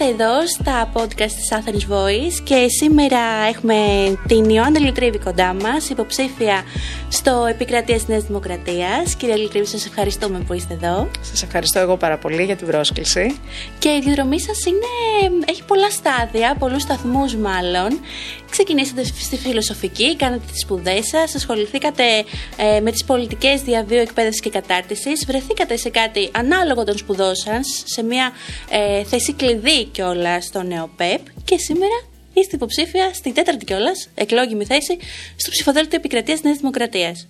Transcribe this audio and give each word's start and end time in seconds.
Είμαστε 0.00 0.24
εδώ 0.24 0.46
στα 0.46 0.92
podcast 0.94 1.30
της 1.30 1.52
Athens 1.52 1.92
Voice 1.92 2.40
και 2.44 2.66
σήμερα 2.80 3.20
έχουμε 3.48 3.76
την 4.28 4.50
Ιωάννα 4.50 4.78
Λιτρίβη 4.78 5.18
κοντά 5.18 5.54
μας, 5.54 5.90
υποψήφια 5.90 6.62
στο 7.08 7.46
Επικρατεία 7.48 7.94
της 7.94 8.08
Νέας 8.08 8.24
Δημοκρατίας. 8.24 9.14
Κυρία 9.16 9.36
Λιτρίβη, 9.36 9.66
σας 9.66 9.86
ευχαριστούμε 9.86 10.38
που 10.38 10.52
είστε 10.52 10.74
εδώ. 10.74 11.10
Σας 11.20 11.42
ευχαριστώ 11.42 11.78
εγώ 11.78 11.96
πάρα 11.96 12.18
πολύ 12.18 12.44
για 12.44 12.56
την 12.56 12.66
πρόσκληση. 12.66 13.38
Και 13.78 13.88
η 13.88 14.00
διαδρομή 14.04 14.40
σας 14.40 14.64
είναι, 14.66 15.42
έχει 15.44 15.64
πολλά 15.64 15.90
στάδια, 15.90 16.56
πολλούς 16.58 16.82
σταθμούς 16.82 17.34
μάλλον. 17.34 18.00
Ξεκινήσατε 18.50 19.04
στη 19.04 19.36
φιλοσοφική, 19.36 20.16
κάνατε 20.16 20.42
τις 20.52 20.60
σπουδές 20.60 21.08
σας, 21.08 21.34
ασχοληθήκατε 21.34 22.02
ε, 22.56 22.80
με 22.80 22.90
τις 22.90 23.04
πολιτικές 23.04 23.62
διαβίου 23.62 23.98
εκπαίδευσης 23.98 24.40
και 24.40 24.50
κατάρτισης, 24.50 25.24
βρεθήκατε 25.26 25.76
σε 25.76 25.88
κάτι 25.88 26.30
ανάλογο 26.32 26.84
των 26.84 26.98
σπουδών 26.98 27.34
σας, 27.34 27.82
σε 27.84 28.02
μια 28.02 28.32
ε, 28.70 29.04
θέση 29.04 29.32
κλειδί 29.32 29.87
κιόλας 29.88 30.44
στο 30.44 30.62
ΝΕΟΠΕΠ 30.62 31.20
και 31.44 31.58
σήμερα 31.58 32.08
είστε 32.32 32.56
υποψήφια 32.56 33.10
στην 33.14 33.34
τέταρτη 33.34 33.64
κιόλας 33.64 34.08
εκλόγιμη 34.14 34.64
θέση 34.64 34.98
στο 35.36 35.50
ψηφοδέλτιο 35.50 35.98
επικρατείας 35.98 36.42
Νέας 36.42 36.58
Δημοκρατίας. 36.58 37.28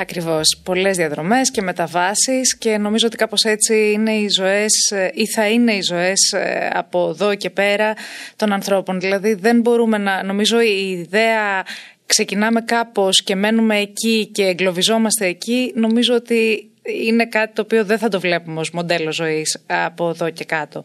Ακριβώς. 0.00 0.60
Πολλές 0.64 0.96
διαδρομές 0.96 1.50
και 1.50 1.62
μεταβάσεις 1.62 2.58
και 2.58 2.78
νομίζω 2.78 3.06
ότι 3.06 3.16
κάπως 3.16 3.44
έτσι 3.44 3.92
είναι 3.92 4.12
οι 4.12 4.28
ζωές 4.28 4.72
ή 5.14 5.26
θα 5.26 5.48
είναι 5.48 5.72
οι 5.72 5.82
ζωές 5.82 6.34
από 6.72 7.08
εδώ 7.08 7.34
και 7.34 7.50
πέρα 7.50 7.94
των 8.36 8.52
ανθρώπων. 8.52 9.00
Δηλαδή 9.00 9.34
δεν 9.34 9.60
μπορούμε 9.60 9.98
να. 9.98 10.22
Νομίζω 10.22 10.60
η 10.60 10.90
ιδέα 10.90 11.64
ξεκινάμε 12.06 12.60
κάπως 12.60 13.22
και 13.22 13.34
μένουμε 13.34 13.78
εκεί 13.78 14.26
και 14.26 14.42
εγκλωβιζόμαστε 14.42 15.26
εκεί, 15.26 15.72
νομίζω 15.74 16.14
ότι 16.14 16.67
είναι 16.92 17.26
κάτι 17.26 17.52
το 17.54 17.62
οποίο 17.62 17.84
δεν 17.84 17.98
θα 17.98 18.08
το 18.08 18.20
βλέπουμε 18.20 18.60
ως 18.60 18.70
μοντέλο 18.70 19.12
ζωής 19.12 19.58
από 19.66 20.08
εδώ 20.08 20.30
και 20.30 20.44
κάτω. 20.44 20.82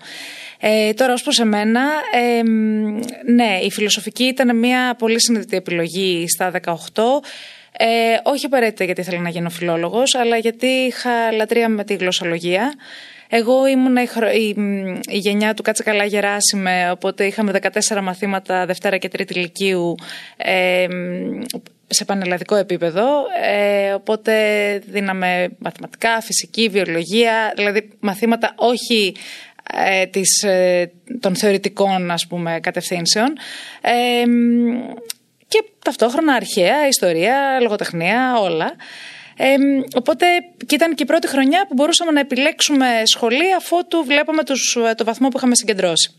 Ε, 0.60 0.94
τώρα, 0.94 1.14
ως 1.14 1.24
προς 1.24 1.40
εμένα, 1.40 1.82
ε, 2.14 2.42
ναι, 3.32 3.60
η 3.64 3.72
φιλοσοφική 3.72 4.24
ήταν 4.24 4.58
μια 4.58 4.96
πολύ 4.98 5.22
συνειδητή 5.22 5.56
επιλογή 5.56 6.26
στα 6.28 6.52
18. 6.66 7.22
Ε, 7.78 7.86
όχι 8.24 8.46
απαραίτητα 8.46 8.84
γιατί 8.84 9.02
ήθελα 9.02 9.20
να 9.20 9.30
γίνω 9.30 9.50
φιλόλογος, 9.50 10.16
αλλά 10.16 10.38
γιατί 10.38 10.68
είχα 10.68 11.32
λατρεία 11.32 11.70
με 11.70 11.84
τη 11.84 11.94
γλωσσολογία. 11.94 12.74
Εγώ 13.36 13.68
ήμουν 13.68 13.96
η, 13.96 14.08
η, 14.34 14.56
η 15.08 15.18
γενιά 15.18 15.54
του 15.54 15.62
Κάτσε 15.62 15.84
Καλά 15.84 16.06
Γεράσιμε, 16.06 16.92
οπότε 16.92 17.26
είχαμε 17.26 17.52
14 17.92 18.02
μαθήματα 18.02 18.66
Δευτέρα 18.66 18.98
και 18.98 19.08
Τρίτη 19.08 19.34
Λυκείου 19.34 19.96
ε, 20.38 20.88
σε 21.88 22.06
πανελλαδικό 22.06 22.56
επίπεδο, 22.56 23.06
ε, 23.44 23.94
οπότε 23.94 24.34
δίναμε 24.88 25.50
μαθηματικά, 25.58 26.22
φυσική, 26.22 26.70
βιολογία, 26.70 27.54
δηλαδή 27.56 27.90
μαθήματα 28.00 28.54
όχι 28.56 29.16
ε, 29.74 30.06
της, 30.06 30.44
ε, 30.44 30.92
των 31.20 31.36
θεωρητικών 31.36 32.12
ας 32.12 32.28
πούμε 32.28 32.60
κατευθύνσεων 32.62 33.38
ε, 33.82 34.24
και 35.48 35.64
ταυτόχρονα 35.80 36.34
αρχαία, 36.34 36.88
ιστορία, 36.88 37.60
λογοτεχνία, 37.62 38.40
όλα. 38.40 38.76
Ε, 39.38 39.56
οπότε 39.96 40.26
και 40.66 40.76
ήταν 40.76 40.96
και 40.96 41.04
η 41.04 41.06
πρώτη 41.06 41.28
χρονιά 41.28 41.66
που 41.68 41.74
μπορούσαμε 41.74 42.12
να 42.12 42.20
επιλέξουμε 42.20 42.88
σχολεία 43.06 43.58
αφού 43.58 43.78
βλέπαμε 44.06 44.44
τους, 44.44 44.78
το 44.98 45.04
βαθμό 45.04 45.28
που 45.28 45.38
είχαμε 45.38 45.56
συγκεντρώσει. 45.56 46.16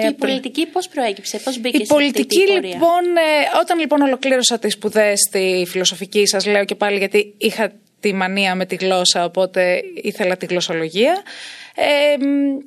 Και 0.00 0.06
η 0.06 0.12
πολιτική 0.12 0.66
πώς 0.66 0.88
προέκυψε, 0.88 1.38
πώς 1.38 1.60
μπήκε 1.60 1.82
η 1.82 1.86
πολιτική 1.86 2.40
λοιπόν, 2.50 3.04
όταν 3.60 3.78
λοιπόν 3.78 4.00
ολοκλήρωσα 4.00 4.58
τις 4.58 4.72
σπουδές 4.72 5.20
στη 5.28 5.64
φιλοσοφική 5.68 6.26
σας 6.26 6.46
λέω 6.46 6.64
και 6.64 6.74
πάλι 6.74 6.98
γιατί 6.98 7.34
είχα 7.38 7.72
τη 8.00 8.12
μανία 8.12 8.54
με 8.54 8.66
τη 8.66 8.74
γλώσσα 8.74 9.24
οπότε 9.24 9.82
ήθελα 10.02 10.36
τη 10.36 10.46
γλωσσολογία 10.46 11.22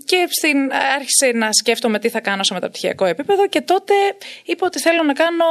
και 0.06 0.28
στην, 0.30 0.72
άρχισε 0.96 1.32
να 1.34 1.50
σκέφτομαι 1.52 2.00
τι 2.00 2.10
θα 2.10 2.20
κάνω 2.20 2.44
σε 2.44 2.54
μεταπτυχιακό 2.54 3.06
επίπεδο 3.06 3.48
και 3.48 3.62
τότε 3.62 3.94
είπα 4.46 4.66
ότι 4.66 4.80
θέλω 4.80 5.04
να 5.04 5.14
κάνω. 5.14 5.46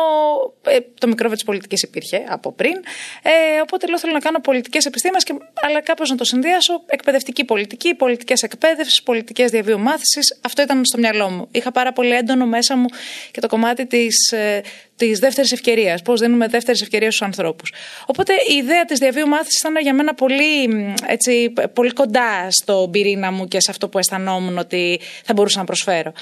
Ε, 0.67 0.79
το 1.01 1.07
μικρόβιο 1.07 1.35
της 1.35 1.45
πολιτικής 1.45 1.83
υπήρχε 1.83 2.25
από 2.29 2.53
πριν. 2.53 2.75
Ε, 3.23 3.61
οπότε 3.63 3.87
λέω 3.87 3.99
θέλω 3.99 4.13
να 4.13 4.21
κάνω 4.21 4.41
πολιτικές 4.41 4.85
επιστήμες, 4.85 5.25
αλλά 5.63 5.81
κάπως 5.81 6.11
να 6.11 6.17
το 6.17 6.25
συνδυάσω. 6.25 6.83
Εκπαιδευτική 6.87 7.45
πολιτική, 7.45 7.95
πολιτικές 7.95 8.43
εκπαίδευσης, 8.43 9.03
πολιτικές 9.03 9.51
διαβίου 9.51 9.79
μάθησης. 9.79 10.39
Αυτό 10.43 10.63
ήταν 10.63 10.85
στο 10.85 10.99
μυαλό 10.99 11.31
μου. 11.31 11.49
Είχα 11.51 11.73
πάρα 11.73 11.93
πολύ 11.93 12.15
έντονο 12.15 12.47
μέσα 12.47 12.77
μου 12.77 12.87
και 13.31 13.41
το 13.41 13.49
κομμάτι 13.49 13.87
της 13.87 14.33
ε, 14.33 14.61
της 14.97 15.19
δεύτερης 15.19 15.53
ευκαιρίας. 15.53 16.03
Πώς 16.03 16.21
δίνουμε 16.21 16.47
δεύτερες 16.49 16.81
ευκαιρίες 16.81 17.15
στους 17.15 17.27
ανθρώπους. 17.27 17.73
Οπότε 18.07 18.33
η 18.53 18.55
ιδέα 18.55 18.85
της 18.85 18.99
διαβίου 18.99 19.29
μάθησης 19.29 19.61
ήταν 19.61 19.77
για 19.83 19.95
μένα 19.95 20.15
πολύ, 20.15 20.95
έτσι, 21.07 21.53
πολύ 21.73 21.91
κοντά 21.91 22.51
στον 22.51 22.91
πυρήνα 22.91 23.33
μου 23.33 23.44
και 23.49 23.61
σε 23.61 23.71
αυτό 23.71 23.89
που 23.89 23.99
αισθανόμουν 23.99 24.59
ότι 24.59 25.01
θα 25.25 25.33
μπορούσα 25.33 25.59
να 25.59 25.65
προσφέρω. 25.65 26.13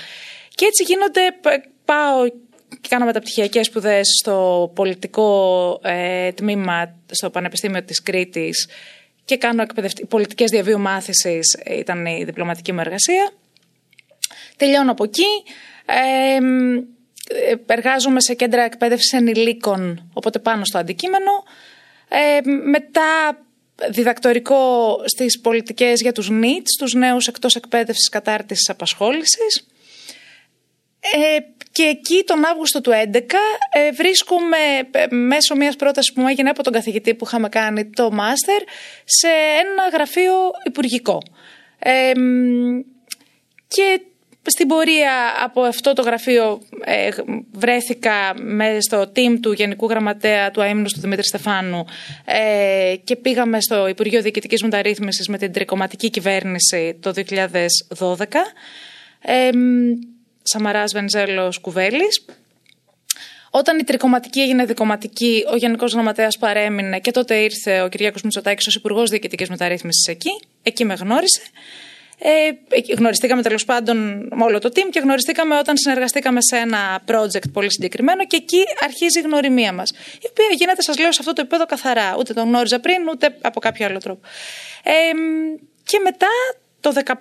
Και 0.55 0.65
έτσι 0.65 0.83
γίνονται, 0.83 1.21
πάω 1.85 2.29
και 2.81 2.89
κάνω 2.89 3.05
μεταπτυχιακές 3.05 3.67
σπουδές 3.67 4.09
στο 4.21 4.71
πολιτικό 4.75 5.81
ε, 5.83 6.33
τμήμα 6.33 6.95
στο 7.11 7.31
Πανεπιστήμιο 7.31 7.83
της 7.83 8.03
Κρήτης 8.03 8.69
και 9.25 9.37
κάνω 9.37 9.65
πολιτικές 10.09 10.51
διαβίου 10.51 10.79
μάθησης, 10.79 11.59
ήταν 11.67 12.07
η 12.07 12.25
διπλωματική 12.25 12.73
μου 12.73 12.81
εργασία. 12.81 13.31
Τελειώνω 14.57 14.91
από 14.91 15.05
εκεί. 15.05 15.27
Ε, 15.87 16.39
εργάζομαι 17.67 18.21
σε 18.21 18.35
κέντρα 18.35 18.63
εκπαίδευσης 18.63 19.13
ενηλίκων, 19.13 20.11
οπότε 20.13 20.39
πάνω 20.39 20.65
στο 20.65 20.79
αντικείμενο. 20.79 21.31
Ε, 22.09 22.41
μετά 22.71 23.39
διδακτορικό 23.91 24.97
στις 25.05 25.41
πολιτικές 25.41 26.01
για 26.01 26.13
τους 26.13 26.29
NEETs, 26.31 26.71
τους 26.79 26.93
νέους 26.93 27.27
εκτός 27.27 27.57
εκπαίδευσης 27.57 28.09
κατάρτισης 28.09 28.69
απασχόλησης. 28.69 29.67
Ε, 31.01 31.39
και 31.73 31.83
εκεί 31.83 32.23
τον 32.27 32.45
Αύγουστο 32.45 32.81
του 32.81 32.91
2011 32.91 33.39
ε, 33.73 33.91
βρίσκομαι 33.91 34.57
ε, 34.91 35.15
μέσω 35.15 35.55
μιας 35.55 35.77
πρότασης 35.77 36.13
που 36.13 36.21
μου 36.21 36.29
έγινε 36.29 36.51
από 36.51 36.63
τον 36.63 36.73
καθηγητή 36.73 37.15
που 37.15 37.25
είχαμε 37.27 37.49
κάνει 37.49 37.91
το 37.91 38.11
μάστερ 38.11 38.63
σε 39.05 39.29
ένα 39.29 39.89
γραφείο 39.93 40.33
υπουργικό. 40.67 41.23
Ε, 41.79 42.13
και 43.69 44.01
στην 44.47 44.69
πορεία 44.69 45.13
από 45.45 45.61
αυτό 45.61 45.93
το 45.93 46.03
γραφείο 46.03 46.61
ε, 46.85 47.09
βρέθηκα 47.53 48.35
με 48.37 48.81
στο 48.81 49.13
team 49.17 49.39
του 49.43 49.53
Γενικού 49.53 49.89
Γραμματέα 49.89 50.51
του 50.51 50.63
ΑΕΜΝΟ 50.63 50.89
του 50.89 51.01
Δημήτρη 51.01 51.25
Στεφάνου 51.25 51.85
ε, 52.25 52.95
και 53.05 53.17
πήγαμε 53.17 53.61
στο 53.61 53.89
Υπουργείο 53.89 54.23
Διοικητικής 54.23 54.63
Μεταρρύθμισης 54.63 55.29
με 55.29 55.39
την 55.39 55.53
τρικοματική 55.53 56.11
κυβέρνηση 56.11 56.99
το 57.01 57.13
2012. 57.17 58.27
Ε, 59.21 59.51
Σαμαράς 60.43 60.93
Βενζέλος 60.93 61.59
Κουβέλης. 61.59 62.25
Όταν 63.51 63.79
η 63.79 63.85
τρικοματική 63.85 64.41
έγινε 64.41 64.65
δικοματική, 64.65 65.45
ο 65.53 65.57
Γενικός 65.57 65.93
Γραμματέας 65.93 66.39
παρέμεινε 66.39 66.99
και 66.99 67.11
τότε 67.11 67.35
ήρθε 67.37 67.83
ο 67.83 67.89
Κυριάκος 67.89 68.23
Μητσοτάκης 68.23 68.67
ως 68.67 68.75
Υπουργός 68.75 69.11
Διοικητικής 69.11 69.49
Μεταρρύθμισης 69.49 70.07
εκεί. 70.07 70.31
Εκεί 70.63 70.85
με 70.85 70.95
γνώρισε. 70.95 71.43
Ε, 72.25 72.51
γνωριστήκαμε 72.97 73.43
τέλος 73.43 73.65
πάντων 73.65 73.97
με 74.33 74.45
όλο 74.45 74.59
το 74.59 74.69
team 74.75 74.89
και 74.91 75.01
γνωριστήκαμε 75.01 75.59
όταν 75.59 75.77
συνεργαστήκαμε 75.77 76.39
σε 76.41 76.57
ένα 76.57 77.03
project 77.07 77.53
πολύ 77.53 77.73
συγκεκριμένο 77.73 78.27
και 78.27 78.37
εκεί 78.37 78.63
αρχίζει 78.81 79.19
η 79.19 79.23
γνωριμία 79.23 79.73
μας. 79.73 79.91
Η 80.21 80.27
οποία 80.31 80.47
γίνεται, 80.57 80.83
σας 80.83 80.99
λέω, 80.99 81.13
σε 81.13 81.19
αυτό 81.21 81.33
το 81.33 81.41
επίπεδο 81.41 81.67
καθαρά. 81.67 82.17
Ούτε 82.19 82.33
τον 82.33 82.49
γνώριζα 82.49 82.81
πριν, 82.81 83.09
ούτε 83.09 83.37
από 83.41 83.61
κάποιο 83.61 83.87
άλλο 83.87 83.99
τρόπο. 83.99 84.21
Ε, 84.83 84.93
και 85.85 85.99
μετά 85.99 86.27
το 86.81 86.93
2015, 87.05 87.13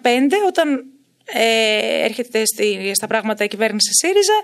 όταν 0.47 0.85
ε, 1.33 2.03
έρχεται 2.03 2.45
στη, 2.45 2.91
στα 2.93 3.07
πράγματα 3.07 3.43
η 3.43 3.47
κυβέρνηση 3.47 3.89
ΣΥΡΙΖΑ, 3.93 4.41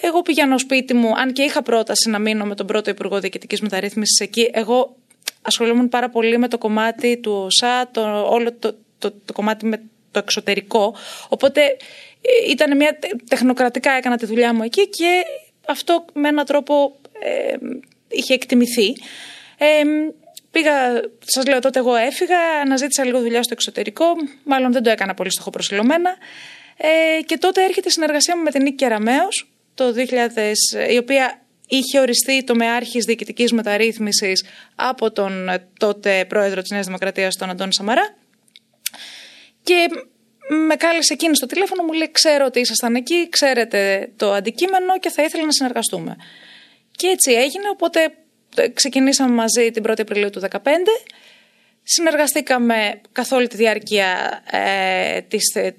εγώ 0.00 0.22
πηγαίνω 0.22 0.58
σπίτι 0.58 0.94
μου, 0.94 1.12
αν 1.16 1.32
και 1.32 1.42
είχα 1.42 1.62
πρόταση 1.62 2.10
να 2.10 2.18
μείνω 2.18 2.44
με 2.44 2.54
τον 2.54 2.66
πρώτο 2.66 2.90
Υπουργό 2.90 3.20
Διοικητικής 3.20 3.60
Μεταρρύθμισης 3.60 4.20
εκεί, 4.20 4.50
εγώ 4.52 4.96
ασχολούμουν 5.42 5.88
πάρα 5.88 6.08
πολύ 6.08 6.38
με 6.38 6.48
το 6.48 6.58
κομμάτι 6.58 7.16
του 7.16 7.32
ΟΣΑ, 7.32 7.88
το, 7.90 8.26
όλο 8.28 8.52
το, 8.52 8.76
το, 8.98 9.12
το 9.24 9.32
κομμάτι 9.32 9.66
με 9.66 9.82
το 10.10 10.18
εξωτερικό. 10.18 10.94
Οπότε 11.28 11.62
ε, 12.20 12.50
ήταν 12.50 12.76
μια 12.76 12.98
τεχνοκρατικά 13.28 13.90
έκανα 13.90 14.16
τη 14.16 14.26
δουλειά 14.26 14.54
μου 14.54 14.62
εκεί 14.62 14.88
και 14.88 15.22
αυτό 15.66 16.04
με 16.12 16.28
έναν 16.28 16.44
τρόπο 16.44 16.96
ε, 17.20 17.56
είχε 18.08 18.34
εκτιμηθεί. 18.34 18.94
Ε, 19.58 19.82
πήγα, 20.50 21.02
σας 21.24 21.46
λέω 21.46 21.58
τότε 21.58 21.78
εγώ 21.78 21.94
έφυγα, 21.94 22.38
αναζήτησα 22.64 23.04
λίγο 23.04 23.20
δουλειά 23.20 23.42
στο 23.42 23.52
εξωτερικό, 23.52 24.06
μάλλον 24.44 24.72
δεν 24.72 24.82
το 24.82 24.90
έκανα 24.90 25.14
πολύ 25.14 25.30
στοχοπροσιλωμένα. 25.30 26.16
Ε, 26.76 27.22
και 27.22 27.38
τότε 27.38 27.64
έρχεται 27.64 27.88
η 27.88 27.90
συνεργασία 27.90 28.36
μου 28.36 28.42
με 28.42 28.50
την 28.50 28.62
Νίκη 28.62 28.76
Κεραμέως, 28.76 29.48
το 29.74 29.92
2000, 29.92 30.90
η 30.90 30.96
οποία 30.96 31.40
είχε 31.68 32.00
οριστεί 32.00 32.44
το 32.44 32.54
μεάρχης 32.54 33.04
διοικητικής 33.04 33.52
μεταρρύθμισης 33.52 34.44
από 34.74 35.12
τον 35.12 35.50
τότε 35.78 36.24
πρόεδρο 36.28 36.60
της 36.60 36.70
Νέας 36.70 36.86
Δημοκρατίας, 36.86 37.36
τον 37.36 37.50
Αντώνη 37.50 37.74
Σαμαρά. 37.74 38.14
Και 39.64 39.88
με 40.68 40.76
κάλεσε 40.76 41.12
εκείνη 41.12 41.36
στο 41.36 41.46
τηλέφωνο, 41.46 41.82
μου 41.82 41.92
λέει: 41.92 42.10
Ξέρω 42.12 42.44
ότι 42.44 42.60
ήσασταν 42.60 42.94
εκεί, 42.94 43.28
ξέρετε 43.28 44.10
το 44.16 44.32
αντικείμενο 44.32 44.98
και 44.98 45.10
θα 45.10 45.22
ήθελα 45.22 45.44
να 45.44 45.52
συνεργαστούμε. 45.52 46.16
Και 46.90 47.06
έτσι 47.06 47.32
έγινε, 47.32 47.68
οπότε 47.72 48.14
ε, 48.56 48.68
ξεκινήσαμε 48.68 49.34
μαζί 49.34 49.70
την 49.70 49.84
1η 49.86 50.00
Απριλίου 50.00 50.30
του 50.30 50.40
2015. 50.40 50.58
Συνεργαστήκαμε 51.82 53.00
καθ' 53.12 53.32
όλη 53.32 53.46
τη 53.46 53.56
διάρκεια 53.56 54.42
ε, 54.50 55.20
της, 55.20 55.54
ε, 55.54 55.74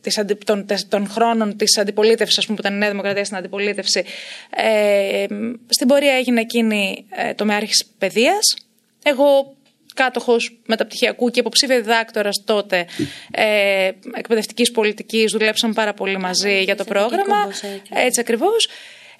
της 0.00 0.18
αντι, 0.18 0.34
των, 0.34 0.66
των, 0.88 1.08
χρόνων 1.08 1.56
της 1.56 1.78
αντιπολίτευσης, 1.78 2.38
ας 2.38 2.46
πούμε, 2.46 2.56
που 2.56 2.62
ήταν 2.62 2.76
η 2.76 2.78
Νέα 2.78 2.90
Δημοκρατία 2.90 3.24
στην 3.24 3.36
αντιπολίτευση. 3.36 4.04
Ε, 4.50 5.26
στην 5.68 5.86
πορεία 5.86 6.12
έγινε 6.12 6.40
εκείνη 6.40 7.06
ε, 7.10 7.34
το 7.34 7.44
Μεάρχης 7.44 7.86
Παιδείας. 7.98 8.56
Εγώ 9.02 9.56
κάτοχος 9.94 10.60
μεταπτυχιακού 10.66 11.30
και 11.30 11.40
υποψήφια 11.40 11.76
διδάκτορα 11.76 12.30
τότε 12.44 12.86
ε, 13.30 13.90
εκπαιδευτικής 14.14 14.70
πολιτικής. 14.70 15.32
Δουλέψαμε 15.32 15.72
πάρα 15.72 15.94
πολύ 15.94 16.18
μαζί 16.18 16.62
για 16.62 16.76
το 16.76 16.84
πρόγραμμα. 16.84 17.52
Έτσι 17.88 18.20
ακριβώς. 18.20 18.68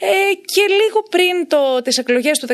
Ε, 0.02 0.34
και 0.55 0.62
λίγο 0.62 1.02
πριν 1.11 1.49
το, 1.49 1.82
τις 1.82 1.99
εκλογές 1.99 2.38
του 2.38 2.46
19, 2.46 2.52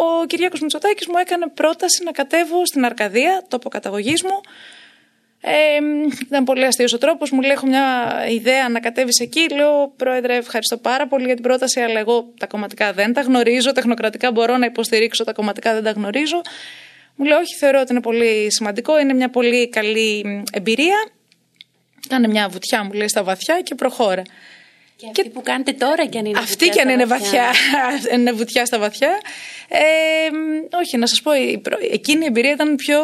ο 0.00 0.26
Κυριάκος 0.26 0.60
Μητσοτάκης 0.60 1.06
μου 1.06 1.18
έκανε 1.18 1.46
πρόταση 1.54 2.04
να 2.04 2.10
κατέβω 2.10 2.66
στην 2.66 2.84
Αρκαδία, 2.84 3.44
τόπο 3.48 3.68
καταγωγή 3.68 4.14
μου. 4.24 4.40
Ε, 5.42 5.78
ήταν 6.26 6.44
πολύ 6.44 6.64
αστείος 6.64 6.92
ο 6.92 6.98
τρόπος. 6.98 7.30
Μου 7.30 7.40
λέει: 7.40 7.50
Έχω 7.50 7.66
μια 7.66 7.84
ιδέα 8.30 8.68
να 8.68 8.80
κατέβεις 8.80 9.18
εκεί. 9.18 9.48
Λέω: 9.54 9.92
Πρόεδρε, 9.96 10.36
ευχαριστώ 10.36 10.76
πάρα 10.76 11.06
πολύ 11.06 11.24
για 11.24 11.34
την 11.34 11.42
πρόταση, 11.42 11.80
αλλά 11.80 11.98
εγώ 11.98 12.32
τα 12.38 12.46
κομματικά 12.46 12.92
δεν 12.92 13.12
τα 13.12 13.20
γνωρίζω. 13.20 13.72
Τεχνοκρατικά 13.72 14.32
μπορώ 14.32 14.56
να 14.56 14.66
υποστηρίξω, 14.66 15.24
τα 15.24 15.32
κομματικά 15.32 15.74
δεν 15.74 15.82
τα 15.82 15.90
γνωρίζω. 15.90 16.40
Μου 17.20 17.26
λέει: 17.26 17.38
Όχι, 17.38 17.54
θεωρώ 17.54 17.80
ότι 17.80 17.92
είναι 17.92 18.00
πολύ 18.00 18.52
σημαντικό. 18.52 18.98
Είναι 18.98 19.12
μια 19.12 19.30
πολύ 19.30 19.68
καλή 19.68 20.44
εμπειρία. 20.52 20.96
Κάνε 22.08 22.28
μια 22.28 22.48
βουτιά, 22.48 22.84
μου 22.84 22.92
λέει, 22.92 23.08
στα 23.08 23.22
βαθιά 23.22 23.60
και 23.60 23.74
προχώρα. 23.74 24.22
Και 25.00 25.06
αυτή 25.20 25.28
που 25.28 25.42
κάνετε 25.42 25.72
τώρα 25.72 26.06
κι 26.06 26.18
αν 26.18 26.24
είναι 26.24 26.38
Αυτή 26.38 26.68
κι 26.68 26.80
αν 26.80 26.88
είναι 26.88 27.04
βαθιά, 27.04 27.44
είναι 28.14 28.32
βουτιά 28.32 28.66
στα 28.66 28.78
βαθιά. 28.78 29.20
Ε, 29.68 29.78
όχι, 30.76 30.96
να 30.96 31.06
σας 31.06 31.20
πω, 31.22 31.30
εκείνη 31.92 32.22
η 32.22 32.26
εμπειρία 32.26 32.52
ήταν 32.52 32.76
πιο, 32.76 32.98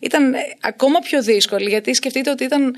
ήταν 0.00 0.34
ακόμα 0.60 0.98
πιο 0.98 1.22
δύσκολη, 1.22 1.68
γιατί 1.68 1.94
σκεφτείτε 1.94 2.30
ότι 2.30 2.44
ήταν 2.44 2.76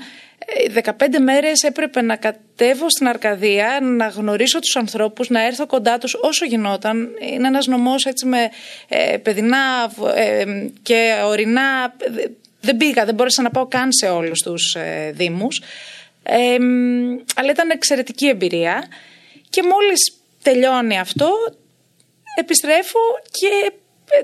15 0.73 1.13
ε, 1.13 1.19
μέρες 1.19 1.63
έπρεπε 1.63 2.01
να 2.01 2.15
κατέβω 2.15 2.89
στην 2.89 3.07
Αρκαδία, 3.07 3.79
να 3.81 4.07
γνωρίσω 4.07 4.59
τους 4.59 4.75
ανθρώπους, 4.75 5.29
να 5.29 5.45
έρθω 5.45 5.65
κοντά 5.65 5.97
τους 5.97 6.13
όσο 6.21 6.45
γινόταν. 6.45 7.09
Είναι 7.31 7.47
ένας 7.47 7.65
νομός 7.65 8.05
έτσι 8.05 8.25
με 8.25 8.49
ε, 8.87 9.17
παιδινά 9.17 9.93
ε, 10.15 10.45
και 10.81 11.15
ορεινά. 11.25 11.95
Δεν 12.61 12.77
πήγα, 12.77 13.05
δεν 13.05 13.15
μπόρεσα 13.15 13.41
να 13.41 13.49
πάω 13.49 13.67
καν 13.67 13.93
σε 13.93 14.07
όλους 14.07 14.41
τους 14.41 14.75
ε, 14.75 15.11
δήμους 15.15 15.61
αλλά 17.35 17.51
ήταν 17.51 17.69
εξαιρετική 17.69 18.27
εμπειρία 18.27 18.87
και 19.49 19.63
μόλις 19.63 20.17
τελειώνει 20.41 20.99
αυτό 20.99 21.29
επιστρέφω 22.35 22.99
και 23.31 23.71
ε, 24.09 24.21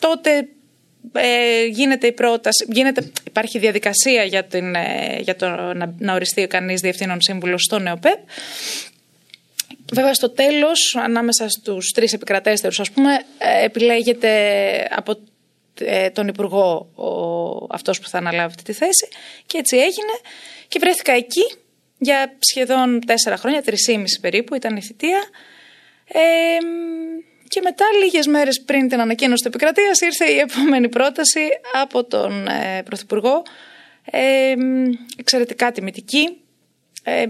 τότε 0.00 0.48
ε, 1.12 1.64
γίνεται 1.64 2.06
η 2.06 2.12
πρόταση, 2.12 2.66
γίνεται, 2.72 3.12
υπάρχει 3.26 3.58
διαδικασία 3.58 4.24
για, 4.24 4.44
την, 4.44 4.74
ε, 4.74 5.18
για 5.20 5.36
το 5.36 5.48
να, 5.48 5.94
να 5.98 6.14
οριστεί 6.14 6.46
κανείς 6.46 6.80
διευθύνων 6.80 7.20
σύμβουλος 7.20 7.62
στο 7.62 7.78
ΝΕΟΠΕΠ. 7.78 8.18
Βέβαια 9.92 10.14
στο 10.14 10.30
τέλος, 10.30 10.96
ανάμεσα 11.02 11.48
στους 11.48 11.90
τρεις 11.94 12.12
επικρατέστερους 12.12 12.80
ας 12.80 12.90
πούμε, 12.90 13.10
επιλέγεται 13.62 14.30
από 14.90 15.16
τον 16.12 16.28
Υπουργό 16.28 16.90
ο, 16.94 17.74
αυτός 17.74 18.00
που 18.00 18.08
θα 18.08 18.18
αναλάβει 18.18 18.46
αυτή 18.46 18.62
τη 18.62 18.72
θέση 18.72 19.08
και 19.46 19.58
έτσι 19.58 19.76
έγινε. 19.76 20.14
Και 20.74 20.80
βρέθηκα 20.80 21.12
εκεί 21.12 21.54
για 21.98 22.36
σχεδόν 22.38 23.00
τέσσερα 23.06 23.36
χρόνια, 23.36 23.62
τρισήμιση 23.62 24.20
περίπου 24.20 24.54
ήταν 24.54 24.76
η 24.76 24.82
θητεία. 24.82 25.18
Ε, 26.06 26.20
και 27.48 27.60
μετά, 27.64 27.84
λίγες 28.02 28.26
μέρες 28.26 28.62
πριν 28.62 28.88
την 28.88 29.00
ανακοίνωση 29.00 29.42
του 29.42 29.48
επικρατείας, 29.48 30.00
ήρθε 30.00 30.24
η 30.24 30.38
επόμενη 30.38 30.88
πρόταση 30.88 31.40
από 31.82 32.04
τον 32.04 32.46
ε, 32.46 32.82
Πρωθυπουργό. 32.82 33.42
Ε, 34.10 34.54
εξαιρετικά 35.16 35.72
τιμητική. 35.72 36.40
Ε, 37.02 37.24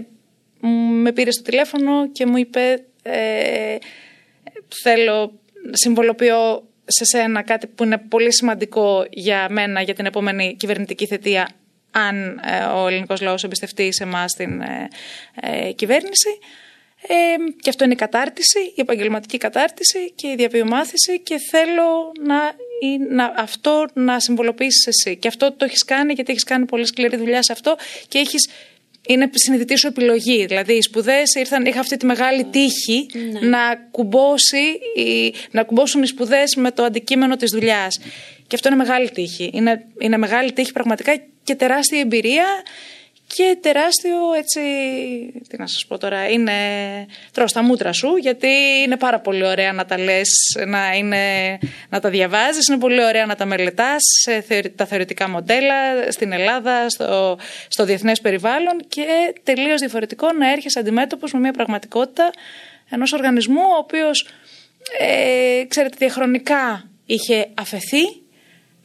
με 1.01 1.11
πήρε 1.11 1.31
στο 1.31 1.41
τηλέφωνο 1.41 2.11
και 2.11 2.25
μου 2.25 2.37
είπε 2.37 2.85
ε, 3.01 3.77
θέλω, 4.83 5.39
συμβολοποιώ 5.71 6.67
σε 6.85 7.05
σένα 7.05 7.41
κάτι 7.41 7.67
που 7.67 7.83
είναι 7.83 7.97
πολύ 7.97 8.33
σημαντικό 8.33 9.05
για 9.09 9.47
μένα 9.49 9.81
για 9.81 9.93
την 9.93 10.05
επόμενη 10.05 10.55
κυβερνητική 10.55 11.07
θετία 11.07 11.49
αν 11.95 12.41
ε, 12.43 12.63
ο 12.63 12.87
ελληνικός 12.87 13.21
λαός 13.21 13.43
εμπιστευτεί 13.43 13.93
σε 13.93 14.03
εμάς 14.03 14.33
την 14.33 14.61
ε, 14.61 14.87
ε, 15.41 15.71
κυβέρνηση. 15.71 16.29
Ε, 17.07 17.13
και 17.61 17.69
αυτό 17.69 17.83
είναι 17.83 17.93
η 17.93 17.95
κατάρτιση, 17.95 18.59
η 18.59 18.81
επαγγελματική 18.81 19.37
κατάρτιση 19.37 20.11
και 20.15 20.27
η 20.27 20.35
διαβιομάθηση 20.35 21.19
και 21.19 21.37
θέλω 21.51 22.11
να, 22.19 22.35
να, 23.15 23.33
αυτό 23.37 23.85
να 23.93 24.19
συμβολοποιήσεις 24.19 24.87
εσύ. 24.87 25.17
Και 25.17 25.27
αυτό 25.27 25.51
το 25.51 25.65
έχεις 25.65 25.85
κάνει 25.85 26.13
γιατί 26.13 26.31
έχεις 26.31 26.43
κάνει 26.43 26.65
πολύ 26.65 26.85
σκληρή 26.85 27.17
δουλειά 27.17 27.43
σε 27.43 27.51
αυτό 27.51 27.75
και 28.07 28.17
έχεις 28.17 28.49
είναι 29.07 29.29
συνειδητή 29.33 29.77
σου 29.77 29.87
επιλογή. 29.87 30.45
Δηλαδή, 30.45 30.73
οι 30.73 30.81
σπουδές 30.81 31.33
ήρθαν, 31.33 31.65
είχα 31.65 31.79
αυτή 31.79 31.97
τη 31.97 32.05
μεγάλη 32.05 32.43
τύχη 32.43 33.05
ναι. 33.31 33.47
να, 33.47 33.75
κουμπώσει, 33.91 34.79
να 35.51 35.63
κουμπώσουν 35.63 36.03
οι 36.03 36.07
σπουδές 36.07 36.55
με 36.55 36.71
το 36.71 36.83
αντικείμενο 36.83 37.35
της 37.35 37.51
δουλειάς. 37.51 37.99
Και 38.47 38.55
αυτό 38.55 38.67
είναι 38.67 38.77
μεγάλη 38.77 39.09
τύχη. 39.09 39.49
Είναι, 39.53 39.85
είναι 39.99 40.17
μεγάλη 40.17 40.53
τύχη 40.53 40.71
πραγματικά 40.71 41.11
και 41.45 41.55
τεράστια 41.55 41.99
εμπειρία 41.99 42.45
και 43.27 43.57
τεράστιο 43.61 44.17
έτσι, 44.37 44.61
τι 45.49 45.57
να 45.57 45.67
σας 45.67 45.85
πω 45.87 45.97
τώρα, 45.97 46.29
είναι 46.29 46.53
τρως 47.31 47.51
τα 47.51 47.63
μούτρα 47.63 47.93
σου 47.93 48.15
γιατί 48.15 48.47
είναι 48.85 48.97
πάρα 48.97 49.19
πολύ 49.19 49.45
ωραία 49.45 49.73
να 49.73 49.85
τα 49.85 49.97
λες, 49.99 50.29
να, 50.67 50.93
είναι, 50.93 51.57
να 51.89 51.99
τα 51.99 52.09
διαβάζεις, 52.09 52.67
είναι 52.67 52.77
πολύ 52.77 53.03
ωραία 53.03 53.25
να 53.25 53.35
τα 53.35 53.45
μελετάς 53.45 54.01
σε 54.23 54.45
τα 54.75 54.85
θεωρητικά 54.85 55.29
μοντέλα 55.29 56.11
στην 56.11 56.31
Ελλάδα, 56.31 56.89
στο, 56.89 57.37
στο 57.67 57.85
διεθνές 57.85 58.21
περιβάλλον 58.21 58.85
και 58.87 59.05
τελείως 59.43 59.79
διαφορετικό 59.79 60.31
να 60.31 60.51
έρχεσαι 60.51 60.79
αντιμέτωπος 60.79 61.33
με 61.33 61.39
μια 61.39 61.51
πραγματικότητα 61.51 62.31
ενός 62.89 63.13
οργανισμού 63.13 63.61
ο 63.61 63.77
οποίος, 63.79 64.27
ε, 64.99 65.63
ξέρετε, 65.67 65.95
διαχρονικά 65.99 66.89
είχε 67.05 67.47
αφαιθεί 67.53 68.24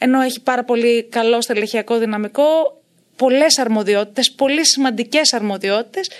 ενώ 0.02 0.20
έχει 0.20 0.40
πάρα 0.40 0.64
πολύ 0.64 1.04
καλό 1.04 1.40
στελεχειακό 1.40 1.98
δυναμικό, 1.98 2.82
πολλές 3.16 3.58
αρμοδιότητες, 3.58 4.32
πολύ 4.32 4.66
σημαντικές 4.66 5.32
αρμοδιότητες. 5.32 6.10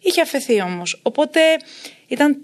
Είχε 0.00 0.20
αφαιθεί 0.20 0.60
όμως. 0.62 1.00
Οπότε 1.02 1.40
ήταν 2.06 2.38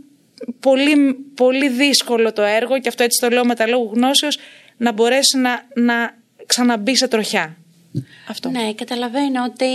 πολύ, 0.61 1.14
πολύ 1.35 1.69
δύσκολο 1.69 2.33
το 2.33 2.43
έργο 2.43 2.78
και 2.78 2.88
αυτό 2.88 3.02
έτσι 3.02 3.21
το 3.21 3.28
λέω 3.28 3.45
με 3.45 3.55
τα 3.55 3.66
λόγου 3.66 3.90
γνώσεως 3.95 4.38
να 4.76 4.93
μπορέσει 4.93 5.38
να, 5.38 5.66
να 5.75 6.19
ξαναμπεί 6.47 6.97
σε 6.97 7.09
τροχιά. 7.09 7.57
Αυτό. 8.28 8.50
Ναι, 8.50 8.73
καταλαβαίνω 8.73 9.45
ότι 9.45 9.66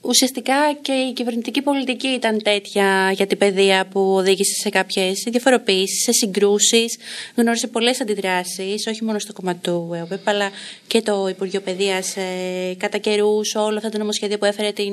ουσιαστικά 0.00 0.54
και 0.82 0.92
η 0.92 1.12
κυβερνητική 1.12 1.62
πολιτική 1.62 2.08
ήταν 2.08 2.42
τέτοια 2.42 3.12
για 3.14 3.26
την 3.26 3.38
παιδεία 3.38 3.86
που 3.86 4.00
οδήγησε 4.00 4.54
σε 4.54 4.68
κάποιες 4.68 5.24
διαφοροποιήσει, 5.26 6.02
σε 6.02 6.12
συγκρούσεις. 6.12 6.98
Γνώρισε 7.34 7.66
πολλές 7.66 8.00
αντιδράσεις, 8.00 8.86
όχι 8.86 9.04
μόνο 9.04 9.18
στο 9.18 9.32
κομμάτι 9.32 9.58
του 9.58 9.90
ΕΟΠΕΠ, 9.94 10.28
αλλά 10.28 10.50
και 10.86 11.02
το 11.02 11.28
Υπουργείο 11.28 11.60
Παιδείας 11.60 12.16
ε, 12.16 12.74
κατά 12.76 12.98
καιρούς, 12.98 13.54
όλο 13.54 13.76
αυτό 13.76 13.88
το 13.88 13.98
νομοσχέδιο 13.98 14.38
που 14.38 14.44
έφερε 14.44 14.72
την 14.72 14.92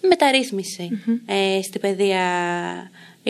μεταρρύθμιση 0.00 0.90
ε, 1.26 1.62
στην 1.62 1.80
παιδεία 1.80 2.20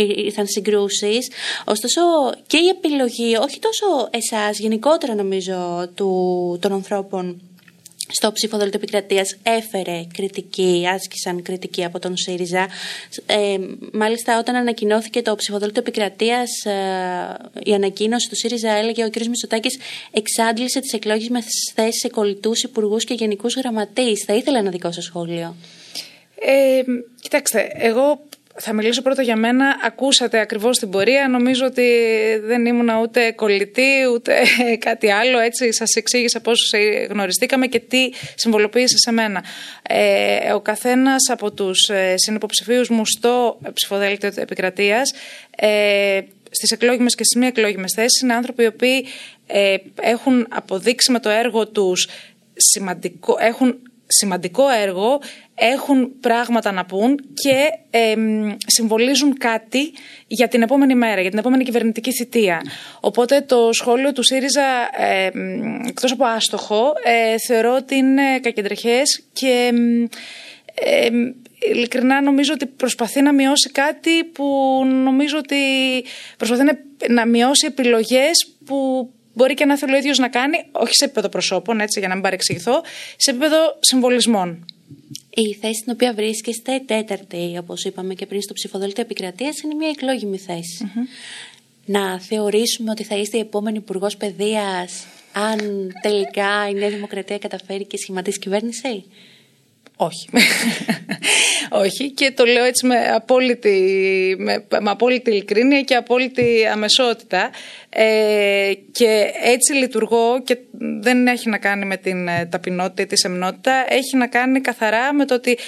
ήρθαν 0.03 0.47
συγκρούσεις. 0.47 1.31
Ωστόσο, 1.65 2.01
και 2.47 2.57
η 2.57 2.69
επιλογή, 2.69 3.37
όχι 3.37 3.59
τόσο 3.59 4.09
εσάς, 4.11 4.59
γενικότερα 4.59 5.15
νομίζω, 5.15 5.91
του, 5.95 6.59
των 6.61 6.73
ανθρώπων 6.73 7.41
στο 8.09 8.33
ψηφοδέλτιο 8.33 8.81
επικρατείας 8.83 9.37
έφερε 9.43 10.05
κριτική, 10.15 10.85
άσκησαν 10.95 11.43
κριτική 11.43 11.85
από 11.85 11.99
τον 11.99 12.17
ΣΥΡΙΖΑ. 12.17 12.69
Ε, 13.27 13.57
μάλιστα, 13.93 14.39
όταν 14.39 14.55
ανακοινώθηκε 14.55 15.23
το 15.23 15.35
ψηφοδέλτιο 15.35 15.81
επικρατείας, 15.81 16.65
ε, 16.65 16.73
η 17.65 17.75
ανακοίνωση 17.75 18.29
του 18.29 18.37
ΣΥΡΙΖΑ 18.37 18.71
έλεγε 18.71 19.05
ο 19.05 19.11
κ. 19.11 19.17
Μητσοτάκης 19.17 19.79
εξάντλησε 20.11 20.81
τις 20.81 20.93
εκλογές 20.93 21.29
με 21.29 21.41
θέσεις 21.75 22.01
σε 22.01 22.09
κολλητούς 22.09 22.63
υπουργούς 22.63 23.05
και 23.05 23.15
γενικούς 23.15 23.55
γραμματείς. 23.55 24.25
Θα 24.27 24.35
ήθελα 24.35 24.59
ένα 24.59 24.71
δικό 24.71 24.93
σας 24.93 25.05
σχόλιο. 25.05 25.57
Ε, 26.41 26.83
κοιτάξτε, 27.21 27.71
εγώ 27.75 28.21
θα 28.59 28.73
μιλήσω 28.73 29.03
πρώτα 29.03 29.23
για 29.23 29.37
μένα. 29.37 29.77
Ακούσατε 29.85 30.39
ακριβώς 30.39 30.79
την 30.79 30.91
πορεία. 30.91 31.29
Νομίζω 31.29 31.67
ότι 31.67 31.91
δεν 32.45 32.67
ήμουν 32.67 32.89
ούτε 33.03 33.33
κολλητή 33.33 33.91
ούτε 34.15 34.35
κάτι 34.89 35.11
άλλο. 35.11 35.39
Έτσι 35.39 35.73
σας 35.73 35.95
εξήγησα 35.95 36.41
πώς 36.41 36.75
γνωριστήκαμε 37.11 37.67
και 37.67 37.81
τι 37.81 38.11
συμβολοποίησε 38.35 38.97
σε 38.97 39.13
μένα. 39.13 39.45
Ε, 39.83 40.53
ο 40.53 40.61
καθένας 40.61 41.31
από 41.31 41.53
τους 41.53 41.89
ε, 41.89 42.15
συνυποψηφίους 42.17 42.89
μου 42.89 43.03
στο 43.07 43.59
ψηφοδέλτιο 43.73 44.33
επικρατείας 44.35 45.13
ε, 45.57 46.21
στις 46.51 46.71
εκλόγιμες 46.71 47.15
και 47.15 47.25
στις 47.25 47.41
μη 47.41 47.47
εκλόγιμες 47.47 47.93
θέσεις 47.95 48.21
είναι 48.21 48.35
άνθρωποι 48.35 48.63
οι 48.63 48.67
οποίοι 48.67 49.07
ε, 49.47 49.77
έχουν 50.01 50.47
αποδείξει 50.51 51.13
με 51.13 51.21
το 51.21 51.29
έργο 51.29 51.69
τους 51.69 52.09
σημαντικό, 52.57 53.37
έχουν 53.41 53.79
σημαντικό 54.07 54.69
έργο, 54.69 55.21
έχουν 55.55 56.21
πράγματα 56.21 56.73
να 56.73 56.85
πούν 56.85 57.21
και 57.35 57.69
συμβολίζουν 58.67 59.39
κάτι 59.39 59.93
για 60.27 60.49
την 60.49 60.63
επόμενη 60.63 60.95
μέρα, 60.95 61.21
για 61.21 61.31
την 61.31 61.39
επόμενη 61.39 61.65
κυβερνητική 61.65 62.13
θητεία. 62.13 62.63
Οπότε 63.01 63.41
το 63.41 63.69
σχόλιο 63.73 64.13
του 64.13 64.23
ΣΥΡΙΖΑ, 64.23 64.89
ε, 64.97 65.31
εκτός 65.89 66.13
από 66.13 66.25
άστοχο, 66.25 66.93
ε, 67.05 67.35
θεωρώ 67.47 67.75
ότι 67.75 67.95
είναι 67.95 68.41
κακεντρεχές 68.41 69.23
και 69.33 69.73
ε, 70.75 71.09
ειλικρινά 71.73 72.23
νομίζω 72.23 72.53
ότι 72.53 72.67
προσπαθεί 72.67 73.23
να 73.23 73.33
μειώσει 73.33 73.71
κάτι 73.71 74.25
που 74.25 74.45
νομίζω 74.87 75.39
ότι 75.39 75.57
προσπαθεί 76.37 76.63
να, 76.63 76.79
να 77.09 77.27
μειώσει 77.27 77.67
επιλογές 77.67 78.57
που 78.65 79.11
μπορεί 79.37 79.55
και 79.55 79.65
να 79.65 79.77
θέλει 79.79 79.95
ο 79.95 79.97
ίδιος 79.97 80.19
να 80.19 80.29
κάνει, 80.29 80.57
όχι 80.73 80.95
σε 80.95 81.05
επίπεδο 81.05 81.29
προσώπων, 81.29 81.81
έτσι 81.81 81.99
για 81.99 82.09
να 82.09 82.15
μην 82.15 82.23
παρεξηγηθώ, 82.23 82.83
σε 83.17 83.31
επίπεδο 83.31 83.57
συμβολισμών. 83.81 84.65
Η 85.31 85.55
θέση 85.55 85.75
στην 85.75 85.93
οποία 85.93 86.15
βρίσκεστε, 86.15 86.83
τέταρτη, 86.87 87.57
όπως 87.61 87.85
είπαμε 87.85 88.15
και 88.15 88.27
πριν 88.27 88.43
στο 88.43 88.53
ψηφοδέλτιο 88.53 89.03
επικρατείας, 89.03 89.61
είναι 89.61 89.75
μια 89.75 89.89
εκλόγιμη 89.89 90.39
Να 91.85 92.21
θεωρήσουμε 92.21 92.91
ότι 92.91 93.05
θα 93.05 93.17
είστε 93.17 93.37
η 93.37 93.41
επόμενη 93.41 93.77
Υπουργός 93.77 94.17
Παιδείας, 94.17 95.07
αν 95.33 95.59
τελικά 96.03 96.69
η 96.69 96.75
Νέα 96.75 96.91
Δημοκρατία 96.91 97.39
καταφέρει 97.39 97.85
και 97.85 97.97
σχηματίσει 97.97 98.39
κυβέρνηση; 98.39 99.05
Όχι. 99.97 100.29
Όχι 101.85 102.11
και 102.11 102.31
το 102.31 102.45
λέω 102.45 102.65
έτσι 102.65 102.87
με 102.87 103.09
απόλυτη, 103.15 104.37
με, 104.39 104.67
με 104.81 104.91
απόλυτη 104.91 105.31
ειλικρίνεια 105.31 105.83
και 105.83 105.95
απόλυτη 105.95 106.67
αμεσότητα 106.73 107.51
ε, 107.89 108.73
και 108.93 109.31
έτσι 109.43 109.73
λειτουργώ 109.73 110.43
και 110.45 110.59
δεν 111.01 111.27
έχει 111.27 111.49
να 111.49 111.59
κάνει 111.59 111.85
με 111.85 111.97
την 111.97 112.29
ε, 112.29 112.47
ταπεινότητα 112.47 113.03
ή 113.03 113.07
τη 113.07 113.19
σεμνότητα, 113.19 113.85
έχει 113.89 114.17
να 114.17 114.27
κάνει 114.27 114.61
καθαρά 114.61 115.13
με 115.13 115.25
το 115.25 115.35
ότι 115.35 115.59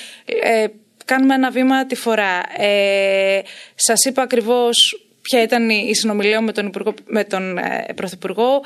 ε, 0.42 0.66
κάνουμε 1.04 1.34
ένα 1.34 1.50
βήμα 1.50 1.86
τη 1.86 1.94
φορά. 1.94 2.42
Ε, 2.56 3.40
σας 3.74 4.04
είπα 4.04 4.22
ακριβώς 4.22 5.02
ποια 5.22 5.42
ήταν 5.42 5.70
η 5.70 5.94
συνομιλία 5.94 6.40
με 6.40 6.52
τον, 6.52 6.72
με 7.06 7.24
τον 7.24 7.58
ε, 7.58 7.86
Πρωθυπουργό 7.94 8.62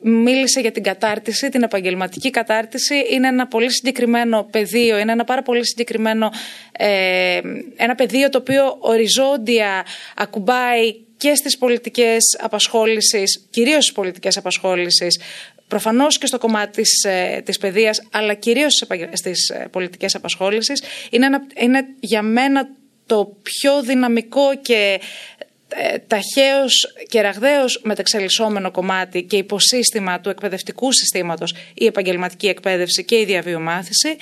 μίλησε 0.00 0.60
για 0.60 0.72
την 0.72 0.82
κατάρτιση, 0.82 1.48
την 1.48 1.62
επαγγελματική 1.62 2.30
κατάρτιση. 2.30 2.94
Είναι 3.10 3.28
ένα 3.28 3.46
πολύ 3.46 3.72
συγκεκριμένο 3.72 4.48
πεδίο, 4.50 4.98
είναι 4.98 5.12
ένα 5.12 5.24
πάρα 5.24 5.42
πολύ 5.42 5.66
συγκεκριμένο 5.66 6.30
ε, 6.72 7.40
ένα 7.76 7.94
πεδίο 7.94 8.28
το 8.28 8.38
οποίο 8.38 8.76
οριζόντια 8.78 9.84
ακουμπάει 10.16 10.94
και 11.16 11.34
στις 11.34 11.58
πολιτικές 11.58 12.22
απασχόλησης, 12.40 13.46
κυρίως 13.50 13.82
στις 13.82 13.92
πολιτικές 13.94 14.36
απασχόλησης, 14.36 15.20
προφανώς 15.68 16.18
και 16.18 16.26
στο 16.26 16.38
κομμάτι 16.38 16.82
της, 16.82 17.04
ε, 17.04 17.42
της 17.44 17.58
παιδείας, 17.58 18.02
αλλά 18.12 18.34
κυρίως 18.34 18.84
στις 19.12 19.48
ε, 19.48 19.68
πολιτικές 19.70 20.14
απασχόλησης. 20.14 20.82
Είναι, 21.10 21.26
ένα, 21.26 21.46
είναι 21.56 21.84
για 22.00 22.22
μένα 22.22 22.68
το 23.06 23.36
πιο 23.42 23.82
δυναμικό 23.82 24.56
και 24.62 25.00
ε, 25.38 25.39
ταχαίως 26.06 26.94
και 27.08 27.20
ραγδαίως 27.20 27.80
μεταξελισσόμενο 27.84 28.70
κομμάτι 28.70 29.22
και 29.22 29.36
υποσύστημα 29.36 30.20
του 30.20 30.28
εκπαιδευτικού 30.28 30.92
συστήματος 30.92 31.54
η 31.74 31.86
επαγγελματική 31.86 32.46
εκπαίδευση 32.46 33.04
και 33.04 33.18
η 33.18 33.24
διαβιομάθηση. 33.24 34.16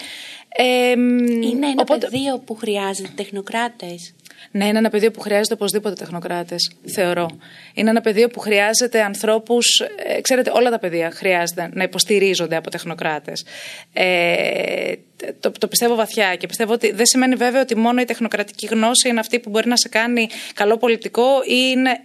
Ε, 0.48 0.90
είναι 0.90 1.66
ένα 1.66 1.74
οπότε... 1.76 2.08
πεδίο 2.10 2.38
που 2.38 2.54
χρειάζεται 2.54 3.10
τεχνοκράτες. 3.14 4.14
Ναι, 4.50 4.66
είναι 4.66 4.78
ένα 4.78 4.90
πεδίο 4.90 5.10
που 5.10 5.20
χρειάζεται 5.20 5.54
οπωσδήποτε 5.54 5.94
τεχνοκράτες, 5.94 6.72
θεωρώ. 6.94 7.38
Είναι 7.74 7.90
ένα 7.90 8.00
πεδίο 8.00 8.28
που 8.28 8.40
χρειάζεται 8.40 9.02
ανθρώπους. 9.02 9.66
Ε, 10.04 10.20
ξέρετε, 10.20 10.50
όλα 10.54 10.70
τα 10.70 10.78
παιδεία 10.78 11.10
χρειάζεται 11.10 11.70
να 11.72 11.82
υποστηρίζονται 11.82 12.56
από 12.56 12.70
τεχνοκράτες. 12.70 13.44
Ε, 13.92 14.92
το, 15.40 15.50
το 15.50 15.68
πιστεύω 15.68 15.94
βαθιά 15.94 16.36
και 16.36 16.46
πιστεύω 16.46 16.72
ότι 16.72 16.92
δεν 16.92 17.06
σημαίνει 17.06 17.34
βέβαια 17.34 17.60
ότι 17.60 17.76
μόνο 17.76 18.00
η 18.00 18.04
τεχνοκρατική 18.04 18.66
γνώση 18.66 19.08
είναι 19.08 19.20
αυτή 19.20 19.38
που 19.38 19.50
μπορεί 19.50 19.68
να 19.68 19.76
σε 19.76 19.88
κάνει 19.88 20.28
καλό 20.54 20.76
πολιτικό 20.76 21.42
ή 21.44 21.70
είναι, 21.70 22.00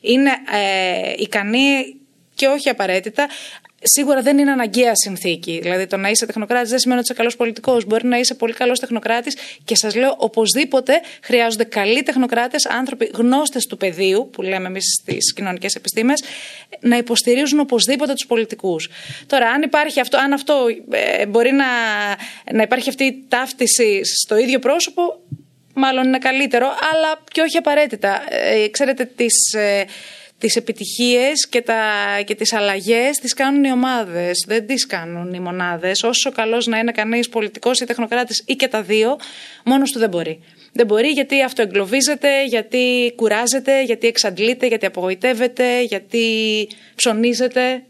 είναι 0.00 0.30
ε, 0.30 1.12
ικανή 1.16 1.96
και 2.34 2.46
όχι 2.46 2.68
απαραίτητα 2.68 3.28
σίγουρα 3.86 4.22
δεν 4.22 4.38
είναι 4.38 4.50
αναγκαία 4.50 4.92
συνθήκη. 4.94 5.58
Δηλαδή, 5.62 5.86
το 5.86 5.96
να 5.96 6.08
είσαι 6.08 6.26
τεχνοκράτης 6.26 6.70
δεν 6.70 6.78
σημαίνει 6.78 7.00
ότι 7.00 7.08
είσαι 7.08 7.18
καλός 7.18 7.36
πολιτικός. 7.36 7.84
Μπορεί 7.84 8.06
να 8.06 8.18
είσαι 8.18 8.34
πολύ 8.34 8.52
καλός 8.52 8.80
τεχνοκράτης 8.80 9.36
και 9.64 9.76
σας 9.76 9.94
λέω, 9.94 10.14
οπωσδήποτε 10.18 11.00
χρειάζονται 11.22 11.64
καλοί 11.64 12.02
τεχνοκράτες, 12.02 12.66
άνθρωποι 12.66 13.10
γνώστες 13.14 13.66
του 13.66 13.76
πεδίου, 13.76 14.28
που 14.32 14.42
λέμε 14.42 14.66
εμείς 14.66 14.84
στις 15.00 15.32
κοινωνικές 15.32 15.74
επιστήμες, 15.74 16.22
να 16.80 16.96
υποστηρίζουν 16.96 17.60
οπωσδήποτε 17.60 18.12
τους 18.12 18.26
πολιτικούς. 18.26 18.88
Τώρα, 19.26 19.48
αν 19.48 19.62
υπάρχει 19.62 20.00
αυτό, 20.00 20.18
αν 20.18 20.32
αυτό 20.32 20.66
ε, 20.90 21.26
μπορεί 21.26 21.52
να, 21.52 21.66
να 22.52 22.62
υπάρχει 22.62 22.88
αυτή 22.88 23.04
η 23.04 23.24
ταύτιση 23.28 24.00
στο 24.04 24.36
ίδιο 24.36 24.58
πρόσωπο, 24.58 25.20
μάλλον 25.74 26.06
είναι 26.06 26.18
καλύτερο, 26.18 26.66
αλλά 26.66 27.22
και 27.32 27.40
όχι 27.40 27.56
απαραίτητα. 27.56 28.22
Ε, 28.28 28.68
ξέρετε, 28.68 29.04
τις, 29.04 29.54
ε, 29.54 29.84
τις 30.38 30.56
επιτυχίες 30.56 31.48
και, 31.48 31.60
τα, 31.60 31.82
και 32.24 32.34
τις 32.34 32.52
αλλαγές 32.52 33.16
τις 33.16 33.34
κάνουν 33.34 33.64
οι 33.64 33.72
ομάδες, 33.72 34.44
δεν 34.46 34.66
τις 34.66 34.86
κάνουν 34.86 35.34
οι 35.34 35.40
μονάδες. 35.40 36.02
Όσο 36.02 36.32
καλός 36.32 36.66
να 36.66 36.78
είναι 36.78 36.92
κανείς 36.92 37.28
πολιτικός 37.28 37.80
ή 37.80 37.84
τεχνοκράτης 37.84 38.42
ή 38.46 38.54
και 38.54 38.68
τα 38.68 38.82
δύο, 38.82 39.16
μόνος 39.64 39.92
του 39.92 39.98
δεν 39.98 40.08
μπορεί. 40.08 40.40
Δεν 40.72 40.86
μπορεί 40.86 41.08
γιατί 41.08 41.42
αυτοεγκλωβίζεται, 41.42 42.44
γιατί 42.44 43.12
κουράζεται, 43.16 43.82
γιατί 43.82 44.06
εξαντλείται, 44.06 44.66
γιατί 44.66 44.86
απογοητεύεται, 44.86 45.82
γιατί 45.82 46.24
ψωνίζεται. 46.94 47.82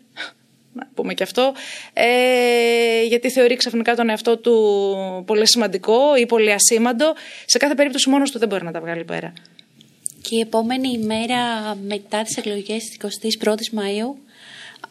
Να 0.72 0.88
πούμε 0.94 1.14
και 1.14 1.22
αυτό. 1.22 1.54
Ε, 1.92 3.02
γιατί 3.02 3.30
θεωρεί 3.30 3.56
ξαφνικά 3.56 3.94
τον 3.94 4.08
εαυτό 4.08 4.38
του 4.38 5.24
πολύ 5.26 5.48
σημαντικό 5.48 6.16
ή 6.16 6.26
πολύ 6.26 6.52
ασήμαντο. 6.52 7.14
Σε 7.44 7.58
κάθε 7.58 7.74
περίπτωση 7.74 8.08
μόνος 8.08 8.30
του 8.30 8.38
δεν 8.38 8.48
μπορεί 8.48 8.64
να 8.64 8.72
τα 8.72 8.80
βγάλει 8.80 9.04
πέρα. 9.04 9.32
Και 10.28 10.36
η 10.36 10.40
επόμενη 10.40 10.88
ημέρα 10.88 11.74
μετά 11.86 12.22
τις 12.22 12.36
εκλογές 12.36 12.84
της 12.84 13.38
21ης 13.38 13.78
Μαΐου, 13.78 14.14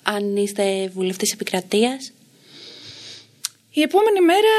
αν 0.03 0.35
είστε 0.35 0.89
βουλευτής 0.93 1.31
επικρατείας. 1.33 2.11
Η 3.71 3.81
επόμενη 3.81 4.21
μέρα 4.21 4.55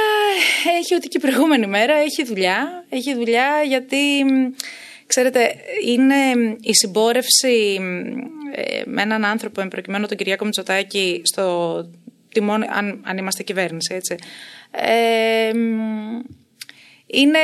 έχει 0.78 0.94
ότι 0.94 1.08
και 1.08 1.16
η 1.16 1.20
προηγούμενη 1.20 1.66
μέρα 1.66 1.94
έχει 1.94 2.24
δουλειά. 2.24 2.84
Έχει 2.88 3.14
δουλειά 3.14 3.62
γιατί, 3.66 4.24
ξέρετε, 5.06 5.54
είναι 5.86 6.56
η 6.60 6.74
συμπόρευση 6.74 7.78
ε, 8.54 8.82
με 8.84 9.02
έναν 9.02 9.24
άνθρωπο, 9.24 9.60
εμπροκειμένου 9.60 10.06
τον 10.06 10.16
Κυριάκο 10.16 10.44
Μητσοτάκη, 10.44 11.22
στο 11.24 11.86
τιμόνι, 12.32 12.66
αν, 12.68 13.02
αν 13.04 13.18
είμαστε 13.18 13.42
κυβέρνηση, 13.42 13.94
έτσι. 13.94 14.16
Ε, 14.70 15.50
είναι, 17.06 17.38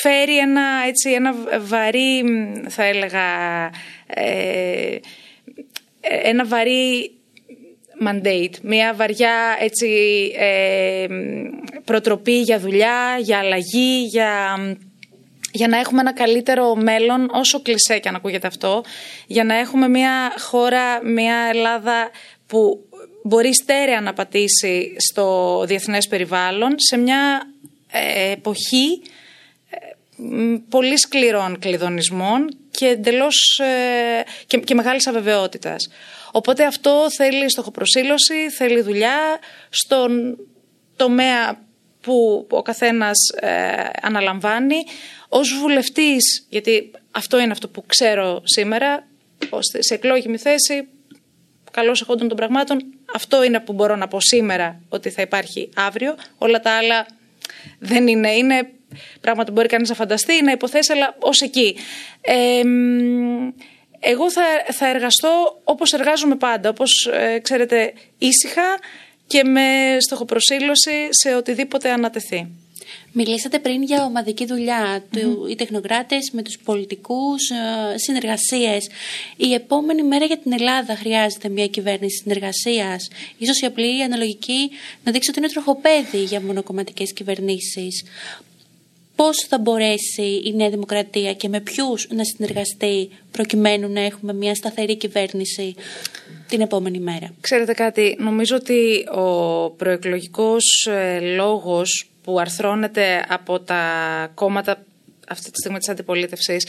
φέρει 0.00 0.38
ένα, 0.38 0.62
έτσι, 0.86 1.10
ένα 1.10 1.34
βαρύ, 1.60 2.24
θα 2.68 2.84
έλεγα, 2.84 3.24
ε, 4.06 4.98
ένα 6.22 6.44
βαρύ 6.44 7.14
mandate, 8.06 8.54
μια 8.62 8.94
βαριά 8.94 9.56
έτσι, 9.60 9.88
ε, 10.38 11.06
προτροπή 11.84 12.40
για 12.40 12.58
δουλειά, 12.58 13.18
για 13.20 13.38
αλλαγή, 13.38 14.04
για, 14.06 14.56
για 15.52 15.68
να 15.68 15.78
έχουμε 15.78 16.00
ένα 16.00 16.12
καλύτερο 16.12 16.74
μέλλον, 16.74 17.28
όσο 17.32 17.62
κλεισέ 17.62 17.98
και 17.98 18.08
αν 18.08 18.14
ακούγεται 18.14 18.46
αυτό, 18.46 18.84
για 19.26 19.44
να 19.44 19.54
έχουμε 19.54 19.88
μια 19.88 20.32
χώρα, 20.38 21.04
μια 21.04 21.36
Ελλάδα 21.52 22.10
που 22.46 22.88
μπορεί 23.22 23.54
στέρεα 23.54 24.00
να 24.00 24.12
πατήσει 24.12 24.96
στο 24.96 25.64
διεθνές 25.66 26.08
περιβάλλον 26.08 26.74
σε 26.76 26.96
μια 26.96 27.40
ε, 27.42 27.53
εποχή 28.30 29.02
ε, 29.70 29.76
πολύ 30.68 30.98
σκληρών 30.98 31.58
κλειδονισμών 31.58 32.58
και 32.70 32.86
εντελώς 32.86 33.60
ε, 33.62 34.24
και, 34.46 34.58
και 34.58 34.74
μεγάλης 34.74 35.06
αβεβαιότητας. 35.06 35.88
Οπότε 36.32 36.64
αυτό 36.64 37.06
θέλει 37.16 37.50
στοχοπροσύλωση, 37.50 38.50
θέλει 38.56 38.80
δουλειά 38.80 39.38
στον 39.68 40.38
τομέα 40.96 41.62
που 42.00 42.46
ο 42.50 42.62
καθένας 42.62 43.18
αναλαμβάνει. 44.02 44.76
Ως 45.28 45.58
βουλευτής, 45.58 46.46
γιατί 46.48 46.90
αυτό 47.10 47.40
είναι 47.40 47.52
αυτό 47.52 47.68
που 47.68 47.84
ξέρω 47.86 48.42
σήμερα, 48.44 49.06
σε 49.78 49.94
εκλόγιμη 49.94 50.38
θέση, 50.38 50.88
καλώς 51.70 52.00
εχόντων 52.00 52.28
των 52.28 52.36
πραγμάτων, 52.36 52.78
αυτό 53.14 53.42
είναι 53.42 53.60
που 53.60 53.72
μπορώ 53.72 53.96
να 53.96 54.08
πω 54.08 54.20
σήμερα 54.20 54.80
ότι 54.88 55.10
θα 55.10 55.22
υπάρχει 55.22 55.68
αύριο. 55.74 56.14
Όλα 56.38 56.60
τα 56.60 56.76
άλλα 56.76 57.06
δεν 57.78 58.08
είναι. 58.08 58.30
Είναι 58.30 58.68
πράγματα 59.20 59.48
που 59.48 59.52
μπορεί 59.52 59.68
κανείς 59.68 59.88
να 59.88 59.94
φανταστεί, 59.94 60.42
να 60.42 60.50
υποθέσει, 60.50 60.92
αλλά 60.92 61.16
ως 61.18 61.40
εκεί. 61.40 61.76
Ε, 62.20 62.62
εγώ 64.00 64.30
θα, 64.30 64.42
θα 64.72 64.88
εργαστώ 64.88 65.60
όπως 65.64 65.92
εργάζομαι 65.92 66.36
πάντα, 66.36 66.68
όπως 66.68 67.10
ε, 67.12 67.38
ξέρετε 67.38 67.92
ήσυχα 68.18 68.78
και 69.26 69.44
με 69.44 69.96
στοχοπροσύλωση 69.98 71.08
σε 71.10 71.34
οτιδήποτε 71.34 71.90
ανατεθεί. 71.90 72.63
Μιλήσατε 73.16 73.58
πριν 73.58 73.82
για 73.82 74.04
ομαδική 74.04 74.46
δουλειά, 74.46 75.04
του, 75.10 75.46
οι 75.50 75.54
τεχνοκράτες 75.54 76.30
με 76.32 76.42
τους 76.42 76.58
πολιτικούς, 76.64 77.50
ε, 77.50 77.98
συνεργασίες. 77.98 78.88
Η 79.36 79.52
επόμενη 79.54 80.02
μέρα 80.02 80.24
για 80.24 80.38
την 80.38 80.52
Ελλάδα 80.52 80.96
χρειάζεται 80.96 81.48
μια 81.48 81.66
κυβέρνηση 81.66 82.16
συνεργασίας. 82.16 83.08
Ίσως 83.38 83.60
η 83.60 83.66
απλή 83.66 84.02
αναλογική 84.02 84.70
να 85.04 85.12
δείξει 85.12 85.30
ότι 85.30 85.38
είναι 85.38 85.48
τροχοπέδι 85.48 86.18
για 86.18 86.40
μονοκομματικές 86.40 87.12
κυβερνήσεις. 87.12 88.04
Πώς 89.16 89.46
θα 89.48 89.58
μπορέσει 89.58 90.42
η 90.44 90.52
Νέα 90.54 90.70
Δημοκρατία 90.70 91.34
και 91.34 91.48
με 91.48 91.60
ποιους 91.60 92.08
να 92.10 92.24
συνεργαστεί 92.24 93.08
προκειμένου 93.30 93.92
να 93.92 94.00
έχουμε 94.00 94.32
μια 94.32 94.54
σταθερή 94.54 94.96
κυβέρνηση 94.96 95.74
την 96.48 96.60
επόμενη 96.60 96.98
μέρα; 96.98 97.34
Ξέρετε 97.40 97.72
κάτι, 97.72 98.16
νομίζω 98.18 98.56
ότι 98.56 99.04
ο 99.14 99.70
προεκλογικός 99.70 100.88
ε, 100.90 101.20
λόγος 101.20 102.08
που 102.24 102.38
αρθρώνεται 102.40 103.24
από 103.28 103.60
τα 103.60 103.82
κόμματα 104.34 104.84
αυτή 105.28 105.50
τη 105.50 105.58
στιγμή 105.58 105.78
της 105.78 105.88
αντιπολίτευσης 105.88 106.66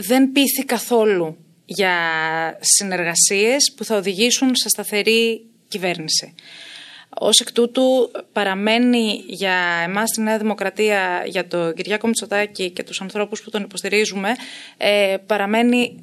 δεν 0.00 0.32
πείθει 0.32 0.64
καθόλου 0.66 1.36
για 1.64 1.96
συνεργασίες 2.60 3.72
που 3.76 3.84
θα 3.84 3.96
οδηγήσουν 3.96 4.50
σε 4.54 4.68
σταθερή 4.68 5.46
κυβέρνηση. 5.68 6.34
Ως 7.20 7.40
εκ 7.40 7.52
τούτου 7.52 8.10
παραμένει 8.32 9.24
για 9.26 9.82
εμάς 9.84 10.08
στη 10.08 10.20
Νέα 10.20 10.38
Δημοκρατία, 10.38 11.22
για 11.26 11.46
τον 11.46 11.74
Κυριάκο 11.74 12.06
Μητσοτάκη 12.06 12.70
και 12.70 12.82
τους 12.82 13.00
ανθρώπους 13.00 13.42
που 13.42 13.50
τον 13.50 13.62
υποστηρίζουμε, 13.62 14.28
ε, 14.76 15.16
παραμένει 15.26 16.02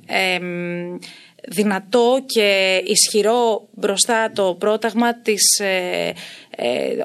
δυνατό 1.48 2.24
και 2.26 2.82
ισχυρό 2.86 3.68
μπροστά 3.72 4.32
το 4.32 4.56
πρόταγμα 4.60 5.22
της, 5.22 5.60
ε, 5.60 6.14
ε, 6.56 6.96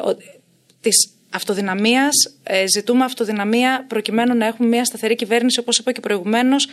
της 0.81 1.13
αυτοδυναμίας. 1.31 2.15
Ε, 2.43 2.65
ζητούμε 2.75 3.05
αυτοδυναμία 3.05 3.85
προκειμένου 3.89 4.37
να 4.37 4.47
έχουμε 4.47 4.69
μια 4.69 4.85
σταθερή 4.85 5.15
κυβέρνηση, 5.15 5.61
όπως 5.61 5.79
είπα 5.79 5.93
και 5.93 6.01
προηγουμένως, 6.01 6.69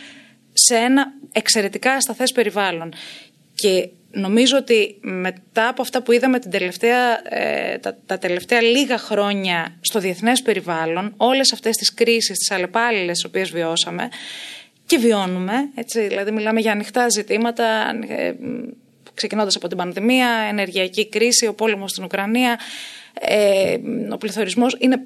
σε 0.52 0.74
ένα 0.74 1.06
εξαιρετικά 1.32 1.92
ασταθές 1.92 2.32
περιβάλλον. 2.32 2.92
Και 3.54 3.88
νομίζω 4.10 4.56
ότι 4.56 4.98
μετά 5.00 5.68
από 5.68 5.82
αυτά 5.82 6.02
που 6.02 6.12
είδαμε 6.12 6.38
την 6.38 6.50
τελευταία, 6.50 7.34
ε, 7.34 7.78
τα, 7.78 7.98
τα, 8.06 8.18
τελευταία 8.18 8.60
λίγα 8.60 8.98
χρόνια 8.98 9.76
στο 9.80 9.98
διεθνές 9.98 10.42
περιβάλλον, 10.42 11.14
όλες 11.16 11.52
αυτές 11.52 11.76
τις 11.76 11.94
κρίσεις, 11.94 12.38
τις 12.38 12.50
αλλεπάλληλες 12.50 13.12
τις 13.12 13.24
οποίες 13.24 13.50
βιώσαμε, 13.50 14.08
και 14.88 14.98
βιώνουμε. 14.98 15.70
Έτσι, 15.74 16.00
δηλαδή, 16.00 16.30
μιλάμε 16.30 16.60
για 16.60 16.72
ανοιχτά 16.72 17.08
ζητήματα, 17.08 17.64
ε, 18.08 18.32
ξεκινώντας 19.14 19.56
από 19.56 19.68
την 19.68 19.76
πανδημία, 19.76 20.28
ενεργειακή 20.28 21.08
κρίση, 21.08 21.46
ο 21.46 21.54
πόλεμος 21.54 21.90
στην 21.90 22.04
Ουκρανία, 22.04 22.58
ε, 23.20 23.76
ο 24.10 24.16
πληθωρισμός. 24.16 24.76
Είναι, 24.78 25.00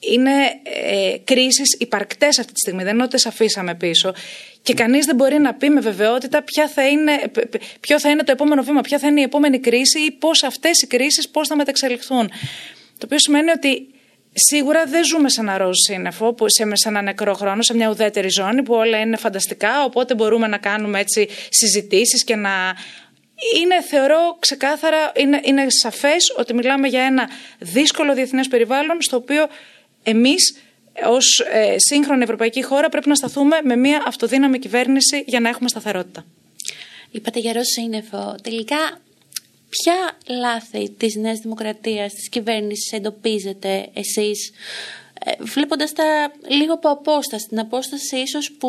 είναι 0.00 0.32
ε, 0.62 1.18
κρίσεις 1.24 1.76
υπαρκτές 1.78 2.38
αυτή 2.38 2.52
τη 2.52 2.58
στιγμή, 2.58 2.82
δεν 2.82 2.94
είναι 2.94 3.02
ότι 3.02 3.28
αφήσαμε 3.28 3.74
πίσω. 3.74 4.12
Και 4.62 4.74
κανείς 4.74 5.06
δεν 5.06 5.16
μπορεί 5.16 5.38
να 5.38 5.54
πει 5.54 5.70
με 5.70 5.80
βεβαιότητα 5.80 6.42
ποια 6.42 6.68
θα 6.68 6.88
είναι, 6.88 7.12
ποιο 7.80 8.00
θα 8.00 8.10
είναι 8.10 8.22
το 8.22 8.32
επόμενο 8.32 8.62
βήμα, 8.62 8.80
ποια 8.80 8.98
θα 8.98 9.06
είναι 9.06 9.20
η 9.20 9.24
επόμενη 9.24 9.58
κρίση 9.58 10.00
ή 10.00 10.10
πώς 10.10 10.42
αυτές 10.42 10.82
οι 10.82 10.86
κρίσεις 10.86 11.28
πώς 11.28 11.48
θα 11.48 11.56
μεταξελιχθούν. 11.56 12.28
Το 12.98 13.04
οποίο 13.04 13.18
σημαίνει 13.18 13.50
ότι 13.50 13.86
Σίγουρα 14.32 14.84
δεν 14.84 15.04
ζούμε 15.04 15.28
σε 15.28 15.40
ένα 15.40 15.58
ροζ 15.58 15.76
σύννεφο, 15.86 16.34
σε, 16.46 16.68
σε 16.72 16.88
ένα 16.88 17.02
νεκρό 17.02 17.34
χρόνο, 17.34 17.62
σε 17.62 17.74
μια 17.74 17.88
ουδέτερη 17.90 18.28
ζώνη 18.28 18.62
που 18.62 18.74
όλα 18.74 19.00
είναι 19.00 19.16
φανταστικά, 19.16 19.84
οπότε 19.84 20.14
μπορούμε 20.14 20.46
να 20.46 20.58
κάνουμε 20.58 21.00
έτσι 21.00 21.28
συζητήσεις 21.48 22.24
και 22.24 22.36
να... 22.36 22.50
Είναι, 23.56 23.82
θεωρώ 23.82 24.36
ξεκάθαρα, 24.38 25.12
είναι, 25.16 25.40
είναι 25.44 25.66
σαφές 25.68 26.34
ότι 26.36 26.54
μιλάμε 26.54 26.88
για 26.88 27.02
ένα 27.02 27.30
δύσκολο 27.58 28.14
διεθνές 28.14 28.48
περιβάλλον 28.48 29.02
στο 29.02 29.16
οποίο 29.16 29.46
εμείς 30.02 30.56
ως 31.06 31.44
ε, 31.52 31.74
σύγχρονη 31.78 32.22
ευρωπαϊκή 32.22 32.62
χώρα 32.62 32.88
πρέπει 32.88 33.08
να 33.08 33.14
σταθούμε 33.14 33.56
με 33.64 33.76
μια 33.76 34.02
αυτοδύναμη 34.06 34.58
κυβέρνηση 34.58 35.24
για 35.26 35.40
να 35.40 35.48
έχουμε 35.48 35.68
σταθερότητα. 35.68 36.24
Είπατε 37.10 37.38
για 37.38 37.52
ροζ 37.52 37.66
σύννεφο. 37.66 38.34
Τελικά 38.42 39.00
Ποια 39.70 40.18
λάθη 40.28 40.90
της 40.90 41.14
Νέας 41.14 41.38
Δημοκρατίας, 41.38 42.12
της 42.12 42.28
κυβέρνησης 42.28 42.92
εντοπίζετε 42.92 43.88
εσείς 43.94 44.52
ε, 45.24 45.32
βλέποντας 45.44 45.92
τα 45.92 46.32
λίγο 46.48 46.74
από 46.74 46.88
απόσταση, 46.88 47.48
την 47.48 47.58
απόσταση 47.58 48.16
ίσως 48.16 48.52
που 48.52 48.68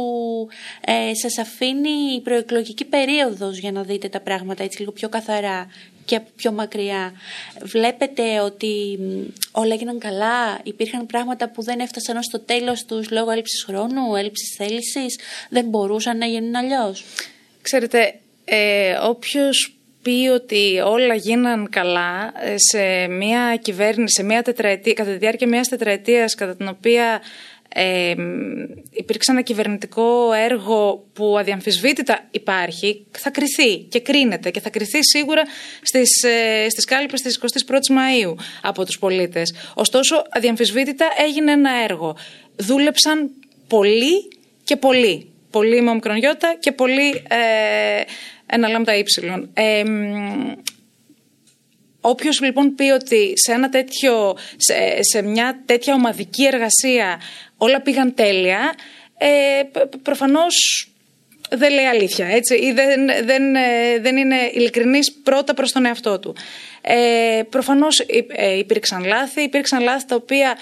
ε, 0.85 1.13
σας 1.13 1.37
αφήνει 1.37 2.15
η 2.15 2.21
προεκλογική 2.21 2.85
περίοδος 2.85 3.57
για 3.57 3.71
να 3.71 3.83
δείτε 3.83 4.09
τα 4.09 4.19
πράγματα 4.19 4.63
έτσι 4.63 4.79
λίγο 4.79 4.91
πιο 4.91 5.09
καθαρά 5.09 5.67
και 6.05 6.19
πιο 6.35 6.51
μακριά. 6.51 7.13
Βλέπετε 7.61 8.39
ότι 8.39 8.99
όλα 9.51 9.73
έγιναν 9.73 9.99
καλά, 9.99 10.59
υπήρχαν 10.63 11.05
πράγματα 11.05 11.49
που 11.49 11.63
δεν 11.63 11.79
έφτασαν 11.79 12.17
ως 12.17 12.27
το 12.27 12.39
τέλος 12.39 12.85
τους 12.85 13.11
λόγω 13.11 13.31
έλλειψης 13.31 13.63
χρόνου, 13.63 14.15
έλλειψης 14.15 14.55
θέλησης, 14.57 15.19
δεν 15.49 15.65
μπορούσαν 15.65 16.17
να 16.17 16.25
γίνουν 16.25 16.55
αλλιώς; 16.55 17.03
Ξέρετε, 17.61 18.19
ε, 18.45 18.93
όποιος 19.01 19.80
πει 20.01 20.29
ότι 20.33 20.81
όλα 20.85 21.15
γίναν 21.15 21.69
καλά 21.69 22.33
ε, 22.43 22.55
σε 22.57 23.07
μια 23.07 23.55
κυβέρνηση, 23.61 24.13
σε 24.15 24.23
μια 24.23 24.41
τετραετία, 24.41 24.93
κατά 24.93 25.11
τη 25.11 25.17
διάρκεια 25.17 25.47
μιας 25.47 25.67
τετραετίας 25.67 26.35
κατά 26.35 26.55
την 26.55 26.67
οποία 26.67 27.21
ε, 27.75 28.15
υπήρξε 28.91 29.31
ένα 29.31 29.41
κυβερνητικό 29.41 30.33
έργο 30.33 31.05
που 31.13 31.37
αδιαμφισβήτητα 31.37 32.27
υπάρχει, 32.31 33.05
θα 33.11 33.29
κριθεί 33.29 33.77
και 33.77 33.99
κρίνεται 33.99 34.49
και 34.49 34.59
θα 34.59 34.69
κριθεί 34.69 34.99
σίγουρα 35.01 35.41
στις, 35.81 36.23
ε, 36.23 36.69
στις 36.69 36.85
κάλυπες 36.85 37.21
της 37.21 37.39
21ης 37.41 37.91
Μαΐου 37.91 38.35
από 38.61 38.85
τους 38.85 38.99
πολίτες. 38.99 39.53
Ωστόσο, 39.73 40.23
αδιαμφισβήτητα 40.29 41.05
έγινε 41.27 41.51
ένα 41.51 41.71
έργο. 41.83 42.17
Δούλεψαν 42.55 43.29
πολύ 43.67 44.27
και 44.63 44.75
πολύ. 44.75 45.25
Πολύ 45.49 45.81
με 45.81 45.89
ομικρονιώτα 45.89 46.55
και 46.59 46.71
πολύ 46.71 47.09
ε, 47.27 48.01
ένα 48.51 48.67
λάμδα 48.67 48.95
ύψιλον. 48.95 49.49
Ε, 49.53 49.83
Όποιος 52.01 52.41
λοιπόν 52.41 52.75
πει 52.75 52.83
ότι 52.83 53.33
σε, 53.35 53.51
ένα 53.51 53.69
τέτοιο, 53.69 54.37
σε, 54.99 55.21
μια 55.21 55.61
τέτοια 55.65 55.93
ομαδική 55.93 56.45
εργασία 56.45 57.21
όλα 57.57 57.81
πήγαν 57.81 58.13
τέλεια, 58.13 58.73
ε, 59.17 59.61
προφανώς 60.03 60.87
δεν 61.49 61.73
λέει 61.73 61.85
αλήθεια, 61.85 62.27
έτσι, 62.27 62.55
ή 62.55 62.71
δεν, 62.71 63.05
δεν, 63.25 63.55
ε, 63.55 63.99
δεν 63.99 64.17
είναι 64.17 64.35
ειλικρινής 64.53 65.13
πρώτα 65.23 65.53
προς 65.53 65.71
τον 65.71 65.85
εαυτό 65.85 66.19
του. 66.19 66.35
Ε, 66.81 67.41
προφανώς 67.49 67.99
ε, 68.35 68.57
υπήρξαν 68.57 69.05
λάθη, 69.05 69.41
υπήρξαν 69.41 69.83
λάθη 69.83 70.05
τα 70.05 70.15
οποία 70.15 70.57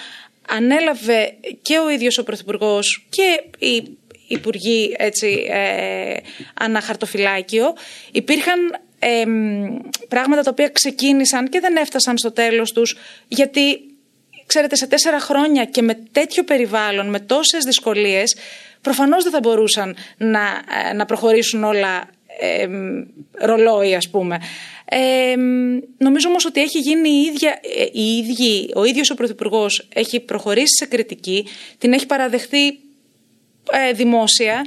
ανέλαβε 0.48 1.34
και 1.62 1.78
ο 1.78 1.90
ίδιος 1.90 2.18
ο 2.18 2.24
Πρωθυπουργός 2.24 3.06
και 3.08 3.42
η 3.66 3.98
υπουργοί 4.30 4.94
έτσι, 4.98 5.46
ε, 5.50 6.16
αναχαρτοφυλάκιο. 6.54 7.74
Υπήρχαν 8.12 8.58
πράγματα 10.08 10.42
τα 10.42 10.50
οποία 10.50 10.68
ξεκίνησαν 10.68 11.48
και 11.48 11.60
δεν 11.60 11.76
έφτασαν 11.76 12.18
στο 12.18 12.32
τέλος 12.32 12.72
τους 12.72 12.96
γιατί 13.28 13.80
ξέρετε 14.46 14.76
σε 14.76 14.86
τέσσερα 14.86 15.20
χρόνια 15.20 15.64
και 15.64 15.82
με 15.82 15.94
τέτοιο 16.12 16.44
περιβάλλον, 16.44 17.08
με 17.08 17.20
τόσες 17.20 17.64
δυσκολίες 17.64 18.36
προφανώς 18.80 19.22
δεν 19.22 19.32
θα 19.32 19.38
μπορούσαν 19.42 19.96
να, 20.16 20.40
ε, 20.90 20.92
να 20.92 21.04
προχωρήσουν 21.04 21.64
όλα 21.64 22.08
ε, 22.40 22.66
ρολόι 23.32 23.94
ας 23.94 24.08
πούμε. 24.10 24.38
Ε, 24.84 25.34
νομίζω 25.98 26.28
όμως 26.28 26.44
ότι 26.44 26.60
έχει 26.60 26.78
γίνει 26.78 27.08
η 27.08 27.20
ίδια, 27.20 27.60
ε, 27.76 27.84
η 27.92 28.16
ίδια, 28.16 28.68
ο 28.74 28.84
ίδιος 28.84 29.10
ο 29.10 29.14
Πρωθυπουργός 29.14 29.88
έχει 29.94 30.20
προχωρήσει 30.20 30.76
σε 30.76 30.86
κριτική, 30.86 31.46
την 31.78 31.92
έχει 31.92 32.06
παραδεχθεί 32.06 32.78
ε, 33.72 33.92
δημόσια 33.92 34.64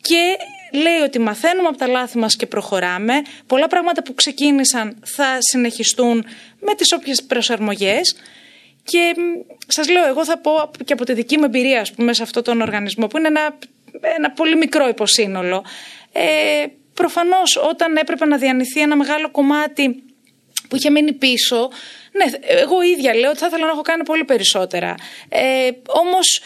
και 0.00 0.36
λέει 0.72 0.98
ότι 1.04 1.18
μαθαίνουμε 1.18 1.68
από 1.68 1.76
τα 1.76 1.86
λάθη 1.86 2.18
μας 2.18 2.36
και 2.36 2.46
προχωράμε. 2.46 3.22
Πολλά 3.46 3.66
πράγματα 3.66 4.02
που 4.02 4.14
ξεκίνησαν 4.14 4.98
θα 5.04 5.36
συνεχιστούν 5.38 6.24
με 6.60 6.74
τις 6.74 6.92
όποιες 6.92 7.22
προσαρμογές. 7.22 8.16
Και 8.84 9.14
σας 9.66 9.88
λέω, 9.88 10.06
εγώ 10.06 10.24
θα 10.24 10.38
πω 10.38 10.70
και 10.84 10.92
από 10.92 11.04
τη 11.04 11.12
δική 11.12 11.38
μου 11.38 11.44
εμπειρία, 11.44 11.80
ας 11.80 11.92
πούμε, 11.92 12.12
σε 12.12 12.22
αυτόν 12.22 12.42
τον 12.42 12.60
οργανισμό, 12.60 13.06
που 13.06 13.18
είναι 13.18 13.28
ένα, 13.28 13.58
ένα 14.16 14.30
πολύ 14.30 14.56
μικρό 14.56 14.88
υποσύνολο. 14.88 15.64
Ε, 16.12 16.66
προφανώς, 16.94 17.56
όταν 17.56 17.96
έπρεπε 17.96 18.26
να 18.26 18.36
διανυθεί 18.36 18.80
ένα 18.80 18.96
μεγάλο 18.96 19.30
κομμάτι 19.30 20.02
που 20.68 20.76
είχε 20.76 20.90
μείνει 20.90 21.12
πίσω, 21.12 21.70
Ναι, 22.12 22.24
εγώ 22.46 22.82
ίδια 22.82 23.14
λέω 23.14 23.30
ότι 23.30 23.38
θα 23.38 23.46
ήθελα 23.46 23.64
να 23.66 23.70
έχω 23.70 23.82
κάνει 23.82 24.04
πολύ 24.04 24.24
περισσότερα. 24.24 24.94
Ε, 25.28 25.70
Όμως 25.86 26.40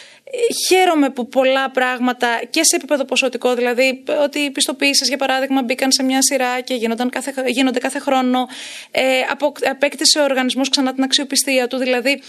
χαίρομαι 0.69 1.11
που 1.11 1.29
πολλά 1.29 1.71
πράγματα 1.71 2.43
και 2.51 2.65
σε 2.65 2.77
επίπεδο 2.77 3.05
ποσοτικό, 3.05 3.55
δηλαδή 3.55 4.05
ότι 4.23 4.39
οι 4.39 4.51
πιστοποιήσεις, 4.51 5.09
για 5.09 5.17
παράδειγμα, 5.17 5.63
μπήκαν 5.63 5.93
σε 5.93 6.03
μια 6.03 6.23
σειρά 6.23 6.61
και 6.61 6.75
γίνονταν 6.75 7.11
κάθε, 7.11 7.33
γίνονται 7.47 7.79
κάθε 7.79 7.99
χρόνο. 7.99 8.49
Ε, 8.91 9.03
απο, 9.31 9.53
απέκτησε 9.71 10.19
ο 10.19 10.23
οργανισμός 10.23 10.69
ξανά 10.69 10.95
την 10.95 11.03
αξιοπιστία 11.03 11.67
του. 11.67 11.77
Δηλαδή, 11.77 12.23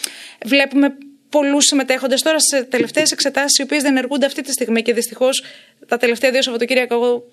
βλέπουμε 0.45 0.97
πολλούς 1.29 1.65
συμμετέχοντες 1.65 2.21
τώρα 2.21 2.39
σε 2.39 2.63
τελευταίες 2.63 3.11
εξετάσεις, 3.11 3.57
οι 3.57 3.61
οποίες 3.61 3.81
δεν 3.81 3.91
ενεργούνται 3.91 4.25
αυτή 4.25 4.41
τη 4.41 4.51
στιγμή 4.51 4.81
και 4.81 4.93
δυστυχώς 4.93 5.43
τα 5.87 5.97
τελευταία 5.97 6.31
δύο 6.31 6.41
Σαββατοκύριακα, 6.41 6.95
εγώ 6.95 7.29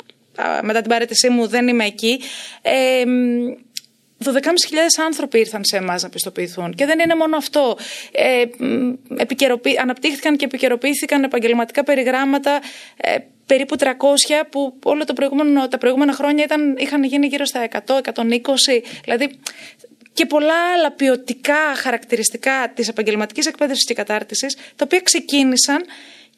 μετά 0.62 0.81
την 0.81 0.90
παρέτησή 0.90 1.29
μου 1.29 1.46
δεν 1.46 1.68
είμαι 1.68 1.85
εκεί. 1.85 2.20
Ε, 2.62 3.05
12.500 4.24 4.32
άνθρωποι 5.04 5.38
ήρθαν 5.38 5.61
σε 5.64 5.76
εμάς 5.76 6.02
να 6.02 6.08
πιστοποιηθούν. 6.08 6.74
Και 6.74 6.87
δεν 6.87 6.98
είναι 6.98 7.14
μόνο 7.14 7.37
αυτό. 7.37 7.76
Ε, 8.12 8.44
Αναπτύχθηκαν 9.80 10.37
και 10.37 10.44
επικαιροποιήθηκαν 10.44 11.24
επαγγελματικά 11.24 11.85
περιγράμματα 11.85 12.61
ε, 12.96 13.16
περίπου 13.46 13.76
300 13.78 13.87
που 14.50 14.78
όλα 14.82 15.04
το 15.04 15.12
προηγούμενο, 15.12 15.68
τα 15.68 15.78
προηγούμενα 15.78 16.12
χρόνια 16.12 16.44
ήταν, 16.44 16.76
είχαν 16.76 17.04
γίνει 17.04 17.26
γύρω 17.26 17.44
στα 17.44 17.68
100, 17.87 18.00
120. 18.14 18.22
Δηλαδή 19.04 19.38
και 20.12 20.26
πολλά 20.26 20.72
άλλα 20.74 20.90
ποιοτικά 20.90 21.74
χαρακτηριστικά 21.76 22.72
της 22.74 22.88
επαγγελματικής 22.88 23.46
εκπαίδευσης 23.46 23.87
και 23.87 23.94
κατάρτισης 23.94 24.54
τα 24.54 24.85
οποία 24.85 25.00
ξεκίνησαν 25.00 25.85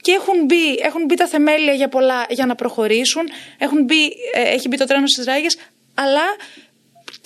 και 0.01 0.13
έχουν 0.13 0.45
μπει, 0.45 0.75
έχουν 0.83 1.05
μπει 1.05 1.15
τα 1.15 1.27
θεμέλια 1.27 1.73
για 1.73 1.89
πολλά 1.89 2.27
για 2.29 2.47
να 2.47 2.55
προχωρήσουν, 2.55 3.23
έχουν 3.59 3.85
μπει, 3.85 4.05
ε, 4.35 4.41
έχει 4.41 4.69
μπει 4.69 4.77
το 4.77 4.85
τρένο 4.85 5.07
στις 5.07 5.25
ράγες, 5.25 5.57
αλλά 5.95 6.23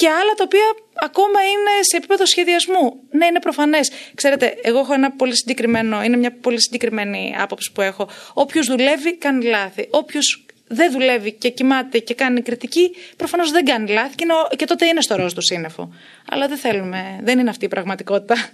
και 0.00 0.08
άλλα 0.08 0.32
τα 0.36 0.44
οποία 0.44 0.68
ακόμα 0.94 1.40
είναι 1.52 1.72
σε 1.90 1.96
επίπεδο 1.96 2.26
σχεδιασμού. 2.26 2.84
Ναι, 3.10 3.26
είναι 3.26 3.40
προφανές. 3.40 3.90
Ξέρετε, 4.14 4.54
εγώ 4.62 4.78
έχω 4.78 4.92
ένα 4.92 5.10
πολύ 5.10 5.36
συγκεκριμένο, 5.36 6.02
είναι 6.02 6.16
μια 6.16 6.32
πολύ 6.40 6.60
συγκεκριμένη 6.60 7.34
άποψη 7.38 7.72
που 7.72 7.80
έχω. 7.80 8.08
Όποιος 8.34 8.66
δουλεύει, 8.66 9.16
κάνει 9.16 9.44
λάθη. 9.44 9.88
Όποιος 9.90 10.46
δεν 10.68 10.92
δουλεύει 10.92 11.32
και 11.32 11.48
κοιμάται 11.48 11.98
και 11.98 12.14
κάνει 12.14 12.42
κριτική, 12.42 12.90
προφανώς 13.16 13.50
δεν 13.50 13.64
κάνει 13.64 13.90
λάθη 13.90 14.14
και, 14.14 14.24
και 14.56 14.64
τότε 14.64 14.86
είναι 14.86 15.00
στο 15.00 15.16
ροζ 15.16 15.32
του 15.32 15.42
σύννεφο. 15.42 15.92
Αλλά 16.30 16.48
δεν 16.48 16.56
θέλουμε, 16.56 17.20
δεν 17.22 17.38
είναι 17.38 17.50
αυτή 17.50 17.64
η 17.64 17.68
πραγματικότητα. 17.68 18.50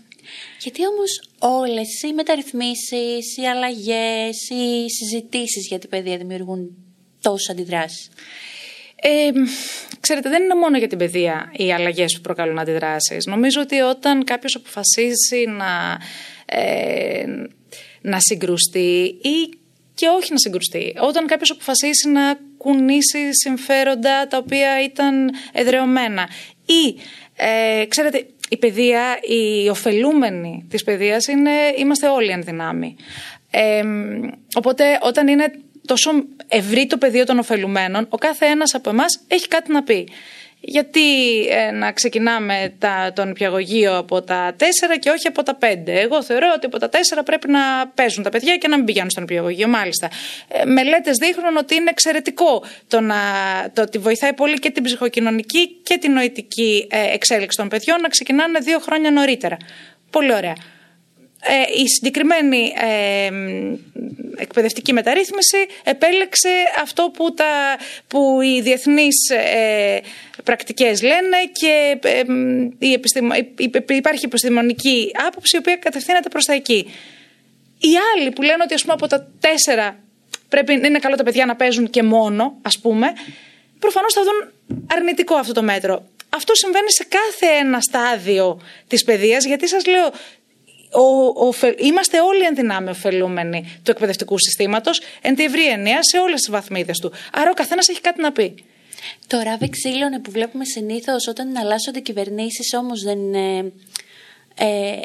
Γιατί 0.60 0.86
όμως 0.86 1.10
όλες 1.38 2.02
οι 2.02 2.12
μεταρρυθμίσεις, 2.12 3.36
οι 3.36 3.46
αλλαγές, 3.46 4.48
οι 4.50 4.90
συζητήσεις 4.90 5.66
για 5.66 5.78
την 5.78 5.88
παιδεία 5.88 6.16
δημιουργούν 6.16 6.76
τόσες 7.20 7.48
αντιδράσεις; 7.48 8.10
Ε, 9.06 9.30
ξέρετε, 10.00 10.28
δεν 10.28 10.42
είναι 10.42 10.54
μόνο 10.54 10.78
για 10.78 10.88
την 10.88 10.98
παιδεία 10.98 11.52
οι 11.56 11.72
αλλαγές 11.72 12.14
που 12.14 12.20
προκαλούν 12.20 12.58
αντιδράσεις. 12.58 13.26
Νομίζω 13.26 13.60
ότι 13.60 13.80
όταν 13.80 14.24
κάποιος 14.24 14.54
αποφασίσει 14.54 15.44
να, 15.46 15.98
ε, 16.46 17.24
να 18.00 18.20
συγκρουστεί 18.20 19.18
ή 19.22 19.58
και 19.94 20.06
όχι 20.06 20.32
να 20.32 20.38
συγκρουστεί. 20.38 20.94
Όταν 21.00 21.26
κάποιος 21.26 21.50
αποφασίσει 21.50 22.08
να 22.08 22.38
κουνήσει 22.56 23.28
συμφέροντα 23.30 24.26
τα 24.26 24.36
οποία 24.36 24.84
ήταν 24.84 25.30
εδρεωμένα 25.52 26.28
ή, 26.66 27.00
ε, 27.36 27.84
ξέρετε, 27.88 28.26
η 28.48 28.56
παιδεία, 28.56 29.18
οι 29.22 29.68
ωφελούμενοι 29.68 30.66
της 30.70 30.84
παιδείας 30.84 31.26
είναι, 31.26 31.50
είμαστε 31.76 32.08
όλοι 32.08 32.30
εν 32.30 32.42
δυνάμει. 32.42 32.96
Ε, 33.50 33.82
οπότε 34.54 34.98
όταν 35.02 35.28
είναι 35.28 35.52
τόσο 35.86 36.10
ευρύ 36.48 36.86
το 36.86 36.98
πεδίο 36.98 37.24
των 37.24 37.38
ωφελουμένων, 37.38 38.06
ο 38.08 38.16
κάθε 38.16 38.46
ένας 38.46 38.74
από 38.74 38.90
εμάς 38.90 39.20
έχει 39.28 39.48
κάτι 39.48 39.72
να 39.72 39.82
πει. 39.82 40.08
Γιατί 40.66 41.00
ε, 41.46 41.70
να 41.70 41.92
ξεκινάμε 41.92 42.74
τα, 42.78 43.12
τον 43.14 43.32
πιαγωγείο 43.32 43.96
από 43.96 44.22
τα 44.22 44.56
4 44.58 44.62
και 45.00 45.10
όχι 45.10 45.26
από 45.26 45.42
τα 45.42 45.58
5. 45.60 45.66
Εγώ 45.84 46.22
θεωρώ 46.22 46.52
ότι 46.56 46.66
από 46.66 46.78
τα 46.78 46.88
4 46.88 46.96
πρέπει 47.24 47.50
να 47.50 47.60
παίζουν 47.94 48.22
τα 48.22 48.30
παιδιά 48.30 48.56
και 48.56 48.68
να 48.68 48.76
μην 48.76 48.84
πηγαίνουν 48.84 49.10
στον 49.10 49.24
πιαγωγείο. 49.24 49.68
Μάλιστα. 49.68 50.08
Ε, 50.48 50.64
Μελέτες 50.64 51.16
δείχνουν 51.16 51.56
ότι 51.56 51.74
είναι 51.74 51.90
εξαιρετικό 51.90 52.64
το, 52.88 53.00
να, 53.00 53.16
το 53.72 53.82
ότι 53.82 53.98
βοηθάει 53.98 54.32
πολύ 54.32 54.58
και 54.58 54.70
την 54.70 54.82
ψυχοκοινωνική 54.82 55.68
και 55.82 55.98
την 55.98 56.12
νοητική 56.12 56.86
ε, 56.90 57.12
εξέλιξη 57.12 57.58
των 57.58 57.68
παιδιών 57.68 58.00
να 58.00 58.08
ξεκινάνε 58.08 58.58
δύο 58.58 58.78
χρόνια 58.78 59.10
νωρίτερα. 59.10 59.56
Πολύ 60.10 60.34
ωραία. 60.34 60.54
Ε, 61.46 61.82
η 61.82 61.88
συγκεκριμένη 61.88 62.72
ε, 62.76 63.30
εκπαιδευτική 64.36 64.92
μεταρρύθμιση 64.92 65.66
επέλεξε 65.84 66.48
αυτό 66.82 67.10
που, 67.16 67.34
τα, 67.34 67.76
που 68.08 68.40
οι 68.40 68.60
διεθνείς 68.60 69.30
ε, 69.30 70.00
πρακτικές 70.44 71.02
λένε 71.02 71.36
και 71.52 71.98
ε, 72.02 72.22
η 72.78 72.92
επιστημο, 72.92 73.30
υπάρχει 73.88 74.24
επιστημονική 74.24 75.10
άποψη 75.26 75.56
η 75.56 75.58
οποία 75.58 75.76
κατευθύνεται 75.76 76.28
προς 76.28 76.44
τα 76.44 76.52
εκεί. 76.52 76.90
Οι 77.78 77.92
άλλοι 78.14 78.30
που 78.30 78.42
λένε 78.42 78.62
ότι 78.62 78.74
ας 78.74 78.82
πούμε 78.82 78.92
από 78.92 79.06
τα 79.06 79.28
τέσσερα 79.40 79.98
πρέπει 80.48 80.76
να 80.76 80.86
είναι 80.86 80.98
καλό 80.98 81.16
τα 81.16 81.22
παιδιά 81.22 81.46
να 81.46 81.56
παίζουν 81.56 81.90
και 81.90 82.02
μόνο, 82.02 82.58
ας 82.62 82.78
πούμε, 82.78 83.12
προφανώς 83.78 84.12
θα 84.12 84.22
δουν 84.22 84.52
αρνητικό 84.94 85.34
αυτό 85.34 85.52
το 85.52 85.62
μέτρο. 85.62 86.08
Αυτό 86.28 86.54
συμβαίνει 86.54 86.92
σε 86.92 87.06
κάθε 87.08 87.46
ένα 87.46 87.80
στάδιο 87.80 88.60
της 88.88 89.04
παιδείας, 89.04 89.44
γιατί 89.44 89.68
σας 89.68 89.86
λέω, 89.86 90.12
ο, 90.94 91.46
ο, 91.46 91.52
είμαστε 91.76 92.20
όλοι 92.20 92.42
εν 92.42 92.54
δυνάμει 92.54 92.90
ωφελούμενοι 92.90 93.78
του 93.82 93.90
εκπαιδευτικού 93.90 94.38
συστήματος, 94.38 95.00
εν 95.22 95.34
τη 95.34 95.44
ευρύ 95.44 95.66
ενία, 95.66 95.98
σε 96.02 96.18
όλες 96.18 96.40
τις 96.40 96.50
βαθμίδες 96.50 96.98
του. 96.98 97.12
Άρα 97.32 97.50
ο 97.50 97.54
καθένας 97.54 97.88
έχει 97.88 98.00
κάτι 98.00 98.20
να 98.20 98.32
πει. 98.32 98.54
Το 99.26 99.40
ράβε 99.44 99.68
ξύλωνε 99.68 100.18
που 100.20 100.30
βλέπουμε 100.30 100.64
συνήθως 100.64 101.28
όταν 101.28 101.48
εναλλάσσονται 101.48 102.00
κυβερνήσεις 102.00 102.74
όμως 102.74 103.02
δεν 103.02 103.18
είναι 103.18 103.72
ε, 104.54 104.96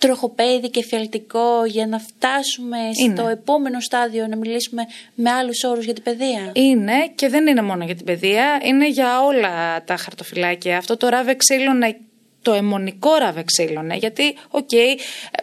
τροχοπέδη 0.00 0.70
και 0.70 0.82
εφιαλτικό 0.82 1.64
για 1.64 1.86
να 1.86 1.98
φτάσουμε 1.98 2.78
στο 3.12 3.28
επόμενο 3.28 3.80
στάδιο 3.80 4.26
να 4.26 4.36
μιλήσουμε 4.36 4.82
με 5.14 5.30
άλλους 5.30 5.64
όρους 5.64 5.84
για 5.84 5.94
την 5.94 6.02
παιδεία; 6.02 6.50
Είναι 6.52 7.12
και 7.14 7.28
δεν 7.28 7.46
είναι 7.46 7.62
μόνο 7.62 7.84
για 7.84 7.94
την 7.94 8.04
παιδεία, 8.04 8.60
είναι 8.62 8.88
για 8.88 9.22
όλα 9.22 9.84
τα 9.84 9.96
χαρτοφυλάκια. 9.96 10.76
Αυτό 10.76 10.96
το 10.96 11.08
ράβε 11.08 11.34
ξήλωνε 11.34 11.96
το 12.42 12.52
εμμονικό 12.52 13.14
ράβε 13.14 13.44
ξήλωνε. 13.44 13.96
Γιατί, 13.96 14.36
οκ, 14.50 14.70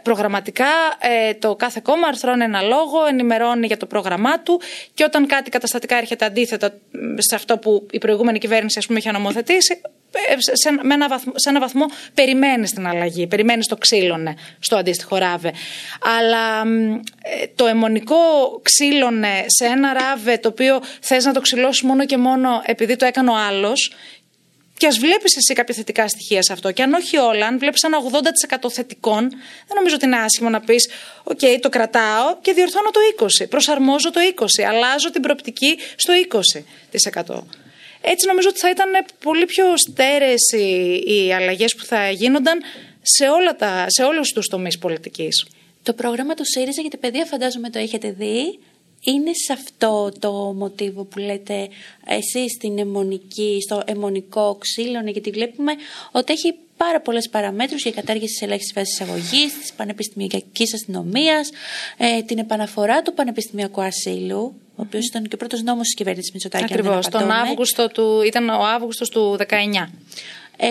προγραμματικά 0.02 0.68
ε, 1.00 1.34
το 1.34 1.56
κάθε 1.56 1.80
κόμμα 1.84 2.08
αρθρώνει 2.08 2.44
ένα 2.44 2.62
λόγο, 2.62 3.06
ενημερώνει 3.10 3.68
για 3.68 3.78
το 3.78 3.86
πρόγραμμά 3.86 4.40
του 4.40 4.62
και 4.94 5.04
όταν 5.04 5.28
κάτι 5.28 5.50
καταστατικά 5.50 5.98
έρχεται 5.98 6.26
αντίθετα 6.26 6.74
σε 7.18 7.36
αυτό 7.36 7.58
που 7.58 7.88
η 7.92 7.98
προηγούμενη 7.98 8.40
κυβέρνηση 8.40 8.80
ας 8.80 8.86
πούμε 8.86 9.00
είχε 9.00 9.12
νομοθετήσει, 9.12 9.82
ε, 10.30 10.36
σε, 10.38 10.72
με 10.72 10.94
ένα 10.94 11.08
βαθμό, 11.08 11.34
σε 11.36 11.50
ένα 11.50 11.60
βαθμό 11.60 11.86
περιμένεις 12.14 12.72
την 12.72 12.88
αλλαγή, 12.88 13.28
περιμένεις 13.28 13.68
το 13.68 13.76
ξήλωνε 13.76 14.36
στο 14.60 14.76
αντίστοιχο 14.76 15.18
ράβε. 15.18 15.54
Αλλά 16.20 16.62
ε, 17.22 17.46
το 17.56 17.66
εμμονικό 17.66 18.16
ξήλωνε 18.62 19.46
σε 19.46 19.66
ένα 19.66 19.94
ράβε 19.94 20.38
το 20.38 20.48
οποίο 20.48 20.82
θες 21.00 21.26
να 21.26 21.34
το 21.34 21.42
ξηλώσεις 21.42 21.82
μόνο 21.82 22.06
και 22.06 22.18
μόνο 22.18 22.62
επειδή 22.66 22.96
το 22.96 23.06
έκανε 23.06 23.30
ο 23.30 23.36
άλλος 23.36 23.92
και 24.78 24.88
ας 24.88 24.98
βλέπεις 24.98 25.36
εσύ 25.36 25.54
κάποια 25.54 25.76
θετικά 25.76 26.08
στοιχεία 26.08 26.42
σε 26.44 26.54
αυτό. 26.54 26.72
Και 26.72 26.82
αν 26.82 26.94
όχι 26.94 27.18
όλα, 27.18 27.48
αν 27.48 27.60
βλέπεις 27.60 27.84
ένα 27.84 27.98
80% 28.66 28.70
θετικών, 28.72 29.30
δεν 29.68 29.76
νομίζω 29.76 29.96
ότι 29.96 30.06
είναι 30.06 30.18
άσχημο 30.18 30.50
να 30.50 30.60
πεις: 30.60 30.90
Οκ, 31.24 31.40
το 31.62 31.70
κρατάω 31.70 32.38
και 32.42 32.54
διορθώνω 32.54 32.90
το 32.92 33.00
20%. 33.44 33.50
Προσαρμόζω 33.50 34.12
το 34.12 34.20
20%. 34.36 34.64
Αλλάζω 34.64 35.12
την 35.12 35.22
προοπτική 35.22 35.78
στο 35.96 36.14
20%. 37.24 37.44
Έτσι 38.02 38.28
νομίζω 38.28 38.50
ότι 38.50 38.60
θα 38.60 38.70
ήταν 38.70 38.90
πολύ 39.24 39.46
πιο 39.46 39.66
στέρεες 39.78 40.52
οι, 40.52 41.04
οι 41.06 41.34
αλλαγές 41.34 41.76
που 41.76 41.86
θα 41.86 42.10
γίνονταν 42.10 42.62
σε, 43.02 43.30
όλα 43.30 43.56
τα, 43.56 43.86
σε 43.88 44.04
όλους 44.04 44.32
τους 44.32 44.48
τομείς 44.48 44.78
πολιτικής. 44.78 45.46
Το 45.84 45.94
πρόγραμμα 45.94 46.34
του 46.34 46.46
ΣΥΡΙΖΑ 46.46 46.82
για 46.82 46.90
την 46.90 47.00
παιδεία 47.00 47.26
φαντάζομαι 47.26 47.70
το 47.70 47.80
έχετε 47.80 48.12
δει 48.12 48.60
είναι 49.06 49.32
σε 49.46 49.54
αυτό 49.54 50.12
το 50.20 50.32
μοτίβο 50.32 51.04
που 51.04 51.20
λέτε 51.20 51.68
εσείς 52.06 52.52
στην 52.52 52.80
αιμονική, 52.80 53.58
στο 53.62 53.82
αιμονικό 53.86 54.58
ξύλωνο, 54.60 55.10
γιατί 55.10 55.30
βλέπουμε 55.30 55.72
ότι 56.12 56.34
έχει 56.34 56.56
πάρα 56.78 57.02
πολλές 57.02 57.30
παραμέτρους 57.30 57.82
για 57.82 57.92
κατάργηση 57.92 58.34
της 58.34 58.42
ελάχιστης 58.42 58.74
βάσης 58.74 58.94
εισαγωγής, 58.94 59.60
της 59.60 59.74
πανεπιστημιακής 59.74 60.74
αστυνομίας, 60.74 61.50
ε, 61.98 62.22
την 62.22 62.38
επαναφορά 62.38 63.02
του 63.02 63.14
πανεπιστημιακού 63.14 63.82
ασύλου, 63.82 64.54
ο 64.76 64.82
οποίος 64.82 65.06
ήταν 65.06 65.24
και 65.28 65.36
ο 65.36 65.38
πρώτος 65.38 65.62
νόμος 65.64 65.84
της 65.84 65.94
κυβέρνησης 65.94 66.32
Μητσοτάκη. 66.32 66.64
Ακριβώς. 66.64 67.08
Τον 67.08 67.32
Αύγουστο 67.32 67.88
του, 67.88 68.22
ήταν 68.26 68.50
ο 68.50 68.66
Αύγουστος 68.66 69.10
του 69.10 69.38
19. 69.38 69.92
Ε, 70.58 70.68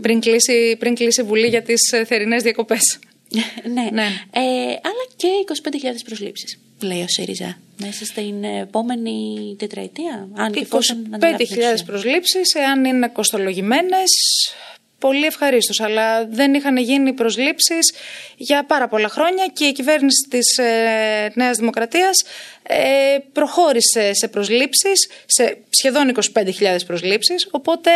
πριν, 0.00 0.20
κλείσει, 0.20 0.76
πριν 0.78 0.94
κλείσει 0.94 1.20
η 1.20 1.24
Βουλή 1.24 1.46
για 1.46 1.62
τις 1.62 1.80
θερινές 2.06 2.42
διακοπές. 2.42 2.98
ναι. 3.74 3.88
ναι. 3.92 4.06
Ε, 4.30 4.40
αλλά 4.68 5.04
και 5.16 5.28
25.000 5.70 6.00
προσλήψεις 6.04 6.58
λέει 6.82 7.02
ο 7.02 7.08
ΣΥΡΙΖΑ, 7.08 7.58
μέσα 7.76 8.04
στην 8.04 8.44
επόμενη 8.44 9.56
τετραετία. 9.58 10.28
Αν 10.34 10.54
25.000 10.54 11.84
προσλήψεις, 11.86 12.54
εάν 12.54 12.84
είναι 12.84 13.08
κοστολογημένες, 13.08 14.10
πολύ 15.00 15.26
ευχαρίστως. 15.26 15.80
Αλλά 15.80 16.26
δεν 16.26 16.54
είχαν 16.54 16.76
γίνει 16.76 17.12
προσλήψεις 17.12 17.94
για 18.36 18.64
πάρα 18.64 18.88
πολλά 18.88 19.08
χρόνια 19.08 19.46
και 19.52 19.64
η 19.64 19.72
κυβέρνηση 19.72 20.28
της 20.30 20.58
ε, 20.58 21.32
Νέας 21.34 21.56
Δημοκρατίας 21.56 22.24
ε, 22.62 23.18
προχώρησε 23.32 24.12
σε 24.12 24.28
προσλήψεις, 24.28 25.08
σε 25.26 25.58
σχεδόν 25.70 26.14
25.000 26.34 26.76
προσλήψεις. 26.86 27.48
Οπότε, 27.50 27.90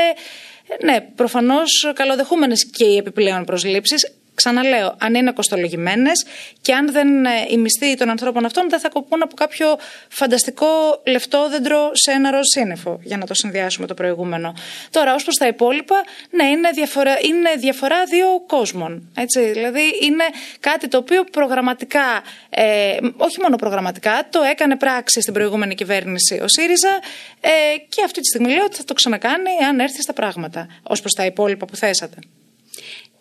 ναι, 0.83 1.01
προφανώς 1.01 1.93
καλοδεχούμενες 1.95 2.71
και 2.71 2.85
οι 2.85 2.97
επιπλέον 2.97 3.45
προσλήψεις. 3.45 4.13
Ξαναλέω, 4.35 4.97
αν 4.99 5.15
είναι 5.15 5.33
κοστολογημένες 5.33 6.25
και 6.61 6.75
αν 6.75 6.93
δεν 6.93 7.25
ε, 7.25 7.31
οι 7.51 7.57
μισθοί 7.57 7.97
των 7.97 8.11
ανθρώπων 8.11 8.45
αυτών 8.45 8.69
δεν 8.69 8.81
θα 8.81 8.89
κοπούν 8.89 9.23
από 9.23 9.35
κάποιο 9.35 9.79
φανταστικό 10.09 10.67
λεφτόδεντρο 11.07 11.91
σε 11.93 12.11
ένα 12.11 12.31
ροζ 12.31 12.47
σύννεφο, 12.55 13.01
για 13.03 13.17
να 13.17 13.27
το 13.27 13.35
συνδυάσουμε 13.35 13.87
το 13.87 13.95
προηγούμενο. 13.95 14.55
Τώρα, 14.91 15.15
ως 15.15 15.23
προς 15.23 15.37
τα 15.37 15.47
υπόλοιπα, 15.47 16.05
ναι, 16.31 16.45
είναι 16.45 16.71
διαφορά, 16.71 17.17
είναι 17.23 17.51
διαφορά 17.57 18.05
δύο 18.05 18.27
κόσμων. 18.47 19.11
Έτσι, 19.17 19.41
δηλαδή, 19.41 19.83
είναι 20.03 20.25
κάτι 20.61 20.89
το 20.89 20.99
οποίο 20.99 21.25
προγραμματικά, 21.25 22.23
ε, 22.51 22.97
όχι 23.17 23.41
μόνο 23.41 23.57
προγραμματικά, 23.57 24.27
το 24.31 24.43
έκανε 24.43 24.77
πράξη 24.77 25.21
στην 25.21 25.33
προηγούμενη 25.33 25.75
κυβέρνηση 25.75 26.41
ο 26.43 26.49
ΣΥΡΙΖΑ 26.49 26.99
ε, 27.41 27.49
και 27.89 28.03
αυτή 28.05 28.21
τη 28.21 28.27
στιγμή 28.27 28.53
λέω 28.53 28.65
ότι 28.65 28.77
θα 28.77 28.85
το 28.85 28.95
ξανακάνει 28.95 29.51
αν 29.69 29.81
έρθει 29.81 30.03
στα 30.03 30.13
πράγματα, 30.13 30.67
ως 30.83 31.01
προς 31.01 31.13
τα 31.13 31.25
υπόλοιπα 31.25 31.67
που 31.67 31.77
θέσατε. 31.77 32.17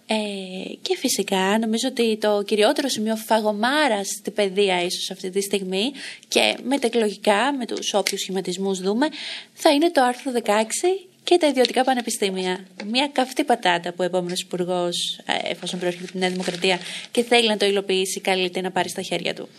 Ε, 0.07 0.15
και 0.81 0.97
φυσικά 0.97 1.57
νομίζω 1.59 1.87
ότι 1.87 2.17
το 2.17 2.43
κυριότερο 2.45 2.87
σημείο 2.89 3.15
φαγωμάρα 3.15 4.03
στην 4.03 4.33
παιδεία 4.33 4.83
ίσως 4.83 5.11
αυτή 5.11 5.29
τη 5.29 5.41
στιγμή 5.41 5.91
και 6.27 6.57
μετεκλογικά 6.63 7.53
με 7.57 7.65
τους 7.65 7.93
όποιους 7.93 8.21
σχηματισμούς 8.21 8.79
δούμε 8.79 9.07
θα 9.53 9.71
είναι 9.71 9.91
το 9.91 10.03
άρθρο 10.03 10.31
16 10.43 10.49
και 11.23 11.37
τα 11.37 11.47
ιδιωτικά 11.47 11.83
πανεπιστήμια. 11.83 12.65
Μια 12.85 13.09
καυτή 13.11 13.43
πατάτα 13.43 13.89
που 13.89 13.97
ο 13.99 14.03
επόμενος 14.03 14.41
υπουργός, 14.41 15.19
ε, 15.25 15.51
εφόσον 15.51 15.79
προέρχεται 15.79 16.05
από 16.05 16.13
τη 16.13 16.19
Νέα 16.19 16.29
Δημοκρατία 16.29 16.79
και 17.11 17.23
θέλει 17.23 17.47
να 17.47 17.57
το 17.57 17.65
υλοποιήσει, 17.65 18.19
καλείται 18.19 18.61
να 18.61 18.71
πάρει 18.71 18.89
στα 18.89 19.01
χέρια 19.01 19.33
του. 19.33 19.49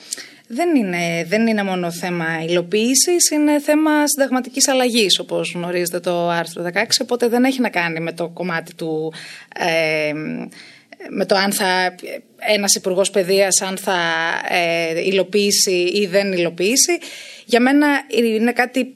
Δεν 0.47 0.77
είναι, 0.77 1.25
δεν 1.27 1.47
είναι 1.47 1.63
μόνο 1.63 1.91
θέμα 1.91 2.45
υλοποίησης, 2.49 3.31
είναι 3.31 3.61
θέμα 3.61 3.91
συνταγματικής 4.09 4.69
αλλαγής, 4.69 5.19
όπως 5.19 5.53
γνωρίζετε 5.55 6.01
το 6.01 6.29
άρθρο 6.29 6.63
16. 6.63 6.85
Οπότε 7.03 7.29
δεν 7.29 7.45
έχει 7.45 7.61
να 7.61 7.69
κάνει 7.69 8.01
με 8.01 8.13
το 8.13 8.29
κομμάτι 8.29 8.75
του. 8.75 9.13
Ε, 9.59 10.13
με 11.09 11.27
το 11.27 11.35
αν 11.35 11.53
θα 11.53 11.95
ένας 12.39 12.75
υπουργός 12.75 13.11
παιδείας 13.11 13.63
αν 13.63 13.77
θα 13.77 13.99
ε, 14.49 15.01
υλοποιήσει 15.05 15.91
ή 15.95 16.07
δεν 16.07 16.33
υλοποιήσει. 16.33 16.99
Για 17.45 17.61
μένα 17.61 17.87
είναι 18.39 18.53
κάτι, 18.53 18.95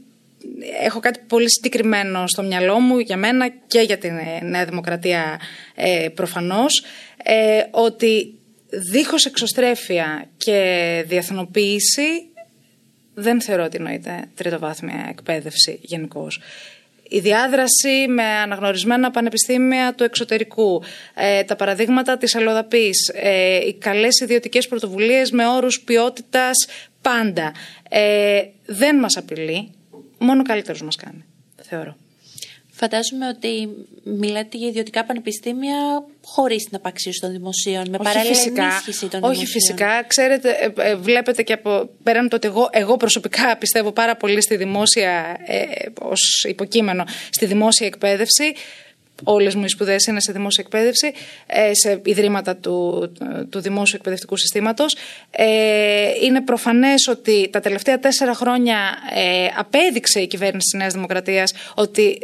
έχω 0.82 1.00
κάτι 1.00 1.20
πολύ 1.26 1.50
συγκεκριμένο 1.50 2.26
στο 2.26 2.42
μυαλό 2.42 2.78
μου 2.78 2.98
για 2.98 3.16
μένα 3.16 3.48
και 3.66 3.80
για 3.80 3.98
την 3.98 4.12
Νέα 4.42 4.64
Δημοκρατία 4.64 5.40
ε, 5.74 6.08
προφανώς 6.14 6.84
ε, 7.22 7.62
ότι 7.70 8.38
δίχως 8.70 9.26
εξωστρέφεια 9.26 10.28
και 10.37 11.04
διεθνοποίηση 11.07 12.28
δεν 13.14 13.40
θεωρώ 13.40 13.64
ότι 13.64 13.78
νοείται 13.78 14.24
τριτοβάθμια 14.35 15.07
εκπαίδευση 15.09 15.78
γενικώς. 15.83 16.40
Η 17.11 17.20
διάδραση 17.20 18.07
με 18.09 18.22
αναγνωρισμένα 18.22 19.11
πανεπιστήμια 19.11 19.94
του 19.94 20.04
εξωτερικού, 20.04 20.83
ε, 21.14 21.44
τα 21.44 21.57
παραδείγματα 21.57 22.16
της 22.16 22.35
αλλοδαπής, 22.35 23.12
ε, 23.14 23.66
οι 23.66 23.74
καλές 23.74 24.20
ιδιωτικές 24.20 24.68
πρωτοβουλίες 24.68 25.31
με 25.31 25.46
όρους 25.46 25.81
ποιότητας 25.81 26.66
πάντα, 27.02 27.52
ε, 27.88 28.42
δεν 28.66 28.98
μας 28.98 29.16
απειλεί, 29.16 29.70
μόνο 30.18 30.42
καλύτερος 30.42 30.83
μας 30.83 30.96
κάνει, 30.96 31.24
θεωρώ. 31.62 31.96
Φαντάζομαι 32.81 33.29
ότι 33.29 33.69
μιλάτε 34.03 34.57
για 34.57 34.69
ιδιωτικά 34.69 35.05
πανεπιστήμια 35.05 36.05
χωρίς 36.25 36.64
την 36.64 36.77
απαξίωση 36.77 37.21
των 37.21 37.31
δημοσίων, 37.31 37.85
με 37.91 37.99
παράλληλη 37.99 38.37
ενίσχυση 38.57 39.07
των 39.07 39.23
όχι 39.23 39.47
φυσικά. 39.47 40.05
Ξέρετε, 40.07 40.51
ε, 40.51 40.91
ε, 40.91 40.97
βλέπετε 40.97 41.43
και 41.43 41.53
από 41.53 41.88
πέραν 42.03 42.29
το 42.29 42.37
ότι 42.37 42.47
εγώ, 42.47 42.69
εγώ 42.73 42.97
προσωπικά 42.97 43.57
πιστεύω 43.57 43.93
πάρα 43.93 44.17
πολύ 44.17 44.43
στη 44.43 44.57
δημόσια, 44.57 45.37
ε, 45.47 45.64
ως 46.01 46.45
υποκείμενο, 46.49 47.05
στη 47.31 47.47
δημόσια 47.47 47.87
εκπαίδευση. 47.87 48.53
Όλες 49.25 49.55
μου 49.55 49.64
οι 49.64 49.69
σπουδές 49.69 50.07
είναι 50.07 50.21
σε 50.21 50.33
δημόσια 50.33 50.64
εκπαίδευση, 50.67 51.12
ε, 51.47 51.71
σε 51.75 52.01
ιδρύματα 52.05 52.57
του, 52.57 53.09
του 53.51 53.61
δημόσιου 53.61 53.97
εκπαιδευτικού 53.97 54.37
συστήματος. 54.37 54.97
Ε, 55.31 56.11
είναι 56.23 56.41
προφανές 56.41 57.07
ότι 57.09 57.49
τα 57.53 57.61
τελευταία 57.61 57.99
τέσσερα 57.99 58.35
χρόνια 58.35 58.79
απέδειξε 59.57 60.21
η 60.21 60.27
κυβέρνηση 60.27 60.69
της 60.71 60.81
Νέας 60.81 60.93
Δημοκρατίας 60.93 61.53
ότι 61.75 62.19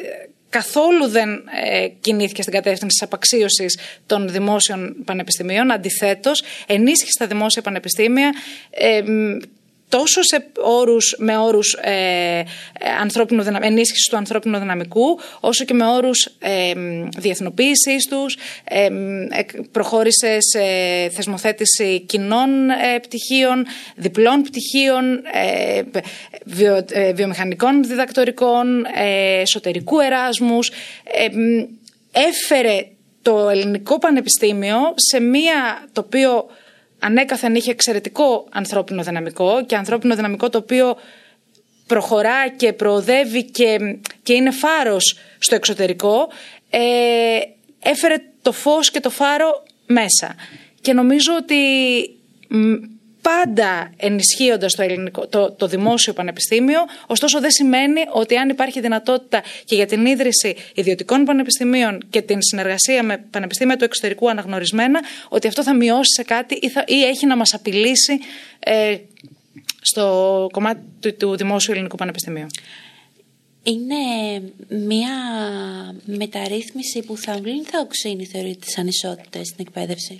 καθόλου 0.58 1.08
δεν 1.08 1.30
ε, 1.64 1.88
κινήθηκε 2.00 2.42
στην 2.42 2.54
κατεύθυνση 2.54 2.86
της 2.86 3.02
απαξίωσης 3.02 3.78
των 4.06 4.28
δημόσιων 4.28 4.96
πανεπιστημίων. 5.04 5.70
Αντιθέτως, 5.70 6.42
ενίσχυσε 6.66 7.18
τα 7.18 7.26
δημόσια 7.26 7.62
πανεπιστήμια. 7.62 8.34
Ε, 8.70 9.02
τόσο 9.98 10.22
σε 10.22 10.46
όρους, 10.62 11.16
με 11.18 11.36
όρους 11.36 11.72
ε, 11.72 12.42
ανθρώπινου, 13.00 13.44
ενίσχυσης 13.60 14.08
του 14.10 14.16
ανθρώπινου 14.16 14.58
δυναμικού, 14.58 15.20
όσο 15.40 15.64
και 15.64 15.74
με 15.74 15.86
όρους 15.86 16.30
ε, 16.38 16.72
διεθνοποίησης 17.16 18.08
τους, 18.08 18.36
ε, 18.64 18.88
προχώρησε 19.72 20.36
σε 20.40 20.60
θεσμοθέτηση 21.10 22.00
κοινών 22.00 22.70
ε, 22.70 22.98
πτυχίων, 23.02 23.66
διπλών 23.96 24.42
πτυχίων, 24.42 25.14
ε, 25.32 25.82
βιο, 26.44 26.84
ε, 26.90 27.12
βιομηχανικών 27.12 27.84
διδακτορικών, 27.84 28.86
εσωτερικού 29.40 30.00
εράσμους, 30.00 30.70
έφερε 32.12 32.86
το 33.22 33.48
ελληνικό 33.48 33.98
πανεπιστήμιο 33.98 34.94
σε 34.96 35.20
μία 35.20 35.88
το 35.92 36.00
οποίο 36.06 36.46
ανέκαθεν 37.04 37.54
είχε 37.54 37.70
εξαιρετικό 37.70 38.46
ανθρώπινο 38.50 39.02
δυναμικό 39.02 39.64
και 39.66 39.76
ανθρώπινο 39.76 40.14
δυναμικό 40.14 40.48
το 40.48 40.58
οποίο 40.58 40.96
προχωρά 41.86 42.48
και 42.48 42.72
προοδεύει 42.72 43.44
και, 43.44 43.98
και 44.22 44.32
είναι 44.32 44.50
φάρος 44.50 45.18
στο 45.38 45.54
εξωτερικό, 45.54 46.28
ε, 46.70 47.38
έφερε 47.82 48.16
το 48.42 48.52
φως 48.52 48.90
και 48.90 49.00
το 49.00 49.10
φάρο 49.10 49.62
μέσα. 49.86 50.34
Και 50.80 50.92
νομίζω 50.92 51.32
ότι 51.42 51.54
πάντα 53.24 53.90
ενισχύοντας 53.96 54.74
το, 54.74 54.82
ελληνικό, 54.82 55.26
το, 55.26 55.52
το 55.52 55.66
δημόσιο 55.66 56.12
πανεπιστήμιο. 56.12 56.80
Ωστόσο, 57.06 57.40
δεν 57.40 57.50
σημαίνει 57.50 58.00
ότι 58.12 58.36
αν 58.36 58.48
υπάρχει 58.48 58.80
δυνατότητα 58.80 59.42
και 59.64 59.74
για 59.74 59.86
την 59.86 60.06
ίδρυση 60.06 60.56
ιδιωτικών 60.74 61.24
πανεπιστημίων 61.24 62.02
και 62.10 62.22
την 62.22 62.42
συνεργασία 62.42 63.02
με 63.02 63.24
πανεπιστήμια 63.30 63.76
του 63.76 63.84
εξωτερικού 63.84 64.30
αναγνωρισμένα, 64.30 65.00
ότι 65.28 65.46
αυτό 65.46 65.62
θα 65.62 65.74
μειώσει 65.74 66.12
σε 66.16 66.22
κάτι 66.22 66.54
ή, 66.60 66.68
θα, 66.68 66.84
ή 66.86 67.04
έχει 67.04 67.26
να 67.26 67.36
μας 67.36 67.54
απειλήσει 67.54 68.18
ε, 68.58 68.96
στο 69.80 70.48
κομμάτι 70.52 70.80
του, 71.00 71.16
του 71.16 71.36
δημόσιου 71.36 71.72
ελληνικού 71.72 71.96
πανεπιστημίου. 71.96 72.46
Είναι 73.62 74.42
μια 74.68 75.14
μεταρρύθμιση 76.04 77.02
που 77.02 77.16
θα 77.16 77.38
βλύνει 77.42 77.62
θα 77.62 77.80
οξύνει 77.80 78.24
θεωρεί 78.24 78.56
τις 78.56 78.78
ανισότητες 78.78 79.46
στην 79.46 79.64
εκπαίδευση; 79.66 80.16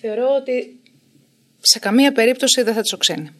Θεωρώ 0.00 0.34
ότι 0.40 0.80
σε 1.60 1.78
καμία 1.78 2.12
περίπτωση 2.12 2.62
δεν 2.62 2.74
θα 2.74 2.80
τις 2.80 2.92
οξύνει. 2.92 3.30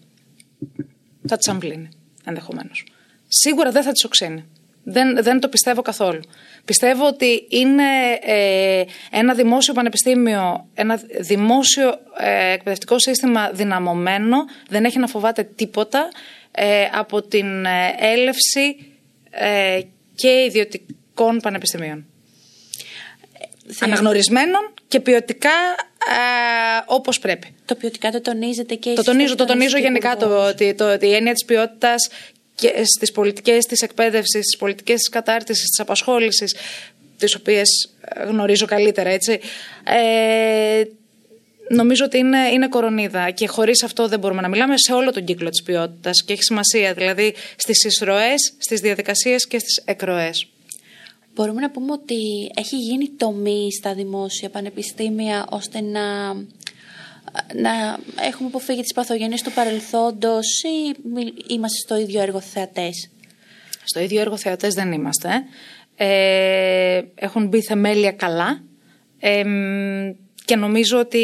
Θα 1.27 1.37
τις 1.37 1.49
αμπλύνει, 1.49 1.89
ενδεχομένως. 2.25 2.85
Σίγουρα 3.29 3.71
δεν 3.71 3.83
θα 3.83 3.93
τις 3.93 4.05
οξύνει. 4.05 4.45
Δεν, 4.85 5.23
δεν 5.23 5.41
το 5.41 5.49
πιστεύω 5.49 5.83
καθόλου. 5.83 6.21
Πιστεύω 6.65 7.07
ότι 7.07 7.47
είναι 7.49 8.13
ε, 8.23 8.85
ένα 9.11 9.35
δημόσιο 9.35 9.75
πανεπιστήμιο, 9.75 10.69
ένα 10.75 11.01
δημόσιο 11.21 11.89
ε, 12.19 12.53
εκπαιδευτικό 12.53 12.99
σύστημα 12.99 13.51
δυναμωμένο, 13.51 14.37
δεν 14.69 14.85
έχει 14.85 14.99
να 14.99 15.07
φοβάται 15.07 15.43
τίποτα 15.43 16.09
ε, 16.51 16.85
από 16.93 17.23
την 17.23 17.67
έλευση 17.99 18.77
και 20.15 20.45
ιδιωτικών 20.47 21.39
πανεπιστημίων. 21.43 22.10
Αναγνωρισμένων 23.81 24.73
και 24.89 25.01
ποιοτικά 25.01 25.51
ε, 26.09 26.83
όπως 26.87 27.19
πρέπει. 27.19 27.55
Το 27.65 27.75
ποιοτικά 27.75 28.11
το 28.11 28.21
τονίζετε 28.21 28.75
και 28.75 28.93
Το 28.93 29.03
τονίζω, 29.03 29.35
το 29.35 29.45
τονίζω 29.45 29.79
γενικά 29.79 30.17
το, 30.17 30.47
ότι 30.47 30.75
το, 30.75 30.93
η 31.01 31.15
έννοια 31.15 31.33
της 31.33 31.45
ποιότητας 31.45 32.09
και 32.55 32.73
στις 32.85 33.13
πολιτικές 33.13 33.65
της 33.65 33.83
εκπαίδευσης, 33.83 34.45
στις 34.45 34.57
πολιτικές 34.57 34.97
της 34.97 35.09
κατάρτισης, 35.09 35.69
της 35.69 35.81
απασχόλησης, 35.81 36.55
τις 37.17 37.35
οποίες 37.35 37.69
ε, 38.01 38.25
γνωρίζω 38.25 38.67
καλύτερα, 38.67 39.11
έτσι. 39.11 39.41
Ε, 39.85 40.83
νομίζω 41.69 42.05
ότι 42.05 42.19
είναι, 42.19 42.49
είναι 42.53 42.69
κορονίδα 42.69 43.31
και 43.31 43.47
χωρίς 43.47 43.83
αυτό 43.83 44.09
δεν 44.09 44.19
μπορούμε 44.19 44.41
να 44.41 44.49
μιλάμε 44.49 44.75
σε 44.77 44.93
όλο 44.93 45.13
τον 45.13 45.25
κύκλο 45.25 45.49
της 45.49 45.63
ποιότητας 45.63 46.25
και 46.25 46.33
έχει 46.33 46.43
σημασία, 46.43 46.95
δηλαδή 46.95 47.35
στις 47.57 47.85
εισρωές, 47.85 48.53
στις 48.59 48.81
διαδικασίες 48.81 49.47
και 49.47 49.59
στις 49.59 49.83
εκροές 49.85 50.47
μπορούμε 51.41 51.61
να 51.61 51.71
πούμε 51.71 51.93
ότι 51.93 52.51
έχει 52.55 52.77
γίνει 52.77 53.09
τομή 53.17 53.69
στα 53.73 53.95
δημόσια 53.95 54.51
πανεπιστήμια 54.51 55.47
ώστε 55.51 55.81
να, 55.81 56.33
να 57.55 57.99
έχουμε 58.27 58.49
αποφύγει 58.49 58.81
τις 58.81 58.93
παθογένειες 58.95 59.43
του 59.43 59.53
παρελθόντος 59.53 60.47
ή 60.63 60.97
είμαστε 61.47 61.79
στο 61.85 61.97
ίδιο 61.97 62.21
έργο 62.21 62.41
θεατές; 62.41 63.11
Στο 63.85 64.01
ίδιο 64.01 64.21
έργο 64.21 64.37
θεατές 64.37 64.75
δεν 64.75 64.93
είμαστε. 64.93 65.29
ε, 65.97 67.03
έχουν 67.15 67.47
μπει 67.49 67.63
θεμέλια 67.63 68.13
καλά 68.13 68.63
ε, 69.19 69.43
και 70.51 70.57
νομίζω 70.57 70.99
ότι 70.99 71.23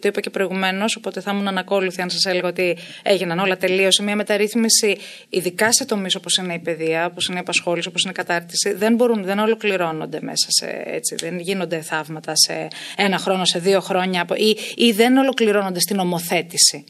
το 0.00 0.08
είπα 0.08 0.20
και 0.20 0.30
προηγουμένως, 0.30 0.96
οπότε 0.96 1.20
θα 1.20 1.30
ήμουν 1.30 1.48
ανακόλουθη 1.48 2.02
αν 2.02 2.10
σας 2.10 2.24
έλεγα 2.24 2.48
ότι 2.48 2.76
έγιναν 3.02 3.38
όλα. 3.38 3.56
Τελείωσε 3.56 4.02
μια 4.02 4.16
μεταρρύθμιση, 4.16 4.96
ειδικά 5.28 5.72
σε 5.72 5.84
τομείς 5.84 6.14
όπως 6.14 6.36
είναι 6.36 6.54
η 6.54 6.58
παιδεία, 6.58 7.06
όπως 7.06 7.26
είναι 7.26 7.36
η 7.36 7.40
απασχόληση, 7.40 7.88
όπως 7.88 8.02
είναι 8.02 8.10
η 8.10 8.14
κατάρτιση, 8.14 8.72
δεν 8.72 8.94
μπορούν, 8.94 9.24
δεν 9.24 9.38
ολοκληρώνονται 9.38 10.18
μέσα 10.22 10.46
σε 10.48 10.82
έτσι. 10.86 11.14
Δεν 11.14 11.38
γίνονται 11.38 11.80
θαύματα 11.80 12.32
σε 12.36 12.68
ένα 12.96 13.18
χρόνο, 13.18 13.44
σε 13.44 13.58
δύο 13.58 13.80
χρόνια 13.80 14.26
ή, 14.36 14.56
ή 14.74 14.92
δεν 14.92 15.16
ολοκληρώνονται 15.16 15.80
στην 15.80 15.98
ομοθέτηση. 15.98 16.84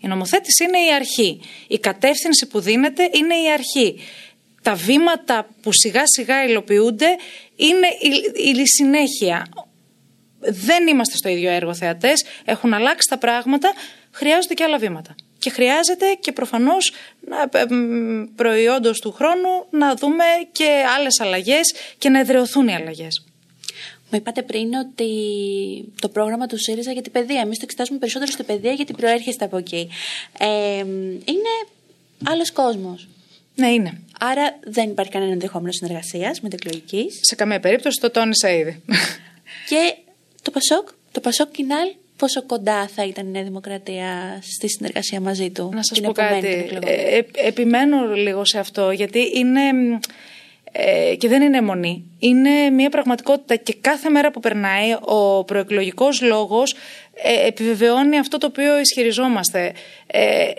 Η 0.00 0.06
νομοθέτηση 0.06 0.64
είναι 0.64 0.78
η 0.78 0.94
αρχή. 0.94 1.40
Η 1.66 1.78
κατεύθυνση 1.78 2.46
που 2.46 2.60
δίνεται 2.60 3.02
είναι 3.02 3.34
η 3.34 3.52
αρχή. 3.52 3.98
Τα 4.62 4.74
βήματα 4.74 5.48
που 5.62 5.70
σιγά 5.72 6.02
σιγά 6.04 6.44
υλοποιούνται 6.44 7.16
είναι 7.56 7.86
η, 8.00 8.60
η 8.60 8.66
συνέχεια 8.66 9.46
δεν 10.40 10.86
είμαστε 10.86 11.16
στο 11.16 11.28
ίδιο 11.28 11.50
έργο 11.50 11.74
θεατές, 11.74 12.24
έχουν 12.44 12.74
αλλάξει 12.74 13.08
τα 13.08 13.18
πράγματα, 13.18 13.72
χρειάζονται 14.10 14.54
και 14.54 14.64
άλλα 14.64 14.78
βήματα. 14.78 15.14
Και 15.38 15.50
χρειάζεται 15.50 16.06
και 16.20 16.32
προφανώς 16.32 16.92
προϊόντος 18.36 19.00
του 19.00 19.12
χρόνου 19.12 19.66
να 19.70 19.94
δούμε 19.94 20.24
και 20.52 20.82
άλλες 20.96 21.20
αλλαγές 21.20 21.74
και 21.98 22.08
να 22.08 22.18
εδρεωθούν 22.18 22.68
οι 22.68 22.74
αλλαγές. 22.74 23.24
Μου 24.10 24.18
είπατε 24.18 24.42
πριν 24.42 24.74
ότι 24.74 25.08
το 26.00 26.08
πρόγραμμα 26.08 26.46
του 26.46 26.58
ΣΥΡΙΖΑ 26.58 26.92
για 26.92 27.02
την 27.02 27.12
παιδεία, 27.12 27.40
εμείς 27.40 27.56
το 27.56 27.62
εξετάζουμε 27.64 27.98
περισσότερο 27.98 28.30
στην 28.30 28.44
παιδεία 28.44 28.72
γιατί 28.72 28.92
προέρχεστε 28.92 29.44
από 29.44 29.56
εκεί. 29.56 29.88
Ε, 30.38 30.78
είναι 31.24 31.54
άλλος 32.24 32.52
κόσμος. 32.52 33.08
Ναι, 33.54 33.68
είναι. 33.68 34.00
Άρα 34.20 34.58
δεν 34.64 34.90
υπάρχει 34.90 35.12
κανένα 35.12 35.32
ενδεχόμενο 35.32 35.72
συνεργασίας 35.72 36.40
με 36.40 36.48
την 36.48 36.58
εκλογική. 36.62 37.06
Σε 37.20 37.34
καμία 37.34 37.60
περίπτωση 37.60 38.00
το 38.00 38.10
τόνισα 38.10 38.50
ήδη. 38.50 38.82
Και 39.68 39.94
το 40.42 40.50
Πασόκ, 40.50 40.88
το 41.12 41.20
Πασόκ 41.20 41.50
Κινάλ, 41.50 41.88
πόσο 42.16 42.42
κοντά 42.42 42.88
θα 42.88 43.04
ήταν 43.04 43.26
η 43.26 43.30
Νέα 43.30 43.42
Δημοκρατία 43.42 44.38
στη 44.42 44.68
συνεργασία 44.68 45.20
μαζί 45.20 45.50
του. 45.50 45.70
Να 45.74 45.82
σας 45.82 46.00
πω 46.00 46.12
κάτι. 46.12 46.46
Ε, 46.84 47.16
ε, 47.16 47.22
επιμένω 47.34 48.14
λίγο 48.14 48.44
σε 48.44 48.58
αυτό, 48.58 48.90
γιατί 48.90 49.30
είναι... 49.34 49.60
Ε, 50.72 51.14
και 51.16 51.28
δεν 51.28 51.42
είναι 51.42 51.56
αιμονή. 51.56 52.04
Είναι 52.18 52.70
μια 52.70 52.90
πραγματικότητα 52.90 53.56
και 53.56 53.74
κάθε 53.80 54.08
μέρα 54.08 54.30
που 54.30 54.40
περνάει 54.40 54.92
ο 55.00 55.44
προεκλογικός 55.44 56.22
λόγος 56.22 56.74
ε, 57.14 57.46
επιβεβαιώνει 57.46 58.18
αυτό 58.18 58.38
το 58.38 58.46
οποίο 58.46 58.80
ισχυριζόμαστε. 58.80 59.72
Ε, 60.06 60.50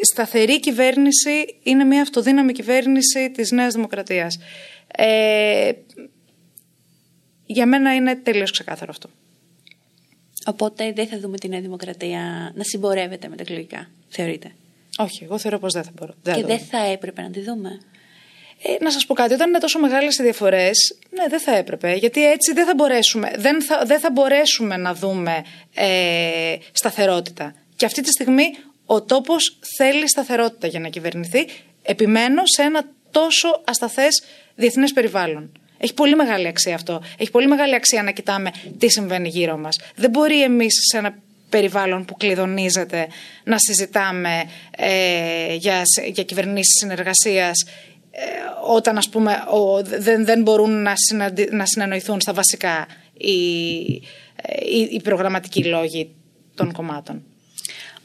σταθερή 0.00 0.60
κυβέρνηση 0.60 1.58
είναι 1.62 1.84
μια 1.84 2.02
αυτοδύναμη 2.02 2.52
κυβέρνηση 2.52 3.30
της 3.30 3.50
Νέας 3.50 3.74
Δημοκρατίας. 3.74 4.38
Ε, 4.96 5.72
για 7.46 7.66
μένα 7.66 7.94
είναι 7.94 8.16
τελείως 8.16 8.50
ξεκάθαρο 8.50 8.90
αυτό. 8.90 9.08
Οπότε 10.46 10.92
δεν 10.92 11.06
θα 11.06 11.18
δούμε 11.18 11.36
τη 11.36 11.48
Νέα 11.48 11.60
Δημοκρατία 11.60 12.52
να 12.54 12.62
συμπορεύεται 12.62 13.28
με 13.28 13.36
τα 13.36 13.42
εκλογικά, 13.42 13.90
θεωρείτε; 14.08 14.52
Όχι, 14.98 15.24
εγώ 15.24 15.38
θεωρώ 15.38 15.58
πως 15.58 15.72
δεν 15.72 15.82
θα 15.82 15.90
μπορώ. 15.94 16.14
και 16.22 16.44
δεν 16.44 16.58
θα 16.58 16.78
έπρεπε 16.78 17.22
να 17.22 17.30
τη 17.30 17.40
δούμε; 17.40 17.80
Ε, 18.62 18.84
να 18.84 18.90
σας 18.90 19.06
πω 19.06 19.14
κάτι, 19.14 19.34
όταν 19.34 19.48
είναι 19.48 19.58
τόσο 19.58 19.78
μεγάλες 19.78 20.18
οι 20.18 20.22
διαφορές, 20.22 20.98
ναι, 21.10 21.24
δεν 21.28 21.40
θα 21.40 21.56
έπρεπε. 21.56 21.94
Γιατί 21.94 22.30
έτσι 22.30 22.52
δεν 22.52 22.66
θα 22.66 22.74
μπορέσουμε, 22.74 23.32
δεν 23.36 23.62
θα, 23.62 23.84
δεν 23.84 24.00
θα 24.00 24.10
μπορέσουμε 24.10 24.76
να 24.76 24.94
δούμε 24.94 25.44
ε, 25.74 26.56
σταθερότητα. 26.72 27.54
Και 27.76 27.84
αυτή 27.84 28.02
τη 28.02 28.10
στιγμή 28.10 28.44
ο 28.86 29.02
τόπος 29.02 29.58
θέλει 29.76 30.08
σταθερότητα 30.08 30.66
για 30.66 30.80
να 30.80 30.88
κυβερνηθεί. 30.88 31.46
Επιμένω 31.82 32.42
σε 32.44 32.62
ένα 32.62 32.88
τόσο 33.10 33.62
ασταθές 33.64 34.22
διεθνές 34.54 34.92
περιβάλλον. 34.92 35.52
Έχει 35.78 35.94
πολύ 35.94 36.14
μεγάλη 36.16 36.46
αξία 36.46 36.74
αυτό. 36.74 37.02
Έχει 37.18 37.30
πολύ 37.30 37.46
μεγάλη 37.46 37.74
αξία 37.74 38.02
να 38.02 38.10
κοιτάμε 38.10 38.50
τι 38.78 38.90
συμβαίνει 38.90 39.28
γύρω 39.28 39.56
μας. 39.56 39.80
Δεν 39.94 40.10
μπορεί 40.10 40.42
εμείς 40.42 40.74
σε 40.90 40.98
ένα 40.98 41.14
περιβάλλον 41.48 42.04
που 42.04 42.16
κλειδονίζεται 42.16 43.08
να 43.44 43.58
συζητάμε 43.58 44.44
ε, 44.70 45.54
για, 45.54 45.82
για 46.12 46.24
κυβερνήσεις 46.24 46.78
συνεργασίας 46.78 47.64
ε, 48.10 48.20
όταν 48.66 48.96
ας 48.96 49.08
πούμε 49.08 49.44
ο, 49.50 49.82
δεν, 49.82 50.24
δεν 50.24 50.42
μπορούν 50.42 50.82
να, 50.82 50.94
να 51.50 51.66
συνεννοηθούν 51.66 52.20
στα 52.20 52.32
βασικά 52.32 52.86
οι, 53.12 53.34
οι, 54.72 54.88
οι 54.90 55.00
προγραμματικοί 55.02 55.64
λόγοι 55.64 56.14
των 56.54 56.72
κομμάτων. 56.72 57.24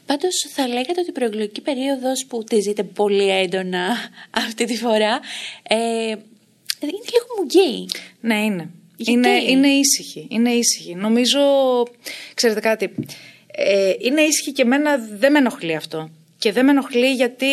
Πάντως, 0.06 0.46
θα 0.54 0.68
λέγατε 0.68 1.00
ότι 1.00 1.08
η 1.08 1.12
προεκλογική 1.12 1.60
περίοδος 1.60 2.24
που 2.28 2.44
τη 2.44 2.60
ζείτε 2.60 2.82
πολύ 2.82 3.28
έντονα 3.28 3.88
αυτή 4.46 4.64
τη 4.64 4.76
φορά 4.76 5.20
ε, 5.62 6.14
είναι 6.88 7.04
λίγο 7.12 7.26
μουγγί. 7.38 7.88
Ναι, 8.20 8.44
είναι. 8.44 8.70
Είναι, 8.96 9.28
είναι 9.28 9.68
ήσυχη. 9.68 10.26
Είναι 10.30 10.50
ήσυχη. 10.50 10.94
Νομίζω, 10.94 11.40
ξέρετε 12.34 12.60
κάτι, 12.60 12.94
ε, 13.46 13.92
είναι 13.98 14.20
ήσυχη 14.20 14.52
και 14.52 14.62
εμένα 14.62 14.98
δεν 14.98 15.32
με 15.32 15.38
ενοχλεί 15.38 15.74
αυτό. 15.74 16.10
Και 16.38 16.52
δεν 16.52 16.64
με 16.64 16.70
ενοχλεί 16.70 17.12
γιατί, 17.12 17.46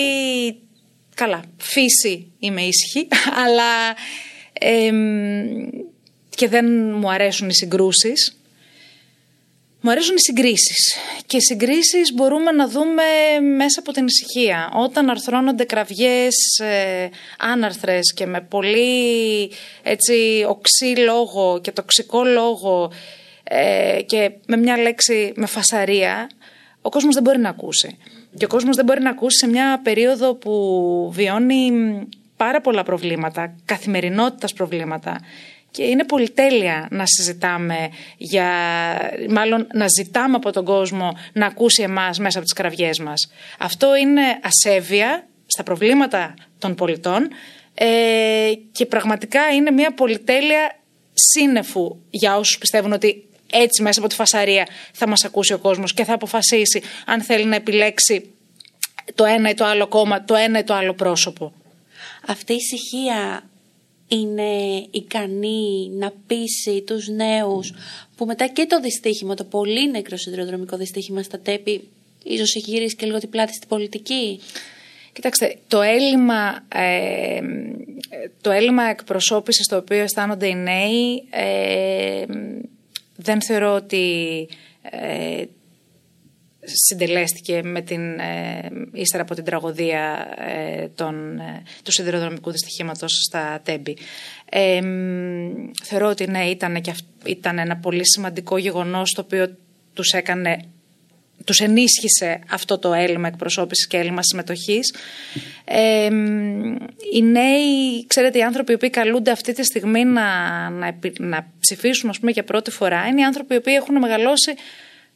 καλά, 1.16 1.44
φύση 1.58 2.32
είμαι 2.40 2.62
ήσυχη, 2.62 3.08
αλλά 3.46 3.96
και 6.30 6.48
δεν 6.48 6.66
μου 6.96 7.12
αρέσουν 7.12 7.50
οι 7.50 7.54
συγκρούσεις. 7.54 8.39
Μου 9.82 9.92
αρέσουν 9.92 10.16
οι 10.16 10.22
συγκρίσεις 10.22 10.96
και 11.26 11.38
οι 11.38 11.42
συγκρίσεις 11.42 12.14
μπορούμε 12.14 12.52
να 12.52 12.68
δούμε 12.68 13.04
μέσα 13.58 13.80
από 13.80 13.92
την 13.92 14.06
ησυχία. 14.06 14.72
Όταν 14.74 15.10
αρθρώνονται 15.10 15.64
κραυγές 15.64 16.36
ε, 16.62 17.10
άναρθρες 17.38 18.14
και 18.14 18.26
με 18.26 18.42
πολύ 18.42 19.52
έτσι 19.84 20.46
οξύ 20.48 20.86
λόγο 20.86 21.60
και 21.62 21.72
τοξικό 21.72 22.24
λόγο 22.24 22.92
ε, 23.44 24.02
και 24.06 24.32
με 24.48 24.58
μια 24.58 24.78
λέξη 24.78 25.34
με 25.36 25.46
φασαρία, 25.46 26.30
ο 26.82 26.90
κόσμος 26.90 27.14
δεν 27.14 27.24
μπορεί 27.24 27.40
να 27.40 27.50
ακούσει. 27.50 27.98
Και 28.38 28.46
ο 28.46 28.48
κόσμος 28.48 28.76
δεν 28.76 28.86
μπορεί 28.86 29.02
να 29.02 29.10
ακούσει 29.10 29.38
σε 29.38 29.48
μια 29.48 29.80
περίοδο 29.84 30.34
που 30.34 31.12
βιώνει 31.14 31.72
πάρα 32.38 32.62
πολλά 32.62 32.84
προβλήματα, 32.84 33.56
καθημερινότητας 33.66 34.54
προβλήματα 34.54 35.20
και 35.72 35.84
είναι 35.84 36.06
πολυτέλεια 36.06 36.88
να 36.92 37.04
συζητάμε 37.06 37.90
για, 38.18 38.50
μάλλον 39.30 39.68
να 39.74 39.86
ζητάμε 39.98 40.36
από 40.36 40.52
τον 40.52 40.66
κόσμο 40.66 41.18
να 41.34 41.46
ακούσει 41.46 41.82
εμάς 41.82 42.20
μέσα 42.20 42.38
από 42.38 42.48
τις 42.48 42.56
κραυγές 42.56 43.00
μας. 43.00 43.32
Αυτό 43.60 43.96
είναι 43.96 44.22
ασέβεια 44.42 45.28
στα 45.46 45.64
προβλήματα 45.64 46.34
των 46.60 46.76
πολιτών 46.76 47.30
ε, 47.74 48.52
και 48.72 48.86
πραγματικά 48.86 49.50
είναι 49.50 49.72
μια 49.72 49.94
πολυτέλεια 49.94 50.80
σύννεφου 51.14 51.98
για 52.10 52.38
όσους 52.38 52.58
πιστεύουν 52.58 52.92
ότι 52.92 53.24
έτσι 53.52 53.82
μέσα 53.82 54.00
από 54.00 54.10
τη 54.10 54.16
φασαρία 54.16 54.68
θα 54.94 55.08
μας 55.08 55.24
ακούσει 55.24 55.54
ο 55.54 55.58
κόσμος 55.58 55.94
και 55.94 56.04
θα 56.04 56.14
αποφασίσει 56.14 56.82
αν 57.06 57.22
θέλει 57.22 57.46
να 57.46 57.56
επιλέξει 57.56 58.34
το 59.16 59.26
ένα 59.26 59.50
ή 59.50 59.54
το 59.54 59.66
άλλο 59.66 59.88
κόμμα, 59.88 60.24
το 60.24 60.36
ένα 60.36 60.60
ή 60.60 60.64
το 60.64 60.74
άλλο 60.74 60.94
πρόσωπο. 60.94 61.54
Αυτή 62.28 62.54
η 62.54 62.56
ησυχία 62.56 63.50
είναι 64.10 64.86
ικανή 64.92 65.90
να 65.90 66.14
πείσει 66.28 66.82
τους 66.82 67.08
νέους 67.08 67.74
που 68.16 68.26
μετά 68.26 68.48
και 68.48 68.66
το 68.66 68.80
δυστύχημα, 68.80 69.36
το 69.36 69.44
πολύ 69.44 69.92
νεκρό 69.92 70.18
σιδηροδρομικό 70.18 70.78
δυστύχημα 70.78 71.24
στα 71.24 71.40
τέπη, 71.40 71.88
ίσως 72.24 72.56
έχει 72.56 72.72
γυρίσει 72.72 72.96
και 72.96 73.06
λίγο 73.06 73.18
την 73.18 73.30
πλάτη 73.30 73.54
στην 73.54 73.68
πολιτική. 73.68 74.40
Κοιτάξτε, 75.14 75.56
το 75.68 75.82
έλλειμμα, 75.82 76.66
ε, 76.76 77.40
το 78.42 78.52
έλλειμμα 78.52 78.84
εκπροσώπησης 78.84 79.68
το 79.68 79.76
οποίο 79.78 79.98
αισθάνονται 79.98 80.48
οι 80.48 80.56
νέοι 80.56 81.24
ε, 81.30 82.26
δεν 83.16 83.42
θεωρώ 83.42 83.74
ότι 83.74 84.48
ε, 84.82 85.44
συντελέστηκε 86.74 87.62
με 87.64 87.82
την, 87.82 88.20
ε, 88.20 88.70
ύστερα 88.94 89.24
από 89.24 89.36
την 89.36 89.44
τραγωδία 89.44 90.28
ε, 90.38 90.88
των, 90.88 91.40
ε, 91.40 91.64
του 91.84 91.92
σιδηροδρομικού 91.92 92.52
δυστυχήματος 92.52 93.12
στα 93.28 93.60
Τέμπη. 93.64 93.98
Ε, 94.50 94.82
θεωρώ 95.84 96.08
ότι 96.08 96.28
ναι, 96.28 96.46
ήταν, 96.46 96.82
και, 96.82 96.94
ήταν 97.26 97.60
ένα 97.60 97.78
πολύ 97.78 98.08
σημαντικό 98.08 98.58
γεγονός 98.58 99.12
το 99.12 99.22
οποίο 99.22 99.56
τους 99.94 100.12
έκανε 100.12 100.60
τους 101.46 101.60
ενίσχυσε 101.60 102.40
αυτό 102.50 102.78
το 102.78 102.94
έλλειμμα 102.94 103.28
εκπροσώπησης 103.28 103.88
και 103.88 103.98
έλλειμμα 103.98 104.24
συμμετοχής. 104.24 104.96
Ε, 105.66 106.10
οι 107.14 107.22
νέοι, 107.22 108.06
ξέρετε, 108.08 108.38
οι 108.38 108.42
άνθρωποι 108.42 108.72
οι 108.72 108.76
οποίοι 108.76 108.90
καλούνται 108.90 109.32
αυτή 109.32 109.54
τη 109.54 109.64
στιγμή 109.64 110.06
να, 110.06 110.70
να, 110.70 110.96
να 111.20 111.48
ψηφίσουν 111.60 112.10
ας 112.10 112.20
πούμε, 112.20 112.32
για 112.32 112.44
πρώτη 112.44 112.72
φορά 112.72 113.08
είναι 113.08 113.22
οι 113.22 113.24
άνθρωποι 113.24 113.54
οι 113.54 113.58
οποίοι 113.58 113.74
έχουν 113.78 113.98
μεγαλώσει 113.98 114.54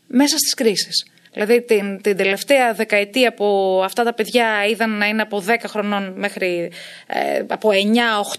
μέσα 0.08 0.38
στις 0.38 0.54
κρίσεις. 0.54 1.06
Δηλαδή 1.34 1.62
την, 1.62 2.02
την 2.02 2.18
τελευταία 2.18 2.74
δεκαετία 2.74 3.34
που 3.34 3.82
αυτά 3.84 4.04
τα 4.04 4.14
παιδιά 4.14 4.66
είδαν 4.66 4.98
να 4.98 5.06
είναι 5.06 5.22
από 5.22 5.44
10 5.48 5.56
χρονών 5.68 6.14
μέχρι 6.18 6.72
ε, 7.08 7.42
από 7.48 7.70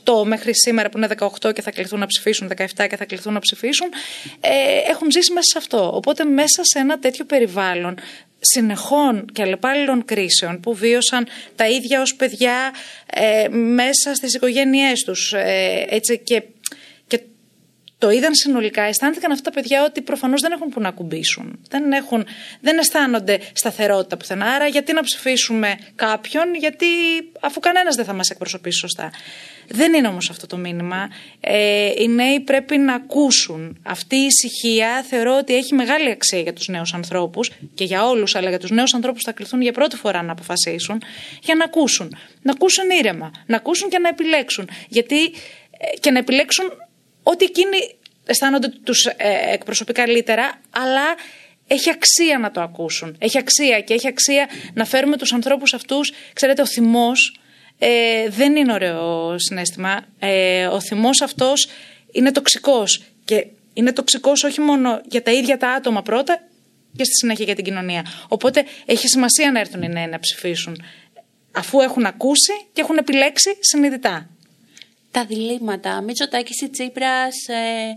9-8 0.04 0.24
μέχρι 0.26 0.54
σήμερα 0.54 0.88
που 0.88 0.98
είναι 0.98 1.08
18 1.42 1.54
και 1.54 1.62
θα 1.62 1.70
κληθούν 1.70 1.98
να 1.98 2.06
ψηφίσουν, 2.06 2.50
17 2.56 2.86
και 2.88 2.96
θα 2.96 3.04
κληθούν 3.04 3.32
να 3.32 3.38
ψηφίσουν, 3.38 3.88
ε, 4.40 4.50
έχουν 4.90 5.10
ζήσει 5.10 5.32
μέσα 5.32 5.46
σε 5.46 5.58
αυτό. 5.58 5.90
Οπότε 5.94 6.24
μέσα 6.24 6.60
σε 6.62 6.78
ένα 6.78 6.98
τέτοιο 6.98 7.24
περιβάλλον 7.24 7.98
συνεχών 8.44 9.24
και 9.32 9.42
αλλεπάλληλων 9.42 10.04
κρίσεων 10.04 10.60
που 10.60 10.74
βίωσαν 10.74 11.26
τα 11.56 11.68
ίδια 11.68 12.00
ως 12.00 12.14
παιδιά 12.14 12.72
ε, 13.14 13.48
μέσα 13.48 14.14
στις 14.14 14.34
οικογένειές 14.34 15.02
τους 15.02 15.32
ε, 15.32 15.86
έτσι 15.88 16.18
και, 16.18 16.40
και 16.40 16.44
το 18.04 18.10
είδαν 18.10 18.34
συνολικά, 18.34 18.82
αισθάνθηκαν 18.82 19.30
αυτά 19.30 19.50
τα 19.50 19.60
παιδιά 19.60 19.84
ότι 19.84 20.00
προφανώς 20.00 20.40
δεν 20.40 20.52
έχουν 20.52 20.68
που 20.68 20.80
να 20.80 20.88
ακουμπήσουν. 20.88 21.58
Δεν, 21.68 21.92
έχουν, 21.92 22.26
δεν 22.60 22.78
αισθάνονται 22.78 23.40
σταθερότητα 23.52 24.16
πουθενά. 24.16 24.46
Άρα 24.46 24.66
γιατί 24.66 24.92
να 24.92 25.02
ψηφίσουμε 25.02 25.78
κάποιον, 25.94 26.54
γιατί 26.54 26.86
αφού 27.40 27.60
κανένας 27.60 27.94
δεν 27.94 28.04
θα 28.04 28.12
μας 28.12 28.30
εκπροσωπήσει 28.30 28.78
σωστά. 28.78 29.10
Δεν 29.68 29.94
είναι 29.94 30.08
όμως 30.08 30.30
αυτό 30.30 30.46
το 30.46 30.56
μήνυμα. 30.56 31.08
Ε, 31.40 31.90
οι 31.98 32.08
νέοι 32.08 32.40
πρέπει 32.40 32.76
να 32.78 32.94
ακούσουν. 32.94 33.78
Αυτή 33.82 34.16
η 34.16 34.26
ησυχία 34.26 35.04
θεωρώ 35.08 35.36
ότι 35.36 35.54
έχει 35.54 35.74
μεγάλη 35.74 36.10
αξία 36.10 36.40
για 36.40 36.52
τους 36.52 36.68
νέους 36.68 36.94
ανθρώπους 36.94 37.50
και 37.74 37.84
για 37.84 38.06
όλους, 38.06 38.34
αλλά 38.34 38.48
για 38.48 38.58
τους 38.58 38.70
νέους 38.70 38.94
ανθρώπους 38.94 39.22
που 39.22 39.26
θα 39.26 39.32
κληθούν 39.36 39.62
για 39.62 39.72
πρώτη 39.72 39.96
φορά 39.96 40.22
να 40.22 40.32
αποφασίσουν, 40.32 41.02
για 41.42 41.54
να 41.54 41.64
ακούσουν. 41.64 42.16
Να 42.42 42.52
ακούσουν 42.52 42.90
ήρεμα, 42.98 43.30
να 43.46 43.56
ακούσουν 43.56 43.88
και 43.88 43.98
να 43.98 44.08
επιλέξουν. 44.08 44.68
Γιατί 44.88 45.22
ε, 45.78 45.98
και 46.00 46.10
να 46.10 46.18
επιλέξουν 46.18 46.72
ό,τι 47.24 47.44
εκείνοι 47.44 47.76
αισθάνονται 48.26 48.68
τους 48.84 49.04
ε, 49.06 49.14
εκπροσωπεί 49.52 49.92
καλύτερα, 49.92 50.60
αλλά 50.70 51.14
έχει 51.66 51.90
αξία 51.90 52.38
να 52.38 52.50
το 52.50 52.60
ακούσουν. 52.60 53.16
Έχει 53.18 53.38
αξία 53.38 53.80
και 53.80 53.94
έχει 53.94 54.08
αξία 54.08 54.48
να 54.74 54.84
φέρουμε 54.84 55.16
τους 55.16 55.32
ανθρώπους 55.32 55.74
αυτούς, 55.74 56.12
ξέρετε, 56.32 56.62
ο 56.62 56.66
θυμός 56.66 57.38
ε, 57.78 58.28
δεν 58.28 58.56
είναι 58.56 58.72
ωραίο 58.72 59.34
συνέστημα. 59.38 60.06
Ε, 60.18 60.66
ο 60.66 60.80
θυμός 60.80 61.20
αυτός 61.20 61.68
είναι 62.12 62.32
τοξικός 62.32 63.02
και 63.24 63.46
είναι 63.74 63.92
τοξικός 63.92 64.44
όχι 64.44 64.60
μόνο 64.60 65.00
για 65.04 65.22
τα 65.22 65.30
ίδια 65.30 65.58
τα 65.58 65.68
άτομα 65.70 66.02
πρώτα 66.02 66.40
και 66.96 67.04
στη 67.04 67.14
συνέχεια 67.14 67.44
για 67.44 67.54
την 67.54 67.64
κοινωνία. 67.64 68.06
Οπότε 68.28 68.64
έχει 68.86 69.08
σημασία 69.08 69.52
να 69.52 69.60
έρθουν 69.60 69.82
οι 69.82 69.88
νέοι 69.88 70.06
να 70.06 70.18
ψηφίσουν 70.18 70.82
αφού 71.54 71.80
έχουν 71.80 72.06
ακούσει 72.06 72.52
και 72.72 72.80
έχουν 72.80 72.96
επιλέξει 72.96 73.56
συνειδητά. 73.60 74.28
Τα 75.14 75.24
διλήμματα, 75.24 76.00
Μητσοτάκης 76.00 76.60
ή 76.60 76.70
Τσίπρας, 76.70 77.48
ε, 77.48 77.94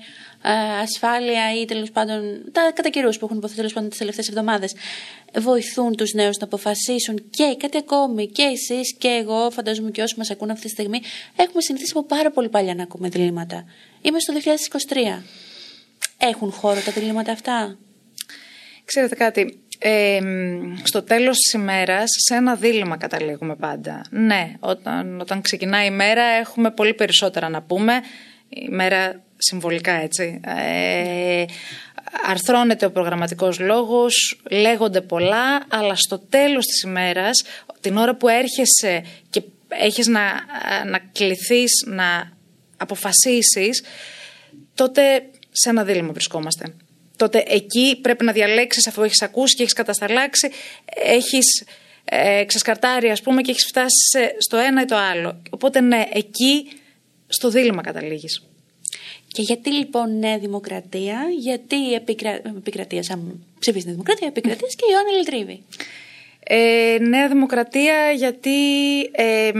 ε, 0.49 0.79
ασφάλεια 0.81 1.61
ή 1.61 1.65
τέλος 1.65 1.91
πάντων 1.91 2.51
τα 2.51 2.71
κατά 2.75 2.89
καιρούς 2.89 3.17
που 3.17 3.25
έχουν 3.25 3.37
υποθεί 3.37 3.55
τέλος 3.55 3.73
πάντων 3.73 3.89
τις 3.89 3.97
τελευταίες 3.97 4.27
εβδομάδες 4.27 4.75
βοηθούν 5.39 5.95
τους 5.95 6.13
νέους 6.13 6.37
να 6.37 6.45
αποφασίσουν 6.45 7.29
και 7.29 7.55
κάτι 7.59 7.77
ακόμη 7.77 8.27
και 8.27 8.43
εσείς 8.43 8.95
και 8.97 9.07
εγώ, 9.07 9.51
φαντάζομαι 9.51 9.91
και 9.91 10.01
όσοι 10.01 10.15
μας 10.17 10.31
ακούν 10.31 10.49
αυτή 10.49 10.65
τη 10.65 10.69
στιγμή, 10.69 11.01
έχουμε 11.35 11.61
συνηθίσει 11.61 11.91
από 11.95 12.05
πάρα 12.05 12.31
πολύ 12.31 12.49
παλιά 12.49 12.75
να 12.75 12.83
ακούμε 12.83 13.09
διλήμματα. 13.09 13.65
Είμαστε 14.01 14.31
στο 14.31 14.51
2023. 15.17 15.23
Έχουν 16.17 16.51
χώρο 16.51 16.79
τα 16.79 16.91
διλήμματα 16.91 17.31
αυτά; 17.31 17.77
Ξέρετε 18.85 19.15
κάτι, 19.15 19.59
ε, 19.79 20.19
στο 20.83 21.03
τέλος 21.03 21.37
της 21.37 21.53
ημέρας 21.53 22.09
σε 22.27 22.35
ένα 22.35 22.55
δίλημα 22.55 22.97
καταλήγουμε 22.97 23.55
πάντα. 23.55 24.01
Ναι, 24.09 24.53
όταν, 24.59 25.19
όταν 25.19 25.41
ξεκινάει 25.41 25.87
η 25.87 25.91
μέρα 25.91 26.23
έχουμε 26.23 26.71
πολύ 26.71 26.93
περισσότερα 26.93 27.49
να 27.49 27.61
πούμε. 27.61 27.93
Η 28.49 28.67
μέρα 28.69 29.23
συμβολικά 29.37 29.91
έτσι. 29.91 30.39
Ε, 30.45 31.45
αρθρώνεται 32.27 32.85
ο 32.85 32.91
προγραμματικός 32.91 33.59
λόγος, 33.59 34.41
λέγονται 34.51 35.01
πολλά, 35.01 35.65
αλλά 35.67 35.95
στο 35.95 36.19
τέλος 36.19 36.65
της 36.65 36.81
ημέρας, 36.81 37.43
την 37.81 37.97
ώρα 37.97 38.15
που 38.15 38.27
έρχεσαι 38.27 39.03
και 39.29 39.43
έχεις 39.67 40.07
να, 40.07 40.21
να 40.85 40.99
κληθείς 41.11 41.71
να 41.85 42.31
αποφασίσεις, 42.77 43.83
τότε 44.73 45.01
σε 45.51 45.69
ένα 45.69 45.83
δίλημα 45.83 46.11
βρισκόμαστε. 46.11 46.75
Τότε 47.17 47.43
εκεί 47.47 47.99
πρέπει 48.01 48.23
να 48.23 48.31
διαλέξεις 48.31 48.87
αφού 48.87 49.03
έχεις 49.03 49.21
ακούσει 49.21 49.55
και 49.55 49.61
έχεις 49.61 49.73
κατασταλάξει, 49.73 50.49
έχεις 50.95 51.65
ε, 52.05 52.43
ξεσκαρτάρει 52.43 53.09
ας 53.09 53.21
πούμε 53.21 53.41
και 53.41 53.51
έχεις 53.51 53.65
φτάσει 53.65 54.33
στο 54.37 54.57
ένα 54.57 54.81
ή 54.81 54.85
το 54.85 54.95
άλλο. 54.95 55.41
Οπότε 55.49 55.81
ναι, 55.81 56.03
εκεί 56.13 56.67
στο 57.27 57.49
δίλημα 57.49 57.81
καταλήγεις. 57.81 58.43
Και 59.27 59.41
γιατί 59.41 59.71
λοιπόν 59.71 60.19
Νέα 60.19 60.37
Δημοκρατία, 60.37 61.19
γιατί 61.39 61.93
επικρα... 61.93 62.29
επικρατεία, 62.29 63.03
σαν 63.03 63.45
ψηφίσεις 63.59 63.85
Νέα 63.85 63.93
Δημοκρατία, 63.93 64.27
επικρατείας 64.27 64.75
και 64.75 64.85
Ιωάννη 64.91 65.11
Λιτρίβη. 65.11 65.63
Ε, 66.43 66.97
Νέα 66.99 67.27
Δημοκρατία 67.27 68.11
γιατί 68.15 68.59
ε, 69.11 69.51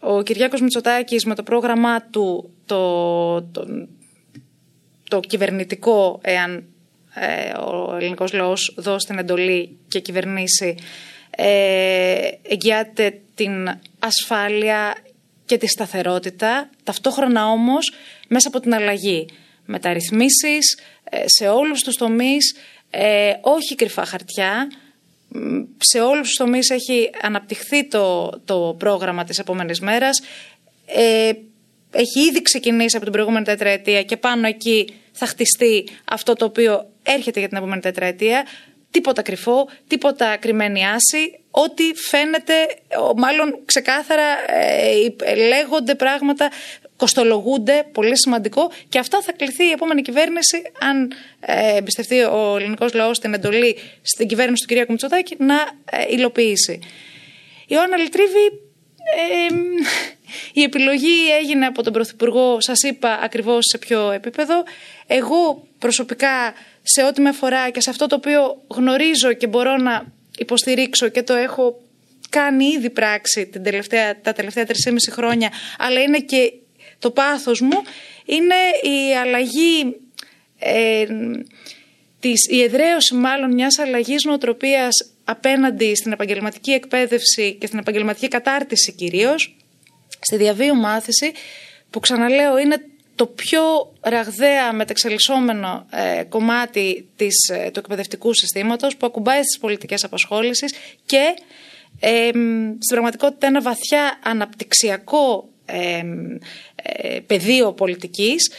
ο 0.00 0.22
Κυριάκος 0.22 0.60
Μητσοτάκης 0.60 1.24
με 1.24 1.34
το 1.34 1.42
πρόγραμμά 1.42 2.02
του 2.02 2.50
το, 2.66 3.42
το, 3.42 3.66
το 5.08 5.20
κυβερνητικό 5.20 6.20
εάν 6.22 6.64
ε, 7.14 7.50
ο 7.58 7.96
ελληνικός 7.96 8.32
λαός 8.32 8.74
δώσει 8.76 9.06
την 9.06 9.18
εντολή 9.18 9.78
και 9.88 10.00
κυβερνήσει 10.00 10.74
ε, 11.30 12.28
εγγυάται 12.42 13.20
την 13.34 13.78
ασφάλεια 13.98 14.96
και 15.44 15.58
τη 15.58 15.66
σταθερότητα, 15.66 16.70
ταυτόχρονα 16.84 17.46
όμως 17.46 17.92
μέσα 18.28 18.48
από 18.48 18.60
την 18.60 18.74
αλλαγή. 18.74 19.28
Μεταρρυθμίσεις 19.64 20.78
ε, 21.04 21.24
σε 21.26 21.48
όλους 21.48 21.82
τους 21.82 21.96
τομείς, 21.96 22.56
ε, 22.90 23.32
όχι 23.40 23.74
κρυφά 23.74 24.04
χαρτιά, 24.04 24.68
σε 25.78 26.00
όλους 26.00 26.28
τους 26.28 26.36
τομείς 26.36 26.70
έχει 26.70 27.10
αναπτυχθεί 27.22 27.88
το, 27.88 28.30
το 28.44 28.74
πρόγραμμα 28.78 29.24
της 29.24 29.38
επόμενης 29.38 29.80
μέρας, 29.80 30.20
ε, 30.86 31.32
έχει 31.96 32.20
ήδη 32.20 32.42
ξεκινήσει 32.42 32.96
από 32.96 33.04
την 33.04 33.14
προηγούμενη 33.14 33.44
τετραετία 33.44 34.02
και 34.02 34.16
πάνω 34.16 34.46
εκεί 34.46 34.94
θα 35.12 35.26
χτιστεί 35.26 35.88
αυτό 36.04 36.32
το 36.32 36.44
οποίο 36.44 36.90
έρχεται 37.02 37.38
για 37.38 37.48
την 37.48 37.56
επόμενη 37.56 37.80
τετραετία 37.80 38.46
τίποτα 38.90 39.22
κρυφό, 39.22 39.68
τίποτα 39.86 40.36
κρυμμένη 40.36 40.86
άση, 40.86 41.38
ό,τι 41.50 41.84
φαίνεται, 41.94 42.54
μάλλον 43.16 43.58
ξεκάθαρα 43.64 44.22
ε, 45.24 45.34
λέγονται 45.34 45.94
πράγματα, 45.94 46.50
κοστολογούνται, 46.96 47.86
πολύ 47.92 48.18
σημαντικό 48.18 48.70
και 48.88 48.98
αυτά 48.98 49.22
θα 49.22 49.32
κληθεί 49.32 49.64
η 49.64 49.70
επόμενη 49.70 50.02
κυβέρνηση, 50.02 50.62
αν 50.80 51.12
ε, 51.40 51.76
εμπιστευτεί 51.76 52.20
ο 52.20 52.56
ελληνικός 52.58 52.94
λαός 52.94 53.18
την 53.18 53.34
εντολή 53.34 53.78
στην 54.02 54.26
κυβέρνηση 54.28 54.66
του 54.66 54.74
κ. 54.74 54.88
Μητσοτάκη, 54.88 55.36
να 55.38 55.54
ε, 55.90 56.04
υλοποιήσει. 56.08 56.78
Η 57.62 57.74
Ιωάννα 57.74 57.96
Λιτρίβη, 57.96 58.65
η 60.52 60.62
επιλογή 60.62 61.30
έγινε 61.40 61.66
από 61.66 61.82
τον 61.82 61.92
Πρωθυπουργό, 61.92 62.56
σας 62.60 62.82
είπα 62.82 63.18
ακριβώς 63.22 63.64
σε 63.68 63.78
ποιο 63.78 64.10
επίπεδο. 64.10 64.64
Εγώ 65.06 65.66
προσωπικά 65.78 66.54
σε 66.82 67.04
ό,τι 67.04 67.20
με 67.20 67.28
αφορά 67.28 67.70
και 67.70 67.80
σε 67.80 67.90
αυτό 67.90 68.06
το 68.06 68.14
οποίο 68.14 68.62
γνωρίζω 68.68 69.32
και 69.32 69.46
μπορώ 69.46 69.76
να 69.76 70.04
υποστηρίξω 70.38 71.08
και 71.08 71.22
το 71.22 71.34
έχω 71.34 71.80
κάνει 72.30 72.66
ήδη 72.66 72.90
πράξη 72.90 73.46
την 73.46 73.62
τελευταία, 73.62 74.20
τα 74.20 74.32
τελευταία 74.32 74.64
3,5 74.66 74.72
χρόνια, 75.10 75.52
αλλά 75.78 76.00
είναι 76.00 76.18
και 76.18 76.52
το 76.98 77.10
πάθος 77.10 77.60
μου, 77.60 77.82
είναι 78.24 78.54
η 78.82 79.16
αλλαγή, 79.16 79.96
ε, 80.58 81.06
της, 82.20 82.48
η 82.48 82.62
εδραίωση 82.62 83.14
μάλλον 83.14 83.52
μιας 83.52 83.78
αλλαγής 83.78 84.24
νοοτροπίας 84.24 85.15
απέναντι 85.28 85.94
στην 85.94 86.12
επαγγελματική 86.12 86.70
εκπαίδευση 86.70 87.54
και 87.54 87.66
στην 87.66 87.78
επαγγελματική 87.78 88.28
κατάρτιση 88.28 88.92
κυρίως, 88.92 89.56
στη 90.18 90.36
διαβίου 90.36 90.76
μάθηση, 90.76 91.32
που 91.90 92.00
ξαναλέω 92.00 92.58
είναι 92.58 92.76
το 93.14 93.26
πιο 93.26 93.92
ραγδαία 94.00 94.72
μετεξελισσόμενο 94.72 95.86
ε, 95.90 96.22
κομμάτι 96.22 97.08
της, 97.16 97.48
ε, 97.52 97.70
του 97.70 97.78
εκπαιδευτικού 97.78 98.34
συστήματος 98.34 98.96
που 98.96 99.06
ακουμπάει 99.06 99.42
στις 99.42 99.58
πολιτικές 99.58 100.04
απασχόλησεις 100.04 100.74
και 101.06 101.34
ε, 102.00 102.28
στην 102.78 102.88
πραγματικότητα 102.88 103.46
ένα 103.46 103.60
βαθιά 103.60 104.18
αναπτυξιακό 104.22 105.48
ε, 105.64 106.02
πεδίο 107.26 107.72
πολιτικής 107.72 108.52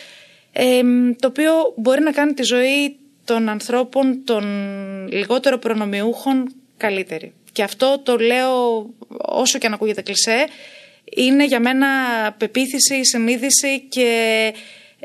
το 1.20 1.28
οποίο 1.28 1.54
μπορεί 1.76 2.02
να 2.02 2.12
κάνει 2.12 2.34
τη 2.34 2.44
ζωή 2.44 2.98
των 3.28 3.50
ανθρώπων 3.50 4.22
των 4.26 4.44
λιγότερο 5.12 5.58
προνομιούχων 5.58 6.54
καλύτερη. 6.78 7.34
Και 7.52 7.64
αυτό 7.64 8.00
το 8.04 8.18
λέω 8.18 8.86
όσο 9.18 9.58
και 9.58 9.68
αν 9.68 9.74
ακούγεται 9.74 10.02
κλισέ 10.02 10.48
είναι 11.16 11.46
για 11.46 11.60
μένα 11.60 11.88
πεποίθηση, 12.38 13.06
συνείδηση 13.06 13.82
και, 13.90 14.54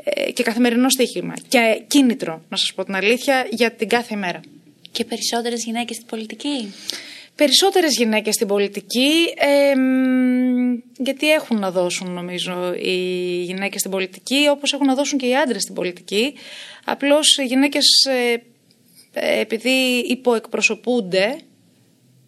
ε, 0.03 0.31
και 0.31 0.43
καθημερινό 0.43 0.89
στοίχημα. 0.89 1.33
Και 1.47 1.83
κίνητρο, 1.87 2.41
να 2.49 2.57
σας 2.57 2.73
πω 2.73 2.83
την 2.83 2.95
αλήθεια, 2.95 3.47
για 3.49 3.71
την 3.71 3.87
κάθε 3.87 4.13
ημέρα. 4.13 4.39
Και 4.91 5.05
περισσότερες 5.05 5.63
γυναίκες 5.63 5.95
στην 5.95 6.07
πολιτική; 6.07 6.73
Περισσότερες 7.35 7.97
γυναίκες 7.97 8.35
στην 8.35 8.47
πολιτική, 8.47 9.11
ε, 9.35 9.73
γιατί 10.97 11.31
έχουν 11.31 11.59
να 11.59 11.71
δώσουν 11.71 12.11
νομίζω 12.11 12.73
οι 12.73 12.95
γυναίκες 13.43 13.79
στην 13.79 13.91
πολιτική, 13.91 14.47
όπως 14.51 14.73
έχουν 14.73 14.85
να 14.85 14.95
δώσουν 14.95 15.17
και 15.17 15.27
οι 15.27 15.35
άντρες 15.35 15.61
στην 15.61 15.75
πολιτική. 15.75 16.33
Απλώς 16.85 17.37
οι 17.37 17.45
γυναίκες, 17.45 17.85
ε, 18.09 18.33
ε 19.13 19.39
επειδή 19.39 20.03
υποεκπροσωπούνται, 20.07 21.37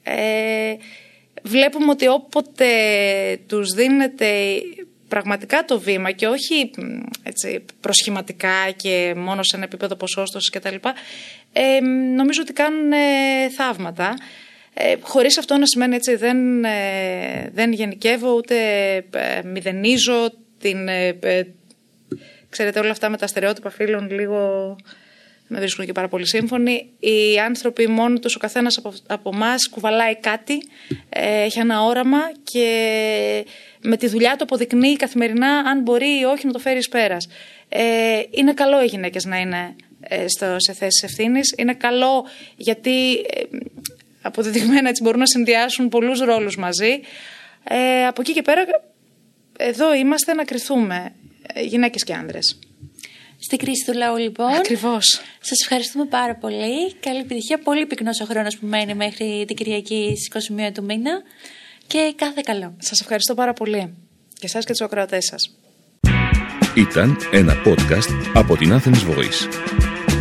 ε, 0.04 0.76
βλέπουμε 1.44 1.92
ότι 1.92 2.08
όποτε 2.08 2.68
τους 3.48 3.74
δίνεται 3.74 4.62
πραγματικά 5.08 5.66
το 5.66 5.80
βήμα 5.80 6.12
και 6.12 6.28
όχι 6.28 6.72
έτσι, 7.24 7.66
προσχηματικά 7.82 8.72
και 8.76 9.14
μόνο 9.18 9.44
σε 9.44 9.56
ένα 9.56 9.66
επίπεδο 9.66 9.96
ποσόστοσης 9.96 10.50
κτλ. 10.50 10.76
Ε, 11.54 11.80
νομίζω 12.16 12.42
ότι 12.42 12.54
κάνουν 12.54 12.92
ε, 12.92 13.50
θαύματα. 13.50 14.14
Ε, 14.78 14.96
χωρίς 15.02 15.38
αυτό 15.38 15.58
να 15.58 15.66
σημαίνει 15.66 15.96
έτσι 15.96 16.16
δεν, 16.16 16.66
ε, 16.66 17.50
δεν 17.54 17.72
γενικεύω 17.72 18.34
ούτε 18.34 18.56
ε, 18.96 19.42
μηδενίζω 19.44 20.32
την... 20.60 20.88
Ε, 20.88 21.18
ξέρετε 22.50 22.80
όλα 22.80 22.92
αυτά 22.92 23.10
με 23.10 23.18
τα 23.18 23.28
στερεότυπα 23.28 23.70
φίλων 23.70 24.10
λίγο 24.12 24.76
με 25.48 25.60
βρίσκουν 25.60 25.86
και 25.86 25.92
πάρα 25.92 26.08
πολύ 26.08 26.28
σύμφωνοι. 26.28 26.90
Οι 27.00 27.40
άνθρωποι 27.40 27.88
μόνοι 27.88 28.20
τους, 28.20 28.36
ο 28.36 28.40
καθένας 28.40 28.78
από, 28.78 28.94
από 29.08 29.30
εμάς 29.34 29.70
κουβαλάει 29.70 30.16
κάτι, 30.16 30.58
έχει 31.10 31.60
ένα 31.60 31.84
όραμα 31.84 32.20
και 32.44 33.46
με 33.82 33.98
τη 33.98 34.08
δουλειά 34.08 34.36
του 34.36 34.44
αποδεικνύει 34.44 34.96
καθημερινά 34.96 35.48
αν 35.48 35.82
μπορεί 35.82 36.20
ή 36.20 36.24
όχι 36.24 36.46
να 36.46 36.52
το 36.52 36.60
φέρει 36.60 36.88
πέρας. 36.90 37.28
Ε, 37.70 38.22
είναι 38.32 38.54
καλό 38.54 38.84
οι 38.84 38.86
γυναίκες 38.86 39.26
να 39.26 39.38
είναι 39.38 39.76
στο, 40.26 40.56
σε 40.58 40.74
θέσεις 40.74 41.04
ευθύνης. 41.04 41.54
Είναι 41.58 41.74
καλό 41.74 42.26
γιατί 42.56 43.26
αποδεδειγμένα 44.26 44.90
έτσι 44.90 45.04
μπορούν 45.04 45.20
να 45.20 45.26
συνδυάσουν 45.26 45.90
πολλούς 45.90 46.20
ρόλους 46.20 46.58
μαζί. 46.58 47.00
Ε, 47.64 48.06
από 48.06 48.22
εκεί 48.22 48.34
και 48.34 48.42
πέρα 48.42 48.66
εδώ 49.58 49.94
είμαστε 49.94 50.34
να 50.34 50.44
κρυθούμε 50.44 51.14
ε, 51.54 51.62
γυναίκες 51.62 52.04
και 52.04 52.14
άνδρες. 52.14 52.60
Στην 53.40 53.58
κρίση 53.58 53.86
του 53.86 53.98
λαού, 53.98 54.18
λοιπόν. 54.18 54.54
Ακριβώς. 54.54 55.22
Σας 55.40 55.62
ευχαριστούμε 55.62 56.06
πάρα 56.06 56.36
πολύ. 56.36 56.94
Καλή 57.00 57.20
επιτυχία. 57.20 57.58
Πολύ 57.60 57.86
πυκνός 57.86 58.20
ο 58.22 58.26
χρόνος 58.26 58.58
που 58.58 58.66
μένει 58.66 58.94
μέχρι 58.94 59.44
την 59.48 59.56
Κυριακή 59.56 60.14
στις 60.16 60.50
21 60.50 60.72
του 60.74 60.84
μήνα. 60.84 61.22
Και 61.88 62.14
κάθε 62.16 62.42
καλό. 62.46 62.76
Σας 62.80 63.00
ευχαριστώ 63.00 63.34
πάρα 63.34 63.54
πολύ. 63.54 63.94
Και 64.34 64.46
εσά 64.46 64.60
και 64.60 64.72
τους 64.72 64.82
ακροατές 64.82 65.26
σας. 65.26 65.58
Ήταν 66.76 67.18
ένα 67.32 67.54
podcast 67.66 68.32
από 68.34 68.58
την 68.58 68.72
Athens 68.72 69.12
Voice. 69.12 69.75